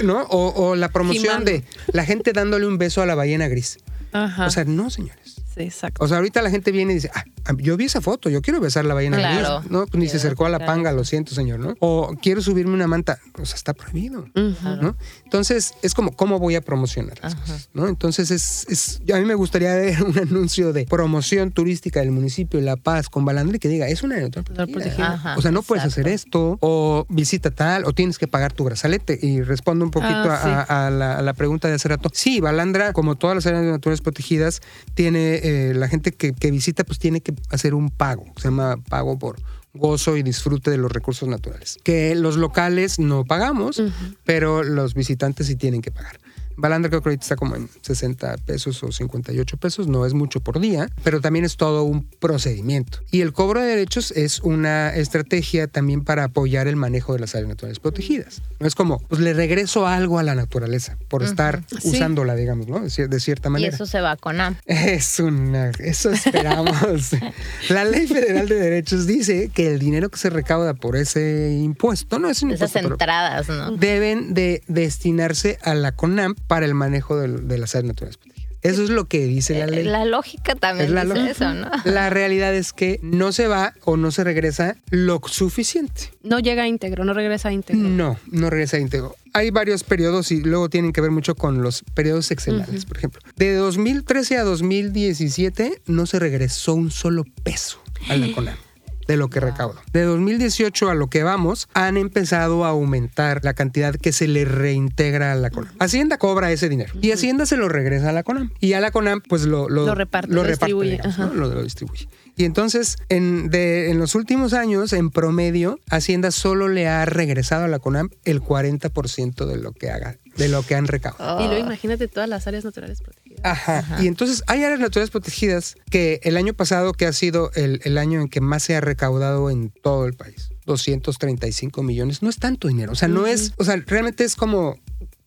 ¿no? 0.02 0.22
O, 0.22 0.48
o 0.68 0.76
la 0.76 0.88
promoción 0.88 1.44
de 1.44 1.64
la 1.92 2.04
gente 2.04 2.32
dándole 2.32 2.66
un 2.66 2.78
beso 2.78 3.02
a 3.02 3.06
la 3.06 3.14
ballena 3.14 3.48
gris. 3.48 3.78
Ajá. 4.12 4.46
O 4.46 4.50
sea, 4.50 4.64
no, 4.64 4.90
señores. 4.90 5.25
Sí, 5.56 5.62
exacto. 5.62 6.04
O 6.04 6.08
sea, 6.08 6.18
ahorita 6.18 6.42
la 6.42 6.50
gente 6.50 6.70
viene 6.72 6.92
y 6.92 6.96
dice, 6.96 7.10
ah, 7.14 7.24
yo 7.58 7.76
vi 7.76 7.86
esa 7.86 8.00
foto, 8.00 8.28
yo 8.30 8.42
quiero 8.42 8.60
besar 8.60 8.84
la 8.84 8.94
ballena 8.94 9.16
Claro. 9.18 9.60
gris. 9.60 9.70
No, 9.70 9.86
ni 9.94 10.08
se 10.08 10.18
acercó 10.18 10.46
a 10.46 10.48
la 10.50 10.58
panga, 10.64 10.92
lo 10.92 11.04
siento, 11.04 11.34
señor, 11.34 11.58
¿no? 11.60 11.74
O 11.80 12.14
quiero 12.20 12.42
subirme 12.42 12.74
una 12.74 12.86
manta. 12.86 13.18
O 13.40 13.46
sea, 13.46 13.56
está 13.56 13.74
prohibido. 13.74 14.26
¿no? 14.34 14.96
Entonces, 15.24 15.74
es 15.82 15.94
como, 15.94 16.14
¿cómo 16.14 16.38
voy 16.38 16.54
a 16.56 16.60
promocionar 16.60 17.18
las 17.22 17.34
cosas? 17.34 17.70
¿no? 17.74 17.88
Entonces, 17.88 18.30
es, 18.30 18.66
es- 18.68 19.00
a 19.12 19.18
mí 19.18 19.24
me 19.24 19.34
gustaría 19.34 19.74
ver 19.76 20.02
un 20.02 20.18
anuncio 20.18 20.72
de 20.72 20.86
promoción 20.86 21.50
turística 21.52 22.00
del 22.00 22.10
municipio 22.10 22.58
de 22.60 22.66
La 22.66 22.76
Paz 22.76 23.08
con 23.08 23.24
Balandra 23.24 23.56
y 23.56 23.58
que 23.58 23.68
diga, 23.68 23.88
es 23.88 24.02
una 24.02 24.16
Natural 24.20 24.44
protegida. 24.68 25.34
o 25.36 25.42
sea, 25.42 25.50
no 25.50 25.62
puedes 25.62 25.84
hacer 25.84 26.08
esto, 26.08 26.58
o 26.60 27.06
visita 27.08 27.50
tal, 27.50 27.84
o 27.84 27.92
tienes 27.92 28.18
que 28.18 28.26
pagar 28.28 28.52
tu 28.52 28.64
brazalete. 28.64 29.18
Y 29.22 29.42
respondo 29.42 29.84
un 29.84 29.90
poquito 29.90 30.14
Ah, 30.16 30.40
sí. 30.42 30.48
a, 30.72 30.86
a 30.86 30.90
la, 30.90 31.18
a 31.18 31.22
la 31.22 31.32
pregunta 31.34 31.68
de 31.68 31.74
hace 31.74 31.88
rato. 31.88 32.10
Sí, 32.12 32.40
Balandra, 32.40 32.92
como 32.92 33.14
todas 33.16 33.36
las 33.36 33.46
áreas 33.46 33.64
naturales 33.64 34.00
protegidas, 34.00 34.60
tiene 34.94 35.36
eh, 35.46 35.74
la 35.74 35.88
gente 35.88 36.12
que, 36.12 36.32
que 36.32 36.50
visita, 36.50 36.82
pues 36.82 36.98
tiene 36.98 37.20
que 37.20 37.32
hacer 37.50 37.74
un 37.74 37.90
pago. 37.90 38.24
Se 38.36 38.48
llama 38.48 38.76
pago 38.88 39.16
por 39.16 39.36
gozo 39.74 40.16
y 40.16 40.22
disfrute 40.22 40.70
de 40.70 40.76
los 40.76 40.90
recursos 40.90 41.28
naturales. 41.28 41.78
Que 41.84 42.14
los 42.16 42.36
locales 42.36 42.98
no 42.98 43.24
pagamos, 43.24 43.80
pero 44.24 44.64
los 44.64 44.94
visitantes 44.94 45.46
sí 45.46 45.54
tienen 45.54 45.82
que 45.82 45.92
pagar. 45.92 46.18
Balandra 46.56 46.88
creo 46.90 47.02
que 47.02 47.08
ahorita 47.10 47.22
está 47.24 47.36
como 47.36 47.56
en 47.56 47.68
60 47.82 48.36
pesos 48.38 48.82
o 48.82 48.92
58 48.92 49.56
pesos, 49.56 49.86
no 49.88 50.06
es 50.06 50.14
mucho 50.14 50.40
por 50.40 50.60
día, 50.60 50.88
pero 51.02 51.20
también 51.20 51.44
es 51.44 51.56
todo 51.56 51.84
un 51.84 52.04
procedimiento. 52.04 52.98
Y 53.10 53.20
el 53.20 53.32
cobro 53.32 53.60
de 53.60 53.66
derechos 53.68 54.10
es 54.12 54.40
una 54.40 54.94
estrategia 54.94 55.66
también 55.68 56.04
para 56.04 56.24
apoyar 56.24 56.66
el 56.68 56.76
manejo 56.76 57.12
de 57.12 57.20
las 57.20 57.34
áreas 57.34 57.48
naturales 57.48 57.78
protegidas. 57.78 58.42
No 58.60 58.66
es 58.66 58.74
como, 58.74 58.98
pues 59.08 59.20
le 59.20 59.32
regreso 59.34 59.86
algo 59.86 60.18
a 60.18 60.22
la 60.22 60.34
naturaleza 60.34 60.96
por 61.08 61.22
estar 61.22 61.62
Sí. 61.80 61.90
usándola, 61.90 62.34
digamos, 62.34 62.66
¿no? 62.68 62.80
De, 62.80 62.86
cier- 62.88 63.08
de 63.08 63.20
cierta 63.20 63.48
Y 63.48 63.52
manera. 63.52 63.74
eso 63.74 63.86
se 63.86 64.00
va 64.00 64.16
con 64.16 64.40
AM. 64.40 64.56
Es 64.66 65.18
una, 65.20 65.70
eso 65.78 66.10
esperamos. 66.10 67.10
la 67.68 67.84
Ley 67.84 68.06
Federal 68.06 68.48
de 68.48 68.54
Derechos 68.56 69.06
dice 69.06 69.50
que 69.52 69.72
el 69.72 69.78
dinero 69.78 70.08
que 70.08 70.18
se 70.18 70.30
recauda 70.30 70.74
por 70.74 70.96
ese 70.96 71.58
impuesto, 71.62 72.18
no 72.18 72.28
es 72.30 72.42
un 72.42 72.50
Esas 72.52 72.70
impuesto, 72.70 72.78
pero- 72.82 72.94
entradas, 72.94 73.48
¿no? 73.48 73.76
deben 73.76 74.34
de 74.34 74.62
destinarse 74.68 75.58
a 75.62 75.74
la 75.74 75.92
CONAMP 75.92 76.38
para 76.46 76.66
el 76.66 76.74
manejo 76.74 77.16
de, 77.16 77.58
las 77.58 77.74
áreas 77.74 77.88
naturales 77.88 78.16
protegidas. 78.16 78.46
Eso 78.62 78.82
es 78.82 78.90
lo 78.90 79.04
que 79.04 79.26
dice 79.26 79.58
la 79.58 79.66
Eh, 79.66 79.70
ley. 79.70 79.84
La 79.84 80.04
lógica 80.04 80.56
también 80.56 80.86
Es 80.88 80.92
la 80.92 81.04
dice 81.04 81.14
lógica. 81.14 81.30
eso, 81.30 81.54
¿no? 81.54 81.70
La 81.84 82.10
realidad 82.10 82.52
es 82.54 82.72
que 82.72 82.98
no 83.02 83.30
se 83.30 83.46
va 83.46 83.74
o 83.84 83.96
no 83.96 84.10
se 84.10 84.24
regresa 84.24 84.76
lo 84.90 85.20
suficiente. 85.26 86.10
No 86.24 86.40
llega 86.40 86.66
íntegro, 86.66 87.04
no 87.04 87.12
regresa 87.12 87.52
íntegro. 87.52 87.88
No, 87.88 88.18
no 88.30 88.50
regresa 88.50 88.78
íntegro. 88.78 89.14
Hay 89.34 89.50
varios 89.50 89.84
periodos 89.84 90.32
y 90.32 90.40
luego 90.40 90.68
tienen 90.68 90.92
que 90.92 91.00
ver 91.00 91.12
mucho 91.12 91.36
con 91.36 91.62
los 91.62 91.84
periodos 91.94 92.26
sexenales, 92.26 92.86
por 92.86 92.96
ejemplo. 92.96 93.20
De 93.36 93.54
2013 93.54 94.38
a 94.38 94.42
2017 94.44 95.82
no 95.86 96.06
se 96.06 96.18
regresó 96.18 96.74
un 96.74 96.90
solo 96.90 97.24
peso 97.44 97.80
a 98.08 98.16
la 98.16 98.26
CONAMP. 98.34 98.58
De 99.06 99.16
lo 99.16 99.28
que 99.28 99.40
recaudó. 99.40 99.76
De 99.92 100.02
2018 100.02 100.90
a 100.90 100.94
lo 100.94 101.08
que 101.08 101.22
vamos, 101.22 101.68
han 101.74 101.96
empezado 101.96 102.64
a 102.64 102.68
aumentar 102.68 103.40
la 103.44 103.54
cantidad 103.54 103.94
que 103.94 104.12
se 104.12 104.26
le 104.28 104.44
reintegra 104.44 105.32
a 105.32 105.34
la 105.34 105.50
CONAM. 105.50 105.72
Hacienda 105.78 106.18
cobra 106.18 106.50
ese 106.52 106.68
dinero 106.68 106.92
y 107.00 107.12
Hacienda 107.12 107.46
se 107.46 107.56
lo 107.56 107.68
regresa 107.68 108.10
a 108.10 108.12
la 108.12 108.22
CONAM. 108.22 108.50
Y 108.60 108.72
a 108.74 108.80
la 108.80 108.90
CONAM, 108.90 109.20
pues 109.28 109.42
lo, 109.44 109.68
Lo 109.68 109.94
reparte, 109.94 110.32
lo 110.32 110.42
distribuye, 110.44 110.90
digamos. 110.92 111.18
¿no? 111.18 111.32
Lo, 111.34 111.48
lo 111.48 111.62
distribuye. 111.62 112.08
Y 112.38 112.44
entonces, 112.44 112.96
en, 113.08 113.48
de- 113.48 113.90
en 113.90 113.98
los 113.98 114.14
últimos 114.14 114.52
años, 114.52 114.92
en 114.92 115.08
promedio, 115.10 115.78
Hacienda 115.90 116.30
solo 116.30 116.68
le 116.68 116.86
ha 116.86 117.04
regresado 117.06 117.64
a 117.64 117.68
la 117.68 117.78
CONAM 117.78 118.10
el 118.24 118.42
40% 118.42 119.46
de 119.46 119.56
lo 119.56 119.72
que 119.72 119.90
haga, 119.90 120.16
de 120.36 120.48
lo 120.48 120.62
que 120.62 120.74
han 120.74 120.86
recaudado. 120.86 121.40
Y 121.44 121.46
luego 121.48 121.64
imagínate 121.64 122.08
todas 122.08 122.28
las 122.28 122.46
áreas 122.46 122.64
naturales 122.64 123.00
protegidas. 123.00 123.40
Ajá. 123.44 123.98
Y 124.02 124.06
entonces 124.06 124.42
hay 124.46 124.62
áreas 124.64 124.80
naturales 124.80 125.10
protegidas 125.10 125.76
que 125.90 126.20
el 126.24 126.36
año 126.36 126.54
pasado, 126.54 126.92
que 126.92 127.06
ha 127.06 127.12
sido 127.12 127.50
el, 127.54 127.80
el 127.84 127.98
año 127.98 128.20
en 128.20 128.28
que 128.28 128.40
más 128.40 128.62
se 128.62 128.76
ha 128.76 128.80
recaudado 128.80 129.50
en 129.50 129.70
todo 129.70 130.06
el 130.06 130.14
país, 130.14 130.50
235 130.66 131.82
millones, 131.82 132.22
no 132.22 132.28
es 132.30 132.38
tanto 132.38 132.68
dinero. 132.68 132.92
O 132.92 132.94
sea, 132.96 133.08
no 133.08 133.26
es, 133.26 133.52
o 133.56 133.64
sea, 133.64 133.76
realmente 133.86 134.24
es 134.24 134.36
como... 134.36 134.76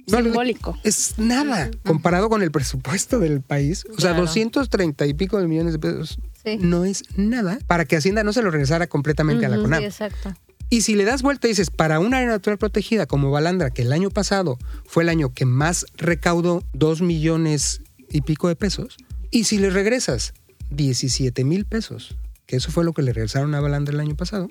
no, 0.07 0.17
Simbólico. 0.21 0.77
Es 0.83 1.15
nada 1.17 1.69
comparado 1.85 2.29
con 2.29 2.41
el 2.41 2.51
presupuesto 2.51 3.19
del 3.19 3.41
país. 3.41 3.85
O 3.85 3.99
sea, 4.01 4.11
Claro. 4.11 4.21
230 4.25 5.05
y 5.05 5.13
pico 5.13 5.39
de 5.39 5.47
millones 5.47 5.73
de 5.73 5.79
pesos 5.79 6.19
Sí. 6.43 6.57
no 6.61 6.85
es 6.85 7.03
nada 7.17 7.59
para 7.67 7.83
que 7.83 7.97
Hacienda 7.97 8.23
no 8.23 8.31
se 8.31 8.41
lo 8.41 8.49
regresara 8.49 8.87
completamente 8.87 9.45
a 9.45 9.49
la 9.49 9.55
Ujú, 9.57 9.63
CONAM. 9.65 9.79
Sí, 9.81 9.85
exacto. 9.87 10.33
Y 10.69 10.81
si 10.81 10.95
le 10.95 11.03
das 11.05 11.21
vuelta 11.23 11.47
y 11.47 11.51
dices, 11.51 11.71
para 11.71 11.99
un 11.99 12.13
área 12.13 12.27
natural 12.29 12.57
protegida 12.59 13.05
como 13.07 13.31
Balandra, 13.31 13.71
que 13.71 13.81
el 13.81 13.91
año 13.91 14.09
pasado 14.11 14.57
fue 14.85 15.03
el 15.03 15.09
año 15.09 15.33
que 15.33 15.45
más 15.45 15.85
recaudó 15.97 16.63
2 16.73 17.01
millones 17.01 17.81
y 18.11 18.21
pico 18.21 18.47
de 18.47 18.55
pesos, 18.55 18.97
y 19.31 19.45
si 19.45 19.57
le 19.57 19.69
regresas 19.71 20.33
17 20.69 21.43
mil 21.43 21.65
pesos, 21.65 22.15
que 22.45 22.55
eso 22.57 22.71
fue 22.71 22.83
lo 22.83 22.93
que 22.93 23.01
le 23.01 23.13
regresaron 23.13 23.53
a 23.55 23.59
Balandra 23.61 23.93
el 23.93 23.99
año 23.99 24.15
pasado, 24.15 24.47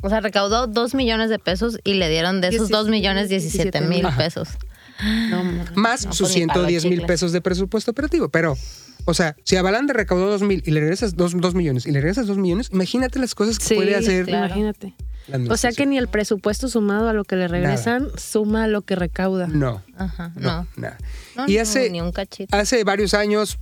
O 0.00 0.08
sea, 0.08 0.20
recaudó 0.20 0.68
dos 0.68 0.94
millones 0.94 1.28
de 1.28 1.40
pesos 1.40 1.78
y 1.82 1.94
le 1.94 2.08
dieron 2.08 2.40
de 2.40 2.48
esos 2.48 2.68
Dieciséis- 2.68 2.70
dos 2.70 2.88
millones 2.88 3.28
diecisiete 3.28 3.80
mil 3.80 4.06
Ajá. 4.06 4.16
pesos. 4.16 4.48
No, 5.28 5.42
más 5.74 6.06
No, 6.06 6.12
sus 6.12 6.28
pues 6.28 6.36
ni 6.40 6.46
para 6.46 6.60
los 6.60 6.68
110 6.68 6.84
mil 6.84 6.92
chicles. 7.00 7.06
pesos 7.08 7.32
de 7.32 7.40
presupuesto 7.40 7.90
operativo. 7.90 8.28
Pero, 8.28 8.56
o 9.06 9.14
sea, 9.14 9.34
si 9.42 9.56
a 9.56 9.62
Balandra 9.62 9.94
recaudó 9.96 10.28
2 10.30 10.42
mil 10.42 10.62
y 10.64 10.70
le 10.70 10.78
regresas 10.80 11.16
2, 11.16 11.34
millones 11.56 11.84
y 11.86 11.90
le 11.90 12.00
regresas 12.00 12.28
2 12.28 12.38
millones, 12.38 12.68
imagínate 12.72 13.18
las 13.18 13.34
cosas 13.34 13.58
que 13.58 13.64
Sí, 13.64 13.74
puede 13.74 13.96
hacer 13.96 14.26
claro. 14.26 14.46
imagínate. 14.46 14.94
O 15.50 15.56
sea 15.56 15.72
que 15.72 15.84
ni 15.86 15.98
el 15.98 16.08
presupuesto 16.08 16.68
sumado 16.68 17.08
a 17.08 17.12
lo 17.12 17.24
que 17.24 17.36
le 17.36 17.48
regresan 17.48 18.08
suma 18.16 18.64
a 18.64 18.66
lo 18.68 18.82
que 18.82 18.96
recauda. 18.96 19.46
No, 19.46 19.82
Ajá, 19.96 20.32
no, 20.36 20.62
no. 20.62 20.66
nada. 20.76 20.98
No, 21.36 21.44
y 21.48 21.56
no, 21.56 21.62
hace, 21.62 21.90
ni 21.90 22.00
un 22.00 22.12
cachito. 22.12 22.56
Hace 22.56 22.82
varios 22.84 23.14
años, 23.14 23.58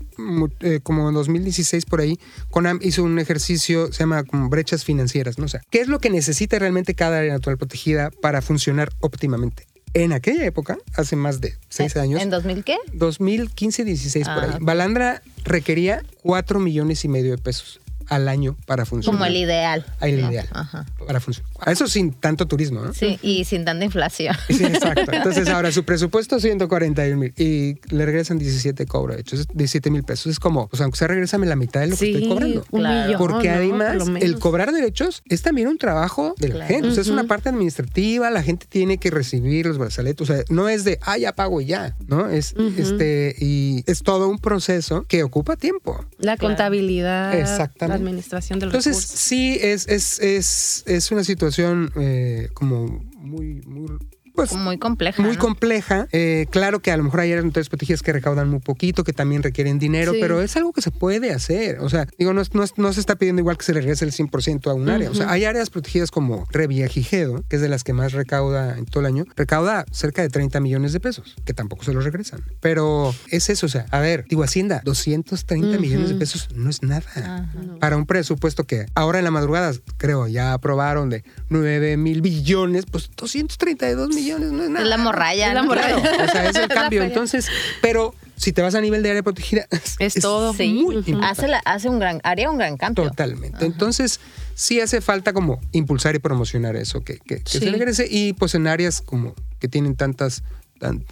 eh, 0.60 0.80
como 0.82 1.08
en 1.08 1.14
2016 1.14 1.84
por 1.86 2.00
ahí, 2.00 2.18
CONAM 2.50 2.78
hizo 2.82 3.02
un 3.02 3.18
ejercicio, 3.18 3.92
se 3.92 4.00
llama 4.00 4.22
como 4.24 4.48
brechas 4.48 4.84
financieras, 4.84 5.38
¿no? 5.38 5.44
O 5.46 5.48
sea, 5.48 5.60
¿qué 5.70 5.80
es 5.80 5.88
lo 5.88 5.98
que 5.98 6.08
necesita 6.10 6.58
realmente 6.58 6.94
cada 6.94 7.18
área 7.18 7.32
natural 7.32 7.58
protegida 7.58 8.10
para 8.22 8.42
funcionar 8.42 8.92
óptimamente? 9.00 9.66
En 9.94 10.12
aquella 10.12 10.44
época, 10.44 10.76
hace 10.94 11.16
más 11.16 11.40
de 11.40 11.56
seis 11.70 11.96
¿En- 11.96 12.02
años, 12.02 12.22
¿En 12.22 12.28
2000 12.30 12.64
qué? 12.64 12.76
2015-16 12.92 14.24
por 14.34 14.44
Ah, 14.44 14.50
ahí. 14.54 14.58
Balandra 14.60 15.22
requería 15.44 16.02
4 16.22 16.60
millones 16.60 17.04
y 17.04 17.08
medio 17.08 17.30
de 17.32 17.38
pesos 17.38 17.80
al 18.08 18.28
año 18.28 18.56
para 18.66 18.84
funcionar. 18.86 19.18
Como 19.18 19.26
el 19.26 19.36
ideal. 19.36 19.84
El 20.00 20.20
¿no? 20.22 20.30
ideal. 20.30 20.48
Ajá. 20.52 20.86
Para 21.06 21.20
funcionar. 21.20 21.50
Eso 21.66 21.86
sin 21.88 22.12
tanto 22.12 22.46
turismo, 22.46 22.80
¿no? 22.80 22.92
Sí, 22.94 23.18
y 23.22 23.44
sin 23.44 23.64
tanta 23.64 23.84
inflación. 23.84 24.34
Sí, 24.48 24.64
exacto. 24.64 25.10
Entonces 25.12 25.48
ahora 25.48 25.70
su 25.72 25.84
presupuesto 25.84 26.38
141 26.40 27.16
mil 27.16 27.32
y 27.36 27.78
le 27.94 28.06
regresan 28.06 28.38
17 28.38 28.86
cobro, 28.86 29.14
de 29.14 29.20
hecho, 29.20 29.36
es 29.36 29.46
17 29.52 29.90
mil 29.90 30.02
pesos. 30.04 30.26
Es 30.32 30.40
como, 30.40 30.68
o 30.72 30.76
sea, 30.76 30.84
aunque 30.84 30.98
sea 30.98 31.08
regrésame 31.08 31.46
la 31.46 31.56
mitad 31.56 31.80
de 31.80 31.88
lo 31.88 31.96
que 31.96 32.10
estoy 32.12 32.28
cobrando. 32.28 32.64
un 32.70 32.80
Claro. 32.80 33.06
millón. 33.06 33.18
Porque 33.18 33.48
¿no? 33.48 33.54
además 33.54 33.96
Por 34.04 34.22
el 34.22 34.38
cobrar 34.38 34.72
derechos 34.72 35.22
es 35.28 35.42
también 35.42 35.68
un 35.68 35.78
trabajo 35.78 36.34
de 36.38 36.48
la 36.48 36.54
Claro. 36.56 36.68
gente. 36.74 36.88
O 36.88 36.92
sea, 36.92 37.02
es 37.02 37.08
una 37.08 37.24
parte 37.24 37.48
administrativa, 37.48 38.30
la 38.30 38.42
gente 38.42 38.66
tiene 38.68 38.98
que 38.98 39.10
recibir 39.10 39.66
los 39.66 39.78
brazaletes. 39.78 40.28
O 40.28 40.32
sea, 40.32 40.42
no 40.48 40.68
es 40.68 40.84
de, 40.84 40.98
ah, 41.02 41.18
ya 41.18 41.34
pago 41.34 41.60
y 41.60 41.66
ya, 41.66 41.96
¿no? 42.06 42.28
Es, 42.28 42.54
este, 42.76 43.34
y 43.38 43.82
es 43.86 44.02
todo 44.02 44.28
un 44.28 44.38
proceso 44.38 45.04
que 45.08 45.22
ocupa 45.22 45.56
tiempo. 45.56 46.04
La 46.18 46.36
Claro. 46.36 46.48
contabilidad, 46.48 47.38
Exactamente. 47.38 47.95
Administración 47.96 48.58
del 48.58 48.68
Entonces, 48.68 48.96
recurso. 48.96 49.16
sí, 49.16 49.58
es, 49.60 49.86
es, 49.88 50.18
es, 50.20 50.82
es 50.86 51.10
una 51.10 51.24
situación 51.24 51.92
eh, 51.96 52.48
como 52.54 52.86
muy, 53.16 53.60
muy, 53.66 53.98
pues, 54.36 54.52
Muy 54.52 54.78
compleja. 54.78 55.22
muy 55.22 55.34
¿no? 55.34 55.38
compleja. 55.40 56.06
Eh, 56.12 56.46
claro 56.50 56.80
que 56.80 56.92
a 56.92 56.96
lo 56.96 57.02
mejor 57.02 57.20
hay 57.20 57.32
áreas 57.32 57.44
naturales 57.44 57.68
protegidas 57.68 58.02
que 58.02 58.12
recaudan 58.12 58.48
muy 58.48 58.60
poquito, 58.60 59.02
que 59.02 59.12
también 59.12 59.42
requieren 59.42 59.78
dinero, 59.78 60.12
Sí. 60.12 60.18
pero 60.20 60.40
es 60.42 60.56
algo 60.56 60.72
que 60.72 60.82
se 60.82 60.90
puede 60.90 61.32
hacer. 61.32 61.80
O 61.80 61.88
sea, 61.88 62.06
digo, 62.18 62.32
no, 62.32 62.42
no, 62.52 62.64
no 62.76 62.92
se 62.92 63.00
está 63.00 63.16
pidiendo 63.16 63.40
igual 63.40 63.56
que 63.58 63.64
se 63.64 63.72
regrese 63.72 64.04
el 64.04 64.12
100% 64.12 64.70
a 64.70 64.74
un 64.74 64.88
área. 64.88 65.10
O 65.10 65.14
sea, 65.14 65.30
hay 65.30 65.44
áreas 65.44 65.70
protegidas 65.70 66.10
como 66.10 66.46
Revillagigedo, 66.50 67.42
que 67.48 67.56
es 67.56 67.62
de 67.62 67.68
las 67.68 67.82
que 67.82 67.92
más 67.92 68.12
recauda 68.12 68.76
en 68.78 68.84
todo 68.86 69.00
el 69.00 69.06
año, 69.06 69.24
recauda 69.36 69.84
cerca 69.90 70.22
de 70.22 70.28
30 70.28 70.60
millones 70.60 70.92
de 70.92 71.00
pesos, 71.00 71.34
que 71.44 71.54
tampoco 71.54 71.84
se 71.84 71.92
los 71.92 72.04
regresan. 72.04 72.42
Pero 72.60 73.14
es 73.30 73.48
eso, 73.50 73.66
o 73.66 73.68
sea, 73.68 73.86
a 73.90 74.00
ver, 74.00 74.26
digo, 74.28 74.42
Hacienda, 74.42 74.82
230 74.84 75.78
millones 75.78 76.10
de 76.10 76.14
pesos 76.16 76.48
no 76.54 76.68
es 76.70 76.82
nada 76.82 77.50
para 77.80 77.96
un 77.96 78.06
presupuesto 78.06 78.64
que 78.64 78.86
ahora 78.94 79.18
en 79.18 79.24
la 79.24 79.30
madrugada, 79.30 79.72
creo, 79.96 80.28
ya 80.28 80.52
aprobaron 80.52 81.08
de 81.10 81.24
9 81.48 81.96
mil 81.96 82.20
billones, 82.20 82.84
pues 82.90 83.10
232 83.16 84.08
millones 84.10 84.25
no 84.38 84.62
es 84.64 84.68
nada. 84.70 84.84
Es 84.84 84.88
la 84.90 84.98
morralla. 84.98 85.48
Es 85.48 85.54
la 85.54 85.62
morralla. 85.62 86.00
Claro, 86.00 86.24
o 86.24 86.28
sea, 86.28 86.48
es 86.50 86.56
el 86.56 86.68
cambio. 86.80 87.02
Entonces, 87.02 87.48
pero 87.80 88.14
si 88.36 88.52
te 88.52 88.62
vas 88.62 88.74
a 88.74 88.80
nivel 88.80 89.02
de 89.02 89.10
área 89.10 89.22
protegida, 89.22 89.66
Es 89.98 90.14
todo. 90.14 90.52
Sí. 90.54 90.68
muy 90.84 90.96
Ujú. 90.98 91.10
importante. 91.10 91.26
Hace, 91.26 91.48
la- 91.48 91.62
hace 91.64 91.88
un 91.88 91.98
gran, 91.98 92.20
haría 92.24 92.50
un 92.50 92.58
gran 92.58 92.76
cambio. 92.76 93.04
Totalmente. 93.08 93.64
Entonces, 93.64 94.20
sí 94.54 94.80
hace 94.80 95.00
falta 95.00 95.32
como 95.32 95.60
impulsar 95.72 96.14
y 96.14 96.18
promocionar 96.18 96.76
eso, 96.76 97.02
que, 97.02 97.18
que, 97.18 97.42
que 97.42 97.50
Sí. 97.50 97.58
se 97.60 97.70
regrese. 97.70 98.06
Y 98.10 98.32
pues 98.34 98.54
en 98.54 98.66
áreas 98.66 99.00
como 99.00 99.34
que 99.58 99.68
tienen 99.68 99.96
tantas 99.96 100.42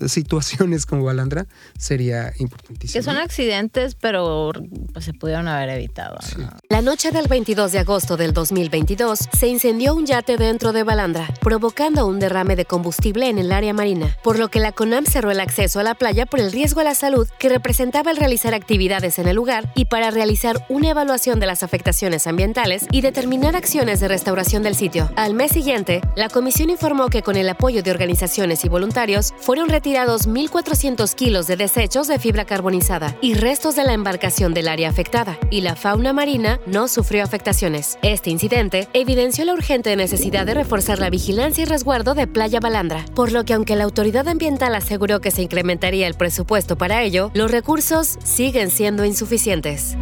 situaciones 0.07 0.87
como 0.87 1.05
Balandra, 1.05 1.47
sería 1.79 2.33
importantísimo. 2.39 3.01
Que 3.01 3.03
son 3.03 3.17
accidentes, 3.17 3.95
pero 3.95 4.53
pues, 4.93 5.05
se 5.05 5.13
pudieron 5.13 5.49
haber 5.49 5.71
evitado. 5.71 6.17
¿no? 6.39 6.51
La 6.69 6.83
noche 6.83 7.11
del 7.11 7.29
22 7.29 7.73
de 7.73 7.79
agosto 7.81 8.17
del 8.17 8.33
2022 8.33 9.29
se 9.33 9.49
incendió 9.49 9.95
un 9.95 10.07
yate 10.07 10.37
dentro 10.37 10.73
de 10.73 10.83
Balandra, 10.83 11.29
provocando 11.41 12.07
un 12.07 12.19
derrame 12.19 12.57
de 12.57 12.65
combustible 12.65 13.29
en 13.29 13.39
el 13.39 13.53
área 13.53 13.73
marina, 13.73 14.17
por 14.23 14.39
lo 14.39 14.49
que 14.49 14.61
la 14.61 14.73
CONAM 14.73 15.07
cerró 15.07 15.31
el 15.31 15.41
acceso 15.41 15.81
a 15.81 15.83
la 15.83 15.95
playa 15.95 16.27
por 16.27 16.41
el 16.41 16.53
riesgo 16.53 16.81
a 16.81 16.85
la 16.85 16.95
salud 16.95 17.29
que 17.39 17.49
representaba 17.49 18.11
el 18.11 18.17
realizar 18.17 18.55
actividades 18.55 19.19
en 19.19 19.29
el 19.29 19.37
lugar 19.37 19.73
y 19.75 19.87
para 19.87 20.11
realizar 20.11 20.65
una 20.69 20.91
evaluación 20.91 21.41
de 21.41 21.47
las 21.47 21.63
afectaciones 21.63 22.27
ambientales 22.27 22.87
y 22.91 23.01
determinar 23.01 23.57
acciones 23.57 24.01
de 24.01 24.09
restauración 24.09 24.63
del 24.63 24.75
sitio. 24.75 25.11
Al 25.17 25.35
mes 25.35 25.53
siguiente, 25.53 26.01
la 26.17 26.29
comisión 26.29 26.71
informó 26.71 27.09
que 27.09 27.23
con 27.23 27.37
el 27.37 27.49
apoyo 27.49 27.83
de 27.83 27.91
organizaciones 27.91 28.65
y 28.65 28.69
voluntarios 28.69 29.33
fueron 29.55 29.69
retirados 29.69 30.29
1.400 30.29 31.15
kilos 31.15 31.47
de 31.47 31.55
desechos 31.55 32.09
de 32.09 32.19
fibra 32.19 32.45
carbonizada 32.45 33.17
y 33.21 33.35
restos 33.35 33.77
de 33.77 33.85
la 33.85 33.93
embarcación 33.93 34.53
del 34.53 34.67
área 34.67 34.89
afectada, 34.89 35.39
y 35.49 35.61
la 35.61 35.77
fauna 35.77 36.13
marina 36.13 36.59
no 36.67 36.89
sufrió 36.89 37.23
afectaciones. 37.23 37.97
Este 38.03 38.31
incidente 38.31 38.89
evidenció 38.95 39.45
la 39.45 39.53
urgente 39.53 39.95
necesidad 39.95 40.45
de 40.45 40.55
reforzar 40.55 40.99
la 40.99 41.09
vigilancia 41.09 41.63
y 41.63 41.67
resguardo 41.67 42.15
de 42.15 42.27
Playa 42.27 42.59
Balandra, 42.59 43.05
por 43.15 43.31
lo 43.31 43.45
que 43.45 43.53
aunque 43.53 43.77
la 43.77 43.85
autoridad 43.85 44.27
ambiental 44.27 44.75
aseguró 44.75 45.21
que 45.21 45.31
se 45.31 45.43
incrementaría 45.43 46.09
el 46.09 46.15
presupuesto 46.15 46.77
para 46.77 47.05
ello, 47.05 47.31
los 47.33 47.53
recursos 47.53 48.19
siguen 48.25 48.73
siendo 48.73 49.05
insuficientes. 49.05 49.97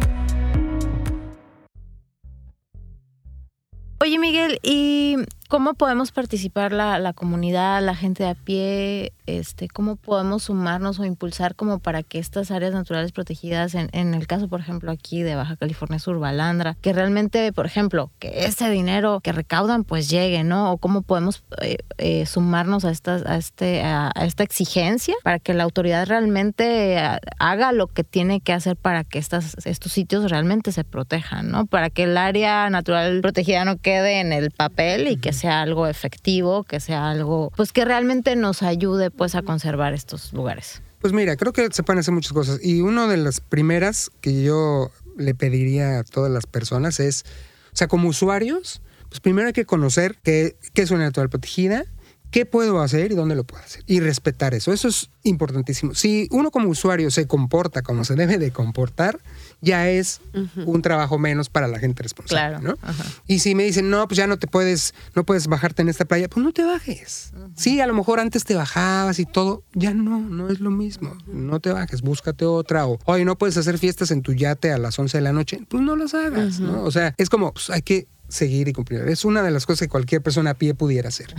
Oye, 4.01 4.17
Miguel, 4.17 4.59
¿y 4.63 5.15
cómo 5.47 5.73
podemos 5.73 6.11
participar 6.11 6.71
la, 6.71 6.99
la 6.99 7.13
comunidad, 7.13 7.83
la 7.83 7.95
gente 7.95 8.23
de 8.23 8.29
a 8.29 8.35
pie? 8.35 9.13
Este, 9.25 9.67
¿Cómo 9.67 9.95
podemos 9.95 10.43
sumarnos 10.43 10.99
o 10.99 11.05
impulsar 11.05 11.55
como 11.55 11.79
para 11.79 12.03
que 12.03 12.19
estas 12.19 12.51
áreas 12.51 12.73
naturales 12.73 13.11
protegidas, 13.11 13.73
en, 13.75 13.89
en 13.93 14.13
el 14.13 14.27
caso, 14.27 14.49
por 14.49 14.59
ejemplo, 14.59 14.91
aquí 14.91 15.23
de 15.23 15.35
Baja 15.35 15.55
California 15.55 15.99
Sur, 15.99 16.19
Balandra, 16.19 16.75
que 16.81 16.91
realmente, 16.91 17.53
por 17.53 17.65
ejemplo, 17.65 18.11
que 18.19 18.45
ese 18.45 18.69
dinero 18.69 19.21
que 19.21 19.31
recaudan 19.31 19.83
pues 19.83 20.09
llegue, 20.09 20.43
¿no? 20.43 20.71
O 20.71 20.77
cómo 20.77 21.01
podemos 21.01 21.43
eh, 21.61 21.77
eh, 21.97 22.25
sumarnos 22.25 22.85
a, 22.85 22.91
estas, 22.91 23.25
a, 23.25 23.37
este, 23.37 23.81
a, 23.83 24.11
a 24.13 24.25
esta 24.25 24.43
exigencia 24.43 25.15
para 25.23 25.39
que 25.39 25.53
la 25.53 25.63
autoridad 25.63 26.05
realmente 26.07 26.97
eh, 26.97 27.19
haga 27.39 27.71
lo 27.71 27.87
que 27.87 28.03
tiene 28.03 28.41
que 28.41 28.53
hacer 28.53 28.75
para 28.75 29.03
que 29.03 29.19
estas, 29.19 29.55
estos 29.65 29.91
sitios 29.91 30.29
realmente 30.29 30.71
se 30.71 30.83
protejan, 30.83 31.49
¿no? 31.49 31.65
Para 31.65 31.89
que 31.89 32.03
el 32.03 32.17
área 32.17 32.69
natural 32.69 33.21
protegida 33.21 33.65
no 33.65 33.77
quede 33.77 34.19
en 34.19 34.33
el 34.33 34.51
papel 34.51 35.07
y 35.07 35.17
que 35.17 35.33
sea 35.43 35.61
algo 35.61 35.87
efectivo, 35.87 36.63
que 36.63 36.79
sea 36.79 37.09
algo, 37.09 37.51
pues 37.57 37.73
que 37.73 37.83
realmente 37.83 38.37
nos 38.37 38.63
ayude 38.63 39.11
pues 39.11 39.35
a 39.35 39.41
conservar 39.41 39.93
estos 39.93 40.31
lugares. 40.31 40.81
Pues 41.01 41.11
mira, 41.11 41.35
creo 41.35 41.51
que 41.51 41.67
se 41.69 41.83
pueden 41.83 41.99
hacer 41.99 42.13
muchas 42.13 42.31
cosas. 42.31 42.61
Y 42.63 42.79
una 42.79 43.07
de 43.07 43.17
las 43.17 43.41
primeras 43.41 44.09
que 44.21 44.41
yo 44.41 44.89
le 45.17 45.35
pediría 45.35 45.99
a 45.99 46.03
todas 46.05 46.31
las 46.31 46.45
personas 46.45 47.01
es, 47.01 47.25
o 47.73 47.75
sea, 47.75 47.89
como 47.89 48.07
usuarios, 48.07 48.81
pues 49.09 49.19
primero 49.19 49.47
hay 49.47 49.53
que 49.53 49.65
conocer 49.65 50.15
qué, 50.23 50.55
qué 50.73 50.83
es 50.83 50.91
una 50.91 51.03
natural 51.03 51.27
protegida, 51.29 51.83
qué 52.31 52.45
puedo 52.45 52.81
hacer 52.81 53.11
y 53.11 53.15
dónde 53.15 53.35
lo 53.35 53.43
puedo 53.43 53.61
hacer. 53.61 53.83
Y 53.85 53.99
respetar 53.99 54.53
eso. 54.53 54.71
Eso 54.71 54.87
es 54.87 55.09
importantísimo. 55.23 55.93
Si 55.93 56.29
uno 56.31 56.51
como 56.51 56.69
usuario 56.69 57.11
se 57.11 57.27
comporta 57.27 57.81
como 57.81 58.05
se 58.05 58.15
debe 58.15 58.37
de 58.37 58.51
comportar, 58.51 59.19
ya 59.63 59.89
es 59.89 60.21
un 60.65 60.81
trabajo 60.81 61.17
menos 61.17 61.49
para 61.49 61.67
la 61.67 61.79
gente 61.79 62.03
responsable. 62.03 62.59
Claro. 62.59 62.77
¿no? 62.81 62.93
Y 63.27 63.39
si 63.39 63.55
me 63.55 63.63
dicen, 63.63 63.89
no, 63.89 64.07
pues 64.07 64.17
ya 64.17 64.27
no 64.27 64.37
te 64.37 64.47
puedes, 64.47 64.93
no 65.15 65.25
puedes 65.25 65.47
bajarte 65.47 65.81
en 65.81 65.89
esta 65.89 66.05
playa, 66.05 66.27
pues 66.27 66.43
no 66.43 66.51
te 66.51 66.63
bajes. 66.63 67.31
Sí, 67.55 67.79
a 67.79 67.87
lo 67.87 67.93
mejor 67.93 68.19
antes 68.19 68.43
te 68.43 68.55
bajabas 68.55 69.19
y 69.19 69.25
todo, 69.25 69.63
ya 69.73 69.93
no, 69.93 70.19
no 70.19 70.49
es 70.49 70.59
lo 70.59 70.69
mismo. 70.69 71.17
No 71.27 71.59
te 71.59 71.71
bajes, 71.71 72.01
búscate 72.01 72.45
otra. 72.45 72.85
O, 72.85 72.99
oye, 73.05 73.25
no 73.25 73.37
puedes 73.37 73.57
hacer 73.57 73.77
fiestas 73.77 74.11
en 74.11 74.21
tu 74.21 74.33
yate 74.33 74.71
a 74.71 74.77
las 74.77 74.99
11 74.99 75.17
de 75.17 75.21
la 75.21 75.31
noche, 75.31 75.59
pues 75.69 75.81
no 75.81 75.95
las 75.95 76.13
hagas, 76.13 76.59
¿no? 76.59 76.83
O 76.83 76.91
sea, 76.91 77.15
es 77.17 77.29
como, 77.29 77.53
pues 77.53 77.69
hay 77.69 77.81
que 77.81 78.07
seguir 78.27 78.67
y 78.67 78.73
cumplir. 78.73 79.01
Es 79.07 79.23
una 79.23 79.41
de 79.43 79.51
las 79.51 79.65
cosas 79.65 79.87
que 79.87 79.89
cualquier 79.89 80.21
persona 80.21 80.51
a 80.51 80.53
pie 80.55 80.73
pudiera 80.73 81.09
hacer. 81.09 81.33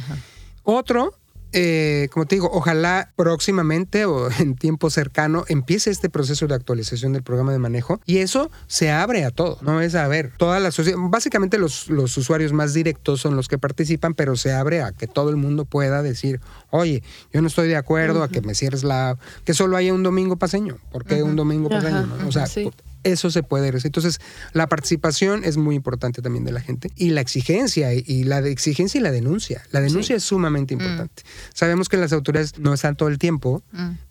Otro 0.62 1.18
eh, 1.54 2.08
como 2.12 2.26
te 2.26 2.34
digo, 2.34 2.50
ojalá 2.52 3.12
próximamente 3.16 4.04
o 4.04 4.28
en 4.40 4.56
tiempo 4.56 4.90
cercano 4.90 5.44
empiece 5.48 5.90
este 5.90 6.10
proceso 6.10 6.46
de 6.46 6.54
actualización 6.54 7.12
del 7.12 7.22
programa 7.22 7.52
de 7.52 7.58
manejo 7.58 8.00
y 8.04 8.18
eso 8.18 8.50
se 8.66 8.90
abre 8.90 9.24
a 9.24 9.30
todo, 9.30 9.58
no 9.62 9.80
es 9.80 9.94
a 9.94 10.08
ver, 10.08 10.32
toda 10.36 10.58
la 10.58 10.70
sociedad, 10.72 10.98
básicamente 11.00 11.58
los, 11.58 11.88
los 11.88 12.16
usuarios 12.16 12.52
más 12.52 12.74
directos 12.74 13.20
son 13.20 13.36
los 13.36 13.48
que 13.48 13.56
participan, 13.56 14.14
pero 14.14 14.36
se 14.36 14.52
abre 14.52 14.82
a 14.82 14.92
que 14.92 15.06
todo 15.06 15.30
el 15.30 15.36
mundo 15.36 15.64
pueda 15.64 16.02
decir, 16.02 16.40
oye, 16.70 17.02
yo 17.32 17.40
no 17.40 17.48
estoy 17.48 17.68
de 17.68 17.76
acuerdo 17.76 18.22
a 18.22 18.28
que 18.28 18.40
me 18.40 18.54
cierres 18.54 18.82
la, 18.82 19.16
que 19.44 19.54
solo 19.54 19.76
haya 19.76 19.94
un 19.94 20.02
domingo 20.02 20.36
paseño, 20.36 20.78
¿por 20.90 21.04
qué 21.04 21.22
un 21.22 21.36
domingo 21.36 21.68
paseño? 21.68 22.06
no? 22.06 22.28
O 22.28 22.32
sea, 22.32 22.46
sí. 22.46 22.70
Eso 23.04 23.30
se 23.30 23.42
puede 23.42 23.68
hacer. 23.68 23.82
Entonces, 23.86 24.20
la 24.52 24.66
participación 24.68 25.44
es 25.44 25.56
muy 25.56 25.74
importante 25.76 26.20
también 26.22 26.44
de 26.44 26.52
la 26.52 26.60
gente 26.60 26.90
y 26.96 27.10
la 27.10 27.20
exigencia 27.20 27.92
y, 27.94 28.24
la 28.24 28.42
de 28.42 28.50
exigencia 28.50 28.98
y 28.98 29.02
la 29.02 29.10
denuncia. 29.10 29.62
La 29.70 29.80
denuncia 29.80 30.16
es 30.16 30.24
sumamente 30.24 30.74
importante. 30.74 31.22
Sabemos 31.54 31.88
que 31.88 31.96
las 31.96 32.12
autoridades 32.12 32.58
no 32.58 32.74
están 32.74 32.96
todo 32.96 33.08
el 33.08 33.18
tiempo, 33.18 33.62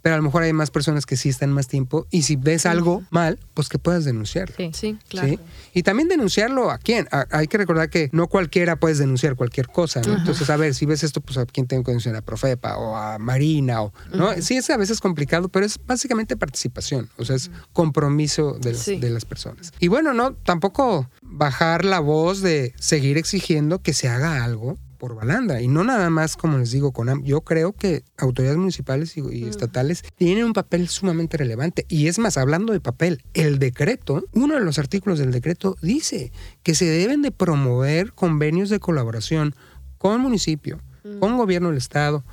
pero 0.01 0.15
a 0.15 0.17
lo 0.17 0.23
mejor 0.23 0.43
hay 0.43 0.53
más 0.53 0.71
personas 0.71 1.05
que 1.05 1.17
sí 1.17 1.29
están 1.29 1.51
más 1.51 1.67
tiempo 1.67 2.07
y 2.11 2.23
si 2.23 2.35
ves 2.35 2.65
algo 2.65 3.03
mal, 3.09 3.39
pues 3.53 3.69
que 3.69 3.79
puedas 3.79 4.05
denunciarlo. 4.05 4.55
Sí. 4.57 4.71
Sí, 4.73 4.97
claro. 5.09 5.27
¿sí? 5.27 5.39
Y 5.73 5.83
también 5.83 6.07
denunciarlo 6.07 6.71
a 6.71 6.77
quién. 6.77 7.07
A- 7.11 7.27
hay 7.31 7.47
que 7.47 7.57
recordar 7.57 7.89
que 7.89 8.09
no 8.13 8.27
cualquiera 8.27 8.75
puedes 8.77 8.97
denunciar 8.99 9.35
cualquier 9.35 9.67
cosa. 9.67 10.01
¿no? 10.01 10.17
Entonces, 10.17 10.49
a 10.49 10.57
ver, 10.57 10.73
si 10.75 10.85
ves 10.85 11.03
esto, 11.03 11.21
pues 11.21 11.37
a 11.37 11.45
quién 11.45 11.67
tengo 11.67 11.83
que 11.83 11.91
denunciar, 11.91 12.15
a 12.15 12.21
Profepa 12.21 12.77
o 12.77 12.95
a 12.95 13.17
Marina. 13.19 13.81
O, 13.81 13.93
¿no? 14.13 14.33
Sí, 14.41 14.55
es 14.57 14.69
a 14.69 14.77
veces 14.77 14.99
complicado, 14.99 15.49
pero 15.49 15.65
es 15.65 15.79
básicamente 15.85 16.37
participación. 16.37 17.09
O 17.17 17.25
sea, 17.25 17.35
es 17.35 17.49
compromiso 17.71 18.57
de, 18.61 18.71
las- 18.73 18.82
Sí. 18.85 18.99
de 18.99 19.09
las 19.09 19.25
personas. 19.25 19.71
Y 19.79 19.87
bueno, 19.87 20.13
no, 20.13 20.33
tampoco 20.33 21.09
bajar 21.21 21.85
la 21.85 21.99
voz 21.99 22.41
de 22.41 22.73
seguir 22.77 23.17
exigiendo 23.17 23.79
que 23.81 23.93
se 23.93 24.07
haga 24.09 24.43
algo 24.43 24.77
por 24.97 25.15
Balandra. 25.15 25.61
Y 25.61 25.67
no 25.67 25.83
nada 25.83 26.09
más, 26.09 26.37
como 26.37 26.57
les 26.57 26.71
digo, 26.71 26.93
con 26.93 27.09
AM. 27.09 27.23
Yo 27.23 27.41
creo 27.41 27.73
que 27.73 28.03
autoridades 28.17 28.57
municipales 28.57 29.17
y, 29.17 29.21
y 29.35 29.43
estatales 29.43 30.01
tienen 30.15 30.45
un 30.45 30.53
papel 30.53 30.87
sumamente 30.87 31.35
relevante. 31.35 31.85
Y 31.89 32.07
es 32.07 32.19
más, 32.19 32.37
hablando 32.37 32.71
de 32.71 32.79
papel, 32.79 33.21
el 33.33 33.59
decreto, 33.59 34.23
uno 34.31 34.53
de 34.53 34.61
los 34.61 34.79
artículos 34.79 35.19
del 35.19 35.31
decreto 35.31 35.75
dice 35.81 36.31
que 36.63 36.73
se 36.73 36.85
deben 36.85 37.21
de 37.21 37.31
promover 37.31 38.13
convenios 38.13 38.69
de 38.69 38.79
colaboración 38.79 39.55
con 39.97 40.21
municipio, 40.21 40.79
con 41.19 41.35
gobierno 41.37 41.67
del 41.67 41.77
estado, 41.79 42.23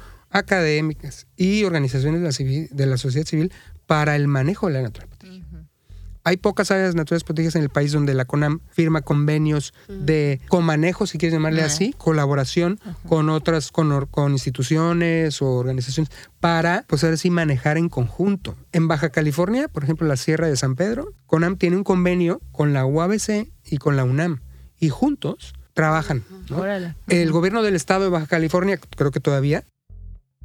académicas 0.44 1.26
y 1.36 1.64
organizaciones 1.64 2.20
de 2.20 2.26
la, 2.26 2.32
civil- 2.32 2.68
de 2.70 2.86
la 2.86 2.96
sociedad 2.96 3.26
civil 3.26 3.53
para 3.86 4.14
el 4.16 4.28
manejo 4.28 4.68
de 4.68 4.74
la 4.74 4.82
naturaleza 4.82 5.16
protegida. 5.18 5.39
Hay 6.23 6.37
pocas 6.37 6.71
áreas 6.71 6.95
naturales 6.95 7.25
protegidas 7.25 7.57
en 7.57 7.62
el 7.62 7.71
país 7.71 7.93
donde 7.93 8.14
la 8.14 8.27
CONAM 8.27 8.61
firma 8.71 9.01
convenios 9.01 9.73
de 9.89 10.41
comanejo, 10.49 11.07
si 11.07 11.18
quieres 11.18 11.33
llamarle 11.33 11.62
así, 11.62 11.95
colaboración 11.97 12.79
con 13.09 13.31
otras, 13.31 13.73
con, 13.73 13.91
instituciones 14.33 15.41
o 15.41 15.53
organizaciones 15.53 16.12
para, 16.41 16.85
pues 16.89 17.05
ahora 17.05 17.16
sí, 17.16 17.31
manejar 17.31 17.79
en 17.79 17.89
conjunto. 17.89 18.57
En 18.73 18.87
Baja 18.87 19.11
California, 19.11 19.68
por 19.68 19.85
ejemplo, 19.85 20.07
la 20.07 20.16
Sierra 20.16 20.47
de 20.47 20.57
San 20.57 20.77
Pedro, 20.77 21.14
CONAM 21.27 21.57
tiene 21.57 21.77
un 21.77 21.85
convenio 21.85 22.41
con 22.53 22.73
la 22.73 22.85
UABC 22.85 23.51
y 23.64 23.79
con 23.79 23.97
la 23.97 24.05
UNAM 24.05 24.41
y 24.79 24.89
juntos 24.89 25.55
trabajan. 25.75 26.25
El 27.09 27.33
gobierno 27.33 27.62
del 27.62 27.77
estado 27.77 28.05
de 28.05 28.11
Baja 28.11 28.27
California, 28.27 28.79
creo 28.97 29.11
que 29.11 29.21
todavía, 29.21 29.64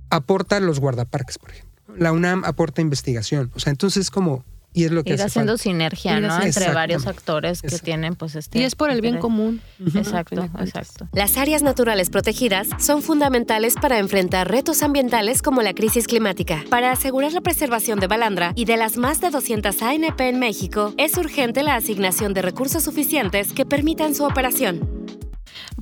aporta 0.10 0.60
los 0.60 0.80
guardaparques, 0.80 1.38
por 1.38 1.52
ejemplo. 1.52 1.76
La 1.98 2.12
UNAM 2.12 2.44
aporta 2.46 2.82
investigación. 2.82 3.52
O 3.56 3.60
sea, 3.60 3.72
entonces 3.72 4.12
como... 4.12 4.44
Y 4.76 4.84
es 4.86 4.92
lo 4.92 5.04
que 5.04 5.12
Ir 5.12 5.16
hace 5.16 5.24
haciendo 5.26 5.54
falta. 5.54 5.64
sinergia, 5.64 6.18
Entre 6.44 6.72
varios 6.72 7.08
actores 7.08 7.62
que 7.62 7.68
Exacto. 7.68 7.86
tienen, 7.86 8.16
pues, 8.16 8.36
este. 8.36 8.60
Y 8.60 8.64
es 8.64 8.76
por 8.76 8.90
el 8.92 9.02
bien 9.02 9.18
común. 9.18 9.62
Exacto, 9.96 10.44
exacto. 10.60 11.08
Las 11.14 11.38
áreas 11.38 11.64
naturales 11.64 12.10
protegidas 12.10 12.68
son 12.78 13.02
fundamentales 13.02 13.76
para 13.82 13.98
enfrentar 14.00 14.52
retos 14.52 14.84
ambientales 14.84 15.42
como 15.42 15.62
la 15.62 15.74
crisis 15.74 16.08
climática. 16.08 16.64
Para 16.70 16.92
asegurar 16.92 17.32
la 17.32 17.42
preservación 17.42 18.00
de 18.00 18.08
Balandra 18.08 18.52
y 18.56 18.66
de 18.66 18.78
las 18.78 18.98
más 18.98 19.22
de 19.22 19.30
200 19.30 19.82
ANP 19.82 20.20
en 20.30 20.40
México, 20.40 20.94
es 20.98 21.18
urgente 21.18 21.64
la 21.64 21.76
asignación 21.76 22.34
de 22.34 22.42
recursos 22.42 22.84
suficientes 22.84 23.54
que 23.54 23.66
permitan 23.66 24.14
su 24.14 24.26
operación. 24.26 25.06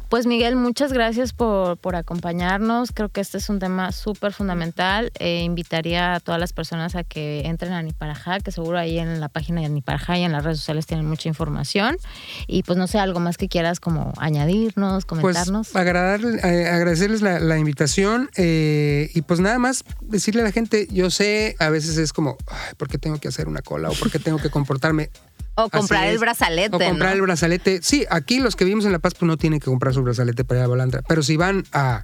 Pues 0.10 0.26
Miguel, 0.28 0.56
muchas 0.56 0.92
gracias 0.94 1.34
por, 1.34 1.78
por 1.78 1.96
acompañarnos. 1.96 2.92
Creo 2.92 3.10
que 3.10 3.22
este 3.22 3.38
es 3.38 3.50
un 3.50 3.60
tema 3.60 3.92
súper 3.92 4.32
fundamental. 4.34 5.12
Eh, 5.20 5.42
invitaría 5.44 6.16
a 6.16 6.20
todas 6.20 6.40
las 6.40 6.54
personas 6.54 6.96
a 6.96 7.04
que 7.04 7.42
entren 7.46 7.74
a 7.74 7.82
Niparajá, 7.82 8.40
que 8.40 8.52
seguro 8.52 8.78
ahí 8.78 9.00
en 9.00 9.20
la 9.20 9.30
página 9.30 9.62
de 9.62 9.70
Niparajá 9.70 10.18
y 10.18 10.24
en 10.24 10.32
las 10.32 10.44
redes 10.44 10.60
sociales 10.60 10.86
tienen 10.86 11.06
mucha 11.08 11.30
información. 11.30 11.98
Y 12.48 12.64
pues 12.64 12.78
no 12.78 12.88
sé, 12.88 13.00
algo 13.00 13.20
más 13.20 13.38
que 13.38 13.48
quieras 13.48 13.80
como 13.80 14.14
añadirnos, 14.18 15.06
Pues 15.06 15.22
comentarnos. 15.22 15.76
agradar- 15.76 16.22
eh, 16.44 16.68
agradecerles 16.68 17.22
la, 17.22 17.40
la 17.40 17.58
invitación 17.58 18.30
eh, 18.36 19.10
y 19.14 19.22
pues 19.24 19.40
nada 19.40 19.58
más 19.60 19.84
decirle 20.02 20.42
a 20.42 20.46
la 20.46 20.52
gente, 20.52 20.88
yo 20.92 21.10
sé, 21.10 21.56
a 21.60 21.70
veces 21.70 21.98
es 21.98 22.14
como, 22.14 22.38
"Ay, 22.48 22.74
¿por 22.78 22.88
qué 22.88 22.98
tengo 22.98 23.20
que 23.20 23.28
hacer 23.28 23.48
una 23.48 23.62
cola 23.62 23.90
o 23.90 23.94
por 23.94 24.12
qué 24.12 24.20
tengo 24.20 24.38
que 24.40 24.50
comportarme? 24.50 25.10
O 25.56 25.70
comprar 25.70 26.08
el 26.08 26.18
brazalete, 26.18 26.76
O 26.76 26.80
comprar 26.80 27.12
¿no? 27.12 27.16
el 27.16 27.22
brazalete. 27.22 27.80
Sí, 27.84 28.06
aquí 28.10 28.40
los 28.40 28.56
que 28.56 28.66
vivimos 28.66 28.86
en 28.86 28.92
La 28.92 29.00
Paz 29.00 29.14
pues 29.14 29.28
no 29.28 29.38
tienen 29.38 29.60
que 29.60 29.66
comprar 29.66 29.94
su 29.94 30.02
brazalete 30.04 30.44
para 30.44 30.62
ir 30.62 30.64
a 30.66 30.68
Balandra, 30.68 31.02
pero 31.08 31.22
si 31.24 31.38
van 31.38 31.64
a 31.74 32.04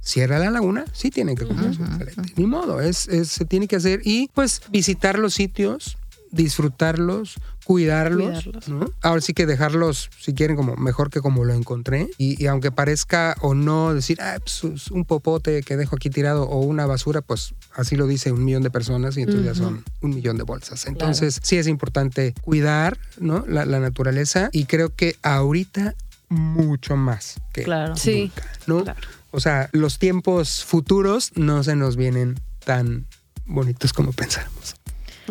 Sierra 0.00 0.38
de 0.38 0.46
la 0.46 0.50
Laguna, 0.52 0.84
sí 0.92 1.10
tienen 1.10 1.36
que 1.36 1.46
comprar 1.46 1.74
su 1.74 1.80
brazalete. 1.82 2.22
Ni 2.36 2.46
modo, 2.46 2.80
es, 2.80 3.06
es- 3.08 3.28
se 3.28 3.44
tiene 3.44 3.68
que 3.68 3.76
hacer 3.76 4.00
y 4.04 4.28
pues 4.34 4.62
visitar 4.70 5.18
los 5.18 5.34
sitios, 5.34 5.98
disfrutarlos, 6.32 7.34
cuidarlos, 7.64 8.44
Cuidarlos. 8.44 8.68
¿no? 8.68 8.90
Ahora 9.02 9.20
sí 9.20 9.32
que 9.32 9.46
dejarlos, 9.46 10.10
si 10.18 10.34
quieren, 10.34 10.56
como 10.56 10.76
mejor 10.76 11.10
que 11.10 11.20
como 11.20 11.44
lo 11.44 11.54
encontré. 11.54 12.08
Y, 12.18 12.42
y 12.42 12.46
aunque 12.46 12.70
parezca 12.70 13.36
o 13.40 13.54
no 13.54 13.94
decir, 13.94 14.20
ah, 14.20 14.36
pues, 14.40 14.64
es 14.64 14.90
un 14.90 15.04
popote 15.04 15.62
que 15.62 15.76
dejo 15.76 15.96
aquí 15.96 16.10
tirado 16.10 16.44
o 16.44 16.60
una 16.60 16.86
basura, 16.86 17.20
pues 17.20 17.54
así 17.74 17.96
lo 17.96 18.06
dice 18.06 18.32
un 18.32 18.44
millón 18.44 18.62
de 18.62 18.70
personas 18.70 19.16
y 19.16 19.22
entonces 19.22 19.44
ya 19.46 19.54
son 19.54 19.84
un 20.00 20.10
millón 20.10 20.36
de 20.36 20.42
bolsas. 20.44 20.86
Entonces 20.86 21.40
sí 21.42 21.56
es 21.56 21.66
importante 21.66 22.34
cuidar, 22.42 22.98
¿no? 23.18 23.44
La, 23.46 23.64
la 23.64 23.80
naturaleza 23.80 24.48
y 24.52 24.64
creo 24.64 24.94
que 24.94 25.16
ahorita 25.22 25.94
mucho 26.28 26.96
más 26.96 27.40
que 27.52 27.64
Claro. 27.64 27.96
Sí. 27.96 28.30
nunca, 28.32 28.44
¿no? 28.66 28.84
claro. 28.84 29.00
O 29.32 29.40
sea, 29.40 29.68
los 29.72 29.98
tiempos 29.98 30.64
futuros 30.64 31.30
no 31.36 31.62
se 31.62 31.76
nos 31.76 31.96
vienen 31.96 32.40
tan 32.64 33.06
bonitos 33.46 33.92
como 33.92 34.12
pensamos. 34.12 34.74